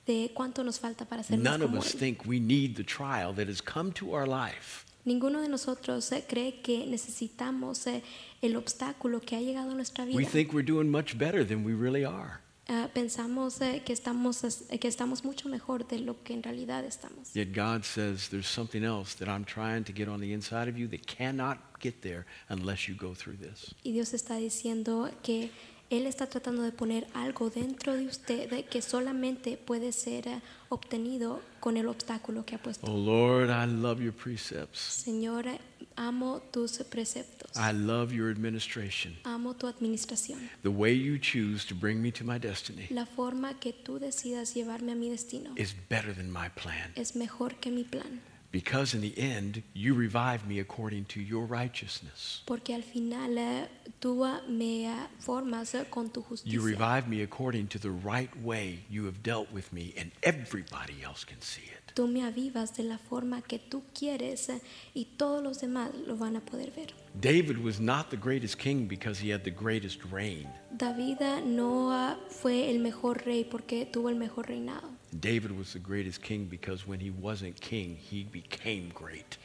de 0.05 0.31
cuánto 0.33 0.61
nos 0.63 0.77
falta 0.79 1.05
para 1.05 1.23
ser 1.23 1.37
más 1.37 1.43
None 1.43 1.63
of 1.63 1.73
us 1.73 1.93
Él. 1.93 1.99
think 1.99 2.25
we 2.25 2.37
need 2.39 2.75
the 2.75 2.83
trial 2.83 3.33
that 3.35 3.47
has 3.47 3.61
come 3.61 3.93
to 3.93 4.13
our 4.13 4.27
life 4.27 4.85
Ninguno 5.05 5.41
de 5.41 5.49
nosotros 5.49 6.11
eh, 6.11 6.23
cree 6.27 6.61
que 6.61 6.85
necesitamos 6.87 7.87
eh, 7.87 8.03
el 8.41 8.55
obstáculo 8.55 9.19
que 9.21 9.35
ha 9.35 9.41
llegado 9.41 9.71
a 9.71 9.73
nuestra 9.75 10.05
vida. 10.05 10.15
We 10.17 10.25
think 10.25 10.53
we're 10.53 10.65
doing 10.65 10.89
much 10.89 11.17
better 11.17 11.45
than 11.45 11.65
we 11.65 11.73
really 11.73 12.03
are. 12.05 12.39
Ah, 12.67 12.87
pensamos 12.93 13.59
eh, 13.59 13.81
que, 13.83 13.91
estamos, 13.91 14.43
as- 14.45 14.63
que 14.79 14.87
estamos 14.87 15.25
mucho 15.25 15.49
mejor 15.49 15.85
de 15.87 15.99
lo 15.99 16.21
que 16.23 16.33
en 16.33 16.43
realidad 16.43 16.85
estamos. 16.85 17.33
Yet 17.35 17.53
God 17.53 17.83
says 17.83 18.29
there's 18.29 18.47
something 18.47 18.83
else 18.83 19.15
that 19.17 19.27
I'm 19.27 19.43
trying 19.43 19.83
to 19.85 19.91
get 19.91 20.07
on 20.07 20.21
the 20.21 20.31
inside 20.31 20.69
of 20.69 20.77
you 20.77 20.87
that 20.89 21.05
cannot 21.05 21.57
get 21.81 22.01
there 22.01 22.25
unless 22.49 22.87
you 22.87 22.95
go 22.95 23.13
through 23.13 23.37
this. 23.39 23.73
Y 23.83 23.91
Dios 23.91 24.13
está 24.13 24.35
diciendo 24.35 25.09
que 25.23 25.49
Él 25.91 26.07
está 26.07 26.25
tratando 26.25 26.61
de 26.63 26.71
poner 26.71 27.05
algo 27.13 27.49
dentro 27.49 27.93
de 27.93 28.05
usted 28.05 28.65
que 28.69 28.81
solamente 28.81 29.57
puede 29.57 29.91
ser 29.91 30.25
eh, 30.25 30.41
obtenido 30.69 31.41
con 31.59 31.75
el 31.75 31.87
obstáculo 31.89 32.45
que 32.45 32.55
ha 32.55 32.63
puesto. 32.63 32.89
Oh 32.89 32.97
Lord, 32.97 33.49
I 33.49 33.69
love 33.69 33.99
your 34.01 34.13
precepts. 34.13 34.79
Señor, 34.79 35.47
eh, 35.47 35.59
amo 35.97 36.41
tus 36.49 36.77
preceptos. 36.89 37.51
I 37.57 37.73
love 37.73 38.13
your 38.13 38.31
administration. 38.31 39.17
Amo 39.25 39.53
tu 39.53 39.67
administración. 39.67 40.39
The 40.63 40.69
way 40.69 40.97
you 40.97 41.17
choose 41.19 41.67
to 41.67 41.75
bring 41.75 42.01
me 42.01 42.09
to 42.13 42.23
my 42.23 42.39
destiny 42.39 42.87
La 42.89 43.05
forma 43.05 43.59
que 43.59 43.73
tú 43.73 43.99
decidas 43.99 44.53
llevarme 44.55 44.93
a 44.93 44.95
mi 44.95 45.09
destino 45.09 45.51
is 45.57 45.75
better 45.89 46.15
than 46.15 46.31
my 46.31 46.47
plan. 46.55 46.93
es 46.95 47.17
mejor 47.17 47.55
que 47.55 47.69
mi 47.69 47.83
plan. 47.83 48.21
Because 48.51 48.93
in 48.93 48.99
the 48.99 49.17
end, 49.17 49.63
you 49.73 49.93
revive 49.93 50.45
me 50.45 50.59
according 50.59 51.05
to 51.05 51.21
your 51.21 51.45
righteousness. 51.45 52.43
Porque 52.45 52.73
al 52.73 52.81
final 52.81 53.37
eh, 53.37 53.67
tú 54.01 54.25
ah, 54.25 54.41
me 54.47 54.87
ah, 54.87 55.07
formas 55.19 55.73
eh, 55.73 55.85
con 55.89 56.09
tu 56.09 56.21
justicia. 56.21 56.51
You 56.51 56.59
justicia. 56.59 56.77
revive 56.77 57.07
me 57.07 57.21
according 57.21 57.67
to 57.67 57.79
the 57.79 57.91
right 57.91 58.29
way 58.43 58.83
you 58.89 59.05
have 59.05 59.23
dealt 59.23 59.49
with 59.53 59.71
me, 59.71 59.93
and 59.97 60.11
everybody 60.23 61.01
else 61.01 61.23
can 61.23 61.41
see 61.41 61.63
it. 61.63 61.93
Tú 61.93 62.07
me 62.07 62.23
avivas 62.23 62.75
de 62.75 62.83
la 62.83 62.97
forma 62.97 63.41
que 63.41 63.57
tú 63.59 63.83
quieres 63.93 64.49
eh, 64.49 64.61
y 64.93 65.05
todos 65.17 65.41
los 65.41 65.61
demás 65.61 65.91
lo 66.05 66.17
van 66.17 66.35
a 66.35 66.41
poder 66.41 66.71
ver. 66.71 66.93
David 67.19 67.57
was 67.57 67.79
not 67.79 68.09
the 68.09 68.17
greatest 68.17 68.57
king 68.57 68.85
because 68.85 69.19
he 69.19 69.31
had 69.31 69.43
the 69.43 69.51
greatest 69.51 69.99
reign. 70.11 70.47
David 70.71 71.21
ah, 71.21 71.39
no 71.45 72.17
fue 72.29 72.69
el 72.69 72.79
mejor 72.79 73.23
rey 73.25 73.45
porque 73.45 73.85
tuvo 73.85 74.09
el 74.09 74.15
mejor 74.15 74.47
reinado. 74.47 74.89
David 75.19 75.57
was 75.57 75.73
the 75.73 75.79
greatest 75.79 76.21
king 76.21 76.45
because 76.45 76.87
when 76.87 76.99
he 76.99 77.09
wasn't 77.09 77.59
king, 77.59 77.97
he 77.97 78.23
became 78.23 78.89
great. 78.93 79.37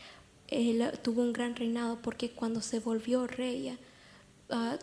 Él 0.49 0.93
tuvo 1.03 1.23
un 1.23 1.33
gran 1.33 1.57
reinado 1.57 2.01
porque 2.01 2.31
cuando 2.31 2.61
se 2.61 2.79
volvió 2.79 3.27
rey, 3.27 3.77
ah, 4.51 4.79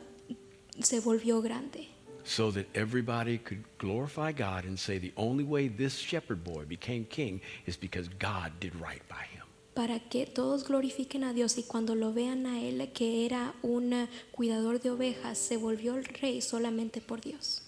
se 0.82 1.00
volvió 1.00 1.42
grande. 1.42 1.88
So 2.26 2.52
that 2.52 2.66
everybody 2.74 3.38
could 3.38 3.64
glorify 3.78 4.32
God 4.32 4.66
and 4.66 4.78
say 4.78 4.98
the 4.98 5.14
only 5.18 5.44
way 5.44 5.68
this 5.68 5.98
shepherd 5.98 6.44
boy 6.44 6.66
became 6.66 7.06
king 7.06 7.42
is 7.66 7.78
because 7.78 8.10
God 8.20 8.52
did 8.60 8.76
right 8.76 9.02
by 9.10 9.26
him. 9.32 9.44
Para 9.74 10.00
que 10.00 10.26
todos 10.26 10.64
glorifiquen 10.66 11.24
a 11.24 11.34
Dios 11.34 11.58
y 11.58 11.64
cuando 11.64 11.96
lo 11.96 12.14
vean 12.14 12.46
a 12.46 12.62
Él, 12.62 12.92
que 12.94 13.26
era 13.26 13.56
un 13.64 13.94
ah, 13.94 14.10
cuidador 14.32 14.80
de 14.80 14.92
ovejas, 14.92 15.38
se 15.38 15.58
volvió 15.58 15.96
el 15.96 16.06
rey 16.06 16.42
solamente 16.42 17.02
por 17.02 17.22
Dios. 17.22 17.63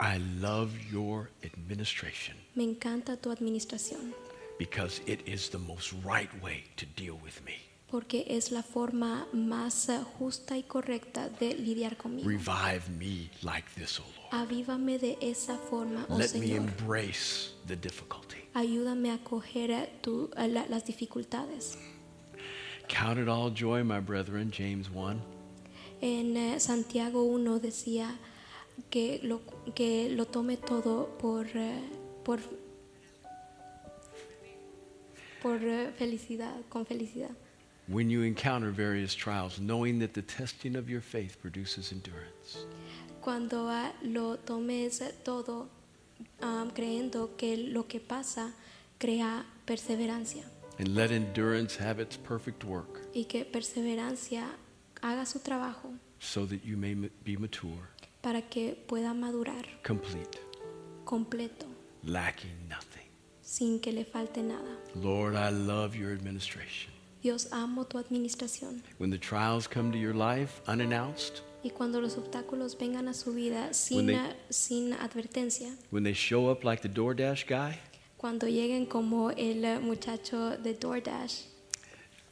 I 0.00 0.18
love 0.40 0.70
your 0.92 1.30
administration 1.42 2.36
Me 2.54 2.64
encanta 2.64 3.16
tu 3.16 3.30
administración 3.30 4.12
because 4.58 5.00
it 5.06 5.20
is 5.26 5.48
the 5.50 5.58
most 5.58 5.92
right 6.04 6.30
way 6.42 6.64
to 6.76 6.86
deal 6.96 7.18
with 7.22 7.40
me. 7.44 7.54
porque 7.90 8.24
es 8.28 8.52
la 8.52 8.62
forma 8.62 9.26
más 9.32 9.88
ah, 9.88 10.04
justa 10.18 10.56
y 10.58 10.62
correcta 10.62 11.30
de 11.30 11.54
lidiar 11.54 11.96
conmigo. 11.96 12.28
Revive 12.28 12.82
me 12.98 13.30
like 13.42 13.66
this, 13.76 13.98
O 13.98 14.02
Lord. 14.02 14.46
Avívame 14.46 14.98
de 14.98 15.16
esa 15.22 15.56
forma, 15.56 16.04
oh 16.10 16.18
Let 16.18 16.34
me 16.34 16.54
embrace 16.54 17.52
the 17.66 17.76
difficulty. 17.76 18.36
Ayúdame 18.54 19.10
a 19.10 19.18
coger 19.24 19.70
eh, 19.70 19.88
tu- 20.02 20.30
a 20.36 20.46
la- 20.46 20.66
las 20.68 20.84
dificultades. 20.84 21.78
Count 22.88 23.18
it 23.18 23.28
all 23.28 23.50
joy, 23.50 23.82
my 23.82 24.00
brethren, 24.00 24.50
James 24.52 24.88
1. 24.90 25.18
En 26.02 26.36
eh, 26.36 26.60
Santiago 26.60 27.22
1 27.24 27.58
decía 27.58 28.18
que 28.90 29.20
lo, 29.22 29.40
que 29.74 30.08
lo 30.10 30.26
tome 30.26 30.56
todo 30.56 31.16
por, 31.18 31.46
eh, 31.54 31.82
por, 32.24 32.40
por 35.42 35.62
eh, 35.62 35.92
felicidad, 35.96 36.54
con 36.68 36.86
felicidad. 36.86 37.30
When 37.88 38.10
you 38.10 38.22
encounter 38.22 38.70
various 38.70 39.14
trials, 39.14 39.58
knowing 39.58 39.98
that 40.00 40.12
the 40.12 40.22
testing 40.22 40.76
of 40.76 40.90
your 40.90 41.00
faith 41.00 41.40
produces 41.40 41.90
endurance. 41.90 42.66
Cuando 43.22 43.68
ah, 43.68 43.92
lo 44.02 44.36
tomes 44.36 45.02
todo 45.24 45.68
creyendo 46.74 47.36
que 47.36 47.56
lo 47.56 47.86
que 47.86 48.00
pasa 48.00 48.52
crea 48.98 49.46
perseverancia 49.64 50.44
And 50.78 50.94
let 50.94 51.10
endurance 51.10 51.76
have 51.76 51.98
its 51.98 52.16
perfect 52.16 52.64
work, 52.64 53.00
y 53.12 53.24
que 53.24 53.44
perseverancia 53.44 54.46
haga 55.02 55.26
su 55.26 55.40
trabajo 55.40 55.92
so 56.20 56.46
that 56.46 56.64
you 56.64 56.76
may 56.76 56.94
ma- 56.94 57.08
be 57.24 57.36
mature, 57.36 57.90
para 58.20 58.42
que 58.42 58.74
pueda 58.86 59.14
madurar 59.14 59.64
complete, 59.86 60.38
completo 61.04 61.66
lacking 62.04 62.68
nothing. 62.68 63.08
sin 63.42 63.80
que 63.80 63.92
le 63.92 64.04
falte 64.04 64.42
nada. 64.42 64.78
Lord, 64.94 65.34
I 65.36 65.50
love 65.50 65.94
your 65.96 66.12
administration. 66.12 66.92
Dios, 67.22 67.48
amo 67.52 67.84
tu 67.84 67.98
administración. 67.98 68.82
When 68.98 69.10
the 69.10 69.18
trials 69.18 69.66
come 69.68 69.90
to 69.92 69.98
your 69.98 70.14
life 70.14 70.60
unannounced, 70.68 71.42
Y 71.64 71.70
cuando 71.70 72.00
los 72.00 72.16
obstáculos 72.16 72.76
vengan 72.78 73.08
a 73.08 73.14
su 73.14 73.32
vida 73.34 73.72
sin, 73.74 74.06
they- 74.06 74.36
sin 74.48 74.92
advertencia, 74.92 75.74
when 75.90 76.04
they 76.04 76.14
show 76.14 76.48
up 76.50 76.62
like 76.62 76.82
the 76.82 76.88
DoorDash 76.88 77.46
guy, 77.48 77.78
cuando 78.16 78.46
lleguen 78.46 78.86
como 78.86 79.30
el 79.30 79.64
eh, 79.64 79.78
muchacho 79.80 80.56
de 80.56 80.74
DoorDash, 80.74 81.46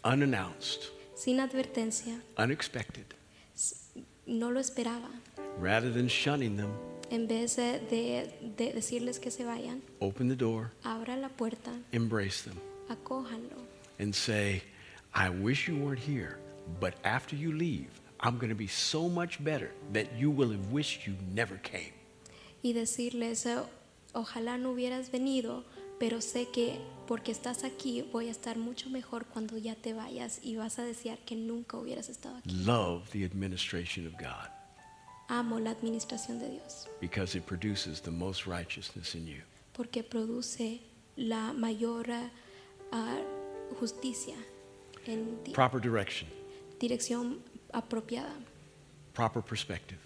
unannounced, 0.05 0.91
sin 1.17 1.41
advertencia, 1.41 2.21
unexpected. 2.39 3.07
no 4.27 4.51
lo 4.53 4.61
esperaba. 4.61 5.11
Rather 5.61 5.91
than 5.93 6.09
shunning 6.09 6.57
them, 6.57 6.71
En 7.11 7.27
vez 7.29 7.57
de, 7.57 7.79
de- 7.89 8.31
de 8.57 8.73
decirles 8.73 9.19
que 9.21 9.31
se 9.31 9.45
vayan, 9.45 9.81
open 10.01 10.29
the 10.29 10.35
door, 10.37 10.73
abra 10.83 11.17
la 11.17 11.29
puerta, 11.29 11.71
embrace 11.93 12.43
them, 12.43 12.57
acójanlo 12.89 13.57
and 13.99 14.13
say, 14.15 14.63
I 15.15 15.31
wish 15.31 15.69
you 15.69 15.77
weren't 15.77 16.01
here, 16.03 16.39
but 16.81 16.95
after 17.05 17.37
you 17.37 17.53
leave, 17.53 17.89
I'm 18.21 18.37
going 18.39 18.51
to 18.51 18.57
be 18.57 18.67
so 18.67 19.09
much 19.09 19.43
better 19.43 19.71
that 19.93 20.07
you 20.19 20.31
will 20.31 20.51
have 20.51 20.73
wished 20.73 21.07
you 21.07 21.15
never 21.33 21.57
came. 21.63 21.93
y 22.63 22.73
decirles, 22.73 23.47
eh, 23.47 23.59
ojalá 24.13 24.59
no 24.59 24.73
hubieras 24.73 25.11
venido, 25.13 25.65
pero 26.01 26.21
sé 26.21 26.49
que 26.53 26.79
porque 27.07 27.31
estás 27.31 27.63
aquí 27.65 28.03
voy 28.13 28.27
a 28.29 28.33
estar 28.33 28.59
mucho 28.59 28.91
mejor 28.91 29.27
cuando 29.27 29.57
ya 29.57 29.77
te 29.77 29.95
vayas 29.95 30.41
y 30.43 30.57
vas 30.57 30.79
a 30.81 30.83
desear 30.83 31.19
que 31.25 31.37
nunca 31.37 31.77
hubieras 31.79 32.09
estado 32.09 32.37
aquí. 32.39 32.51
Love 32.65 33.09
the 33.13 33.25
administration 33.25 34.07
of 34.09 34.13
God 34.19 34.51
Amo 35.29 35.59
la 35.59 35.71
administración 35.71 36.39
de 36.39 36.49
Dios. 36.51 36.87
Because 37.01 37.35
it 37.37 37.45
produces 37.47 38.01
the 38.01 38.11
most 38.11 38.47
righteousness 38.47 39.15
in 39.15 39.27
you. 39.27 39.43
porque 39.73 40.03
produce 40.03 40.81
la 41.17 41.53
mayor 41.53 42.07
ah, 42.93 43.19
justicia 43.79 44.37
en 45.07 45.39
ti. 45.45 45.53
Proper 45.53 45.81
direction, 45.81 46.29
Dirección 46.79 47.41
apropiada, 47.73 48.33
proper 49.15 49.43
perspective, 49.43 49.99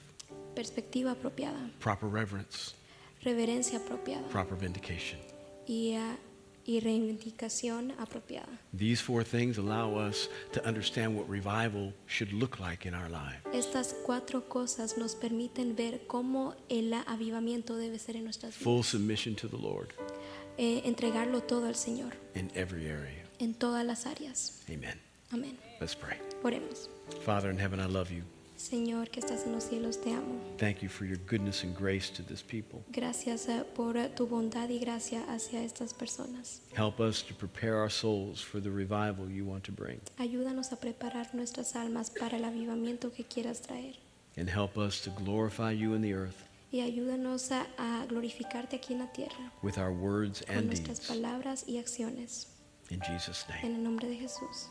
perspectiva 0.55 1.13
apropiada, 1.13 1.71
proper 1.81 2.09
reverence, 2.09 2.75
reverencia 3.23 3.79
apropiada. 3.79 4.27
Proper 4.29 4.57
vindication. 4.57 5.21
y, 5.67 5.95
ah, 5.95 6.17
y 6.65 6.81
reivindicación 6.81 7.93
apropiada. 7.99 8.49
These 8.77 9.03
four 9.03 9.25
things 9.25 9.59
allow 9.59 9.97
us 9.97 10.29
to 10.53 10.61
understand 10.67 11.17
what 11.17 11.29
revival 11.29 11.93
should 12.07 12.33
look 12.33 12.59
like 12.61 12.87
in 12.87 12.95
our 12.95 13.09
lives. 13.11 13.41
Estas 13.53 13.95
cuatro 14.05 14.49
cosas 14.49 14.97
nos 14.99 15.15
permiten 15.15 15.75
ver 15.77 16.07
cómo 16.07 16.55
el 16.69 16.93
avivamiento 16.95 17.77
debe 17.77 17.99
ser 17.99 18.17
en 18.17 18.25
nuestras 18.25 18.55
Full 18.55 18.73
vidas. 18.83 18.87
submission 18.87 19.35
to 19.37 19.49
the 19.49 19.57
Lord 19.59 19.89
Eh, 20.59 20.83
entregarlo 20.85 21.43
todo 21.43 21.67
al 21.67 21.75
Señor 21.77 22.13
in 22.35 22.51
every 22.55 22.87
area. 22.91 23.25
en 23.39 23.55
todas 23.55 23.85
las 23.87 24.05
áreas. 24.07 24.63
Amen. 24.69 25.01
Amén. 25.31 25.57
Let's 25.81 25.95
pray. 25.95 26.19
Oremos. 26.43 26.91
Father 27.25 27.51
in 27.51 27.59
heaven, 27.59 27.81
I 27.81 27.87
love 27.87 28.11
you. 28.11 28.23
Señor 28.61 29.09
que 29.09 29.21
estás 29.21 29.47
en 29.47 29.53
los 29.53 29.65
cielos, 29.65 30.01
te 30.03 30.13
amo. 30.13 30.39
Thank 30.59 30.83
you 30.83 30.91
for 30.91 31.07
your 31.07 31.19
goodness 31.27 31.65
and 31.65 31.75
grace 31.75 32.11
to 32.13 32.23
this 32.23 32.43
people. 32.43 32.81
Gracias 32.93 33.49
eh, 33.49 33.65
por 33.75 33.97
eh, 33.97 34.11
tu 34.11 34.27
bondad 34.27 34.69
y 34.69 34.79
gracia 34.79 35.25
hacia 35.33 35.63
estas 35.65 35.95
personas. 35.95 36.61
Help 36.77 37.01
us 37.01 37.23
to 37.23 37.35
prepare 37.35 37.77
our 37.81 37.91
souls 37.91 38.43
for 38.43 38.61
the 38.61 38.71
revival 38.71 39.31
you 39.31 39.47
want 39.47 39.65
to 39.65 39.73
bring. 39.73 39.99
Ayúdanos 40.19 40.73
a 40.73 40.77
preparar 40.77 41.35
nuestras 41.35 41.75
almas 41.75 42.11
para 42.11 42.37
el 42.37 42.45
avivamiento 42.45 43.11
que 43.11 43.25
quieras 43.25 43.63
traer. 43.63 43.97
And 44.37 44.49
help 44.49 44.77
us 44.77 45.01
to 45.03 45.11
glorify 45.11 45.73
you 45.73 45.95
in 45.95 46.03
the 46.03 46.13
earth 46.13 46.37
Y 46.71 46.81
ayúdanos 46.83 47.51
a, 47.53 47.67
a 47.79 48.07
glorificarte 48.07 48.77
aquí 48.77 48.93
en 48.93 49.01
la 49.01 49.11
tierra 49.11 49.53
with 49.63 49.79
our 49.79 49.91
words 49.91 50.43
and 50.43 50.57
con 50.59 50.67
nuestras 50.67 50.99
deeds. 50.99 51.09
palabras 51.09 51.65
y 51.67 51.79
acciones. 51.79 52.47
In 52.91 53.01
Jesus' 53.01 53.47
name. 53.49 53.61
En 53.65 53.77
el 53.77 53.83
nombre 53.83 54.07
de 54.07 54.17
Jesús. 54.17 54.69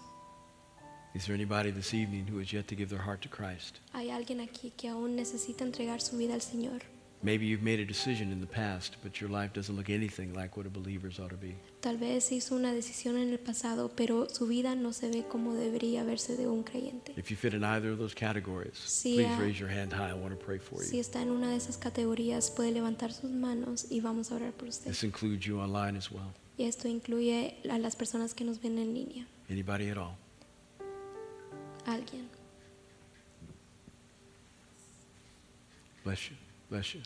Is 1.20 1.26
there 1.26 1.36
anybody 1.36 1.70
this 1.70 1.94
evening 1.94 2.28
who 2.28 2.38
has 2.40 2.54
yet 2.54 2.70
to 2.70 2.76
give 2.76 2.88
their 2.90 3.02
heart 3.02 3.22
to 3.24 3.28
Christ? 3.28 3.82
Hay 3.92 4.10
alguien 4.10 4.40
aquí 4.40 4.72
que 4.78 4.88
aún 4.88 5.18
necesita 5.18 5.66
entregar 5.66 6.00
su 6.00 6.16
vida 6.16 6.34
al 6.34 6.40
Señor. 6.40 6.84
Maybe 7.22 7.46
you've 7.46 7.62
made 7.62 7.82
a 7.82 7.86
decision 7.86 8.32
in 8.32 8.40
the 8.40 8.48
past, 8.48 8.96
but 9.04 9.20
your 9.20 9.30
life 9.30 9.52
doesn't 9.52 9.76
look 9.76 9.90
anything 9.90 10.34
like 10.34 10.56
what 10.56 10.66
a 10.66 10.70
believer's 10.70 11.20
ought 11.20 11.32
to 11.32 11.36
be. 11.36 11.58
Tal 11.82 11.98
vez 11.98 12.32
hizo 12.32 12.56
una 12.56 12.72
decisión 12.72 13.18
en 13.18 13.32
el 13.32 13.38
pasado, 13.38 13.92
pero 13.94 14.30
su 14.30 14.48
vida 14.48 14.76
no 14.76 14.94
se 14.94 15.10
ve 15.10 15.26
como 15.28 15.56
debería 15.56 16.06
verse 16.06 16.38
de 16.38 16.48
un 16.48 16.64
creyente. 16.64 17.14
If 17.18 17.30
you 17.30 17.36
fit 17.36 17.54
in 17.54 17.66
either 17.66 17.92
of 17.92 18.00
those 18.00 18.16
categories, 18.16 18.78
Sí, 18.78 19.16
please 19.16 19.30
ah. 19.30 19.40
raise 19.42 19.60
your 19.60 19.70
hand 19.70 19.92
high. 19.92 20.12
I 20.12 20.14
want 20.14 20.32
to 20.32 20.40
pray 20.40 20.58
for 20.60 20.82
Si 20.82 20.96
you. 20.96 21.02
está 21.02 21.22
en 21.22 21.32
una 21.32 21.50
de 21.50 21.58
esas 21.58 21.78
categorías, 21.78 22.50
puede 22.50 22.72
levantar 22.72 23.12
sus 23.12 23.30
manos 23.30 23.88
y 23.92 24.00
vamos 24.00 24.32
a 24.32 24.36
orar 24.36 24.54
por 24.54 24.70
usted. 24.70 24.90
This 24.90 25.04
includes 25.04 25.44
you 25.44 25.60
online 25.60 25.98
as 25.98 26.10
well. 26.10 26.32
Y 26.58 26.64
esto 26.64 26.88
incluye 26.88 27.58
a 27.70 27.78
las 27.78 27.98
personas 27.98 28.34
que 28.34 28.46
nos 28.46 28.62
ven 28.62 28.78
en 28.80 28.94
línea. 28.94 29.28
Anybody 29.50 29.90
at 29.90 29.98
all? 29.98 30.16
Alguien. 31.86 32.28
Bless 36.04 36.30
you. 36.30 36.36
Bless 36.70 36.94
you. 36.96 37.02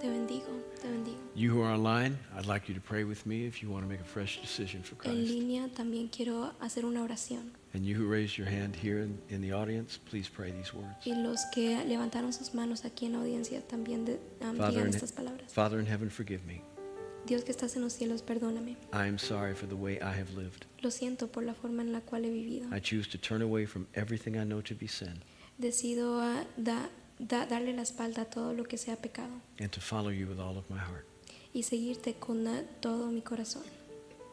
Te 0.00 0.08
bendigo, 0.08 0.46
te 0.80 0.88
bendigo. 0.88 1.16
You 1.36 1.50
who 1.52 1.62
are 1.62 1.72
online, 1.72 2.18
I'd 2.36 2.46
like 2.46 2.68
you 2.68 2.74
to 2.74 2.80
pray 2.80 3.04
with 3.04 3.24
me 3.24 3.46
if 3.46 3.62
you 3.62 3.70
want 3.70 3.84
to 3.84 3.88
make 3.88 4.00
a 4.00 4.04
fresh 4.04 4.40
decision 4.40 4.82
for 4.82 4.96
En 5.08 5.14
Christ. 5.14 5.30
línea 5.30 5.68
también 5.68 6.08
quiero 6.08 6.52
hacer 6.60 6.84
una 6.84 7.02
oración. 7.02 7.52
And 7.72 7.84
you 7.86 7.94
who 7.96 8.08
raised 8.10 8.36
your 8.36 8.48
hand 8.48 8.74
here 8.74 8.98
in, 9.00 9.16
in 9.30 9.40
the 9.40 9.52
audience, 9.52 9.98
please 10.10 10.28
pray 10.28 10.50
these 10.50 10.74
words. 10.74 11.06
Y 11.06 11.14
los 11.14 11.44
que 11.54 11.84
levantaron 11.86 12.32
sus 12.32 12.52
manos 12.52 12.84
aquí 12.84 13.06
en 13.06 13.12
la 13.12 13.18
audiencia 13.20 13.60
también 13.62 14.04
de- 14.04 14.18
um, 14.40 14.56
Father 14.56 14.70
digan 14.72 14.88
in, 14.88 14.94
estas 14.94 15.12
palabras. 15.12 15.52
Father 15.52 15.78
in 15.78 15.86
heaven, 15.86 16.10
forgive 16.10 16.44
me. 16.46 16.62
Dios 17.26 17.44
que 17.44 17.52
estás 17.52 17.76
en 17.76 17.82
los 17.82 17.92
cielos, 17.92 18.22
perdóname. 18.22 18.72
I 18.92 19.08
am 19.08 19.18
sorry 19.18 19.54
for 19.54 19.68
the 19.68 19.74
way 19.76 19.94
I 19.96 20.18
have 20.18 20.30
lived. 20.36 20.64
Lo 20.80 20.90
siento 20.90 21.28
por 21.28 21.44
la 21.44 21.54
forma 21.54 21.82
en 21.82 21.92
la 21.92 22.00
cual 22.00 22.24
he 22.24 22.30
vivido. 22.30 22.68
I 22.76 22.80
choose 22.80 23.08
to 23.10 23.18
turn 23.18 23.42
away 23.42 23.66
from 23.66 23.86
everything 23.94 24.32
I 24.34 24.44
know 24.44 24.60
to 24.62 24.74
be 24.74 24.88
sin 24.88 25.22
Decido 25.58 26.20
ah, 26.20 26.44
da- 26.56 26.88
da- 27.18 27.46
darle 27.46 27.72
la 27.74 27.82
espalda 27.82 28.22
a 28.22 28.24
todo 28.24 28.52
lo 28.52 28.64
que 28.64 28.76
sea 28.78 28.96
pecado 28.96 29.32
and 29.60 29.70
to 29.70 29.80
follow 29.80 30.10
you 30.10 30.26
with 30.26 30.40
all 30.40 30.56
of 30.58 30.68
my 30.70 30.78
heart. 30.78 31.06
y 31.54 31.62
seguirte 31.62 32.14
con 32.14 32.44
todo 32.80 33.06
mi 33.08 33.20
corazón. 33.22 33.62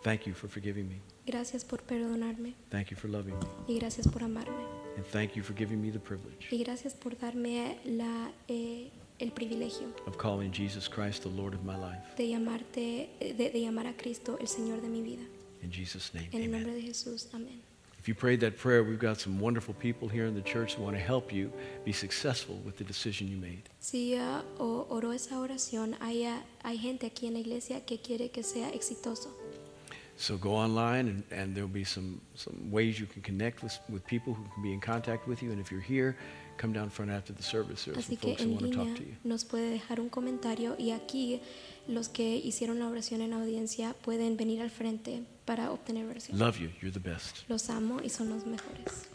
Thank 0.04 0.22
you 0.26 0.34
for 0.34 0.50
forgiving 0.50 0.88
me. 0.88 1.02
Gracias 1.28 1.64
por 1.66 1.84
perdonarme 1.84 2.56
Thank 2.70 2.88
you 2.90 2.98
for 2.98 3.10
loving 3.10 3.36
me. 3.38 3.46
y 3.68 3.78
gracias 3.78 4.08
por 4.08 4.24
amarme 4.24 4.64
And 4.98 5.06
thank 5.12 5.34
you 5.36 5.44
for 5.44 5.56
giving 5.56 5.80
me 5.80 5.92
the 5.92 6.00
privilege 6.00 6.48
y 6.50 6.64
gracias 6.64 6.96
por 6.96 7.16
darme 7.20 7.78
la, 7.86 8.32
eh, 8.48 8.90
el 9.20 9.32
privilegio 9.32 9.88
of 10.08 10.18
calling 10.18 10.52
Jesus 10.52 10.88
Christ 10.88 11.24
the 11.24 11.30
Lord 11.30 11.54
of 11.54 11.64
my 11.64 11.76
life. 11.76 12.00
de 12.18 12.30
llamarte, 12.30 13.10
de, 13.20 13.34
de 13.52 13.62
llamar 13.62 13.88
a 13.88 13.94
Cristo 13.94 14.38
el 14.40 14.48
Señor 14.48 14.82
de 14.82 14.88
mi 14.88 15.02
vida. 15.02 15.24
In 15.62 15.72
Jesus' 15.72 16.14
name, 16.14 16.30
En 16.32 16.42
el 16.42 16.52
nombre 16.52 16.72
amen. 16.72 16.82
de 16.82 16.88
Jesús, 16.88 17.28
amén. 17.34 17.60
If 18.00 18.08
you 18.08 18.16
prayed 18.16 18.40
that 18.40 18.56
prayer, 18.58 18.82
we've 18.82 18.98
got 18.98 19.20
some 19.20 19.40
wonderful 19.42 19.74
people 19.74 20.08
here 20.08 20.26
in 20.26 20.34
the 20.34 20.42
church 20.42 20.76
who 20.76 20.84
want 20.84 20.96
to 20.96 21.02
help 21.04 21.34
you 21.34 21.52
be 21.84 21.92
successful 21.92 22.56
with 22.66 22.78
the 22.78 22.86
decision 22.86 23.28
you 23.28 23.36
made. 23.36 23.64
Si 23.82 24.16
ah, 24.16 24.42
o- 24.58 24.88
oró 24.90 25.12
esa 25.14 25.36
oración, 25.38 25.96
hay, 26.00 26.26
ah, 26.26 26.42
hay 26.64 26.78
gente 26.78 27.06
aquí 27.08 27.28
en 27.28 27.34
la 27.34 27.40
iglesia 27.40 27.82
que 27.86 27.98
quiere 28.00 28.30
que 28.32 28.42
sea 28.42 28.70
exitoso. 28.72 29.30
So 30.16 30.38
go 30.38 30.54
online, 30.54 31.08
and, 31.10 31.24
and 31.32 31.54
there'll 31.56 31.68
be 31.70 31.84
some, 31.84 32.22
some 32.36 32.72
ways 32.72 33.00
you 33.02 33.06
can 33.06 33.22
connect 33.22 33.62
with, 33.64 33.78
with 33.90 34.06
people 34.06 34.34
who 34.34 34.44
can 34.54 34.64
be 34.64 34.72
in 34.74 34.80
contact 34.80 35.28
with 35.28 35.42
you. 35.44 35.52
And 35.52 35.60
if 35.60 35.70
you're 35.70 35.82
here, 35.82 36.16
come 36.60 36.74
down 36.74 36.90
front 36.90 37.12
after 37.12 37.34
the 37.34 37.44
service. 37.44 37.86
There 37.86 37.98
are 37.98 38.02
some 38.02 38.16
Así 38.16 38.18
que 38.18 38.30
folks 38.30 38.44
who 38.44 38.50
en 38.50 38.56
want 38.56 38.72
to 38.72 38.78
talk 38.78 38.86
línea 38.88 38.98
to 38.98 39.04
you. 39.04 39.16
nos 39.24 39.46
puede 39.46 39.70
dejar 39.70 40.00
un 40.00 40.10
comentario 40.10 40.76
y 40.78 40.92
aquí 40.92 41.42
los 41.88 42.10
que 42.10 42.36
hicieron 42.36 42.80
la 42.80 42.88
oración 42.88 43.22
en 43.22 43.34
audiencia 43.34 43.96
pueden 44.04 44.38
venir 44.38 44.62
al 44.62 44.70
frente 44.70 45.24
para 45.46 45.72
obtener 45.72 46.06
oración. 46.06 46.38
Love 46.38 46.60
you. 46.60 46.70
You're 46.82 46.92
the 46.92 47.00
best. 47.00 47.48
Los 47.48 47.70
amo 47.70 48.00
y 48.04 48.10
son 48.10 48.30
los 48.30 48.46
mejores. 48.46 49.10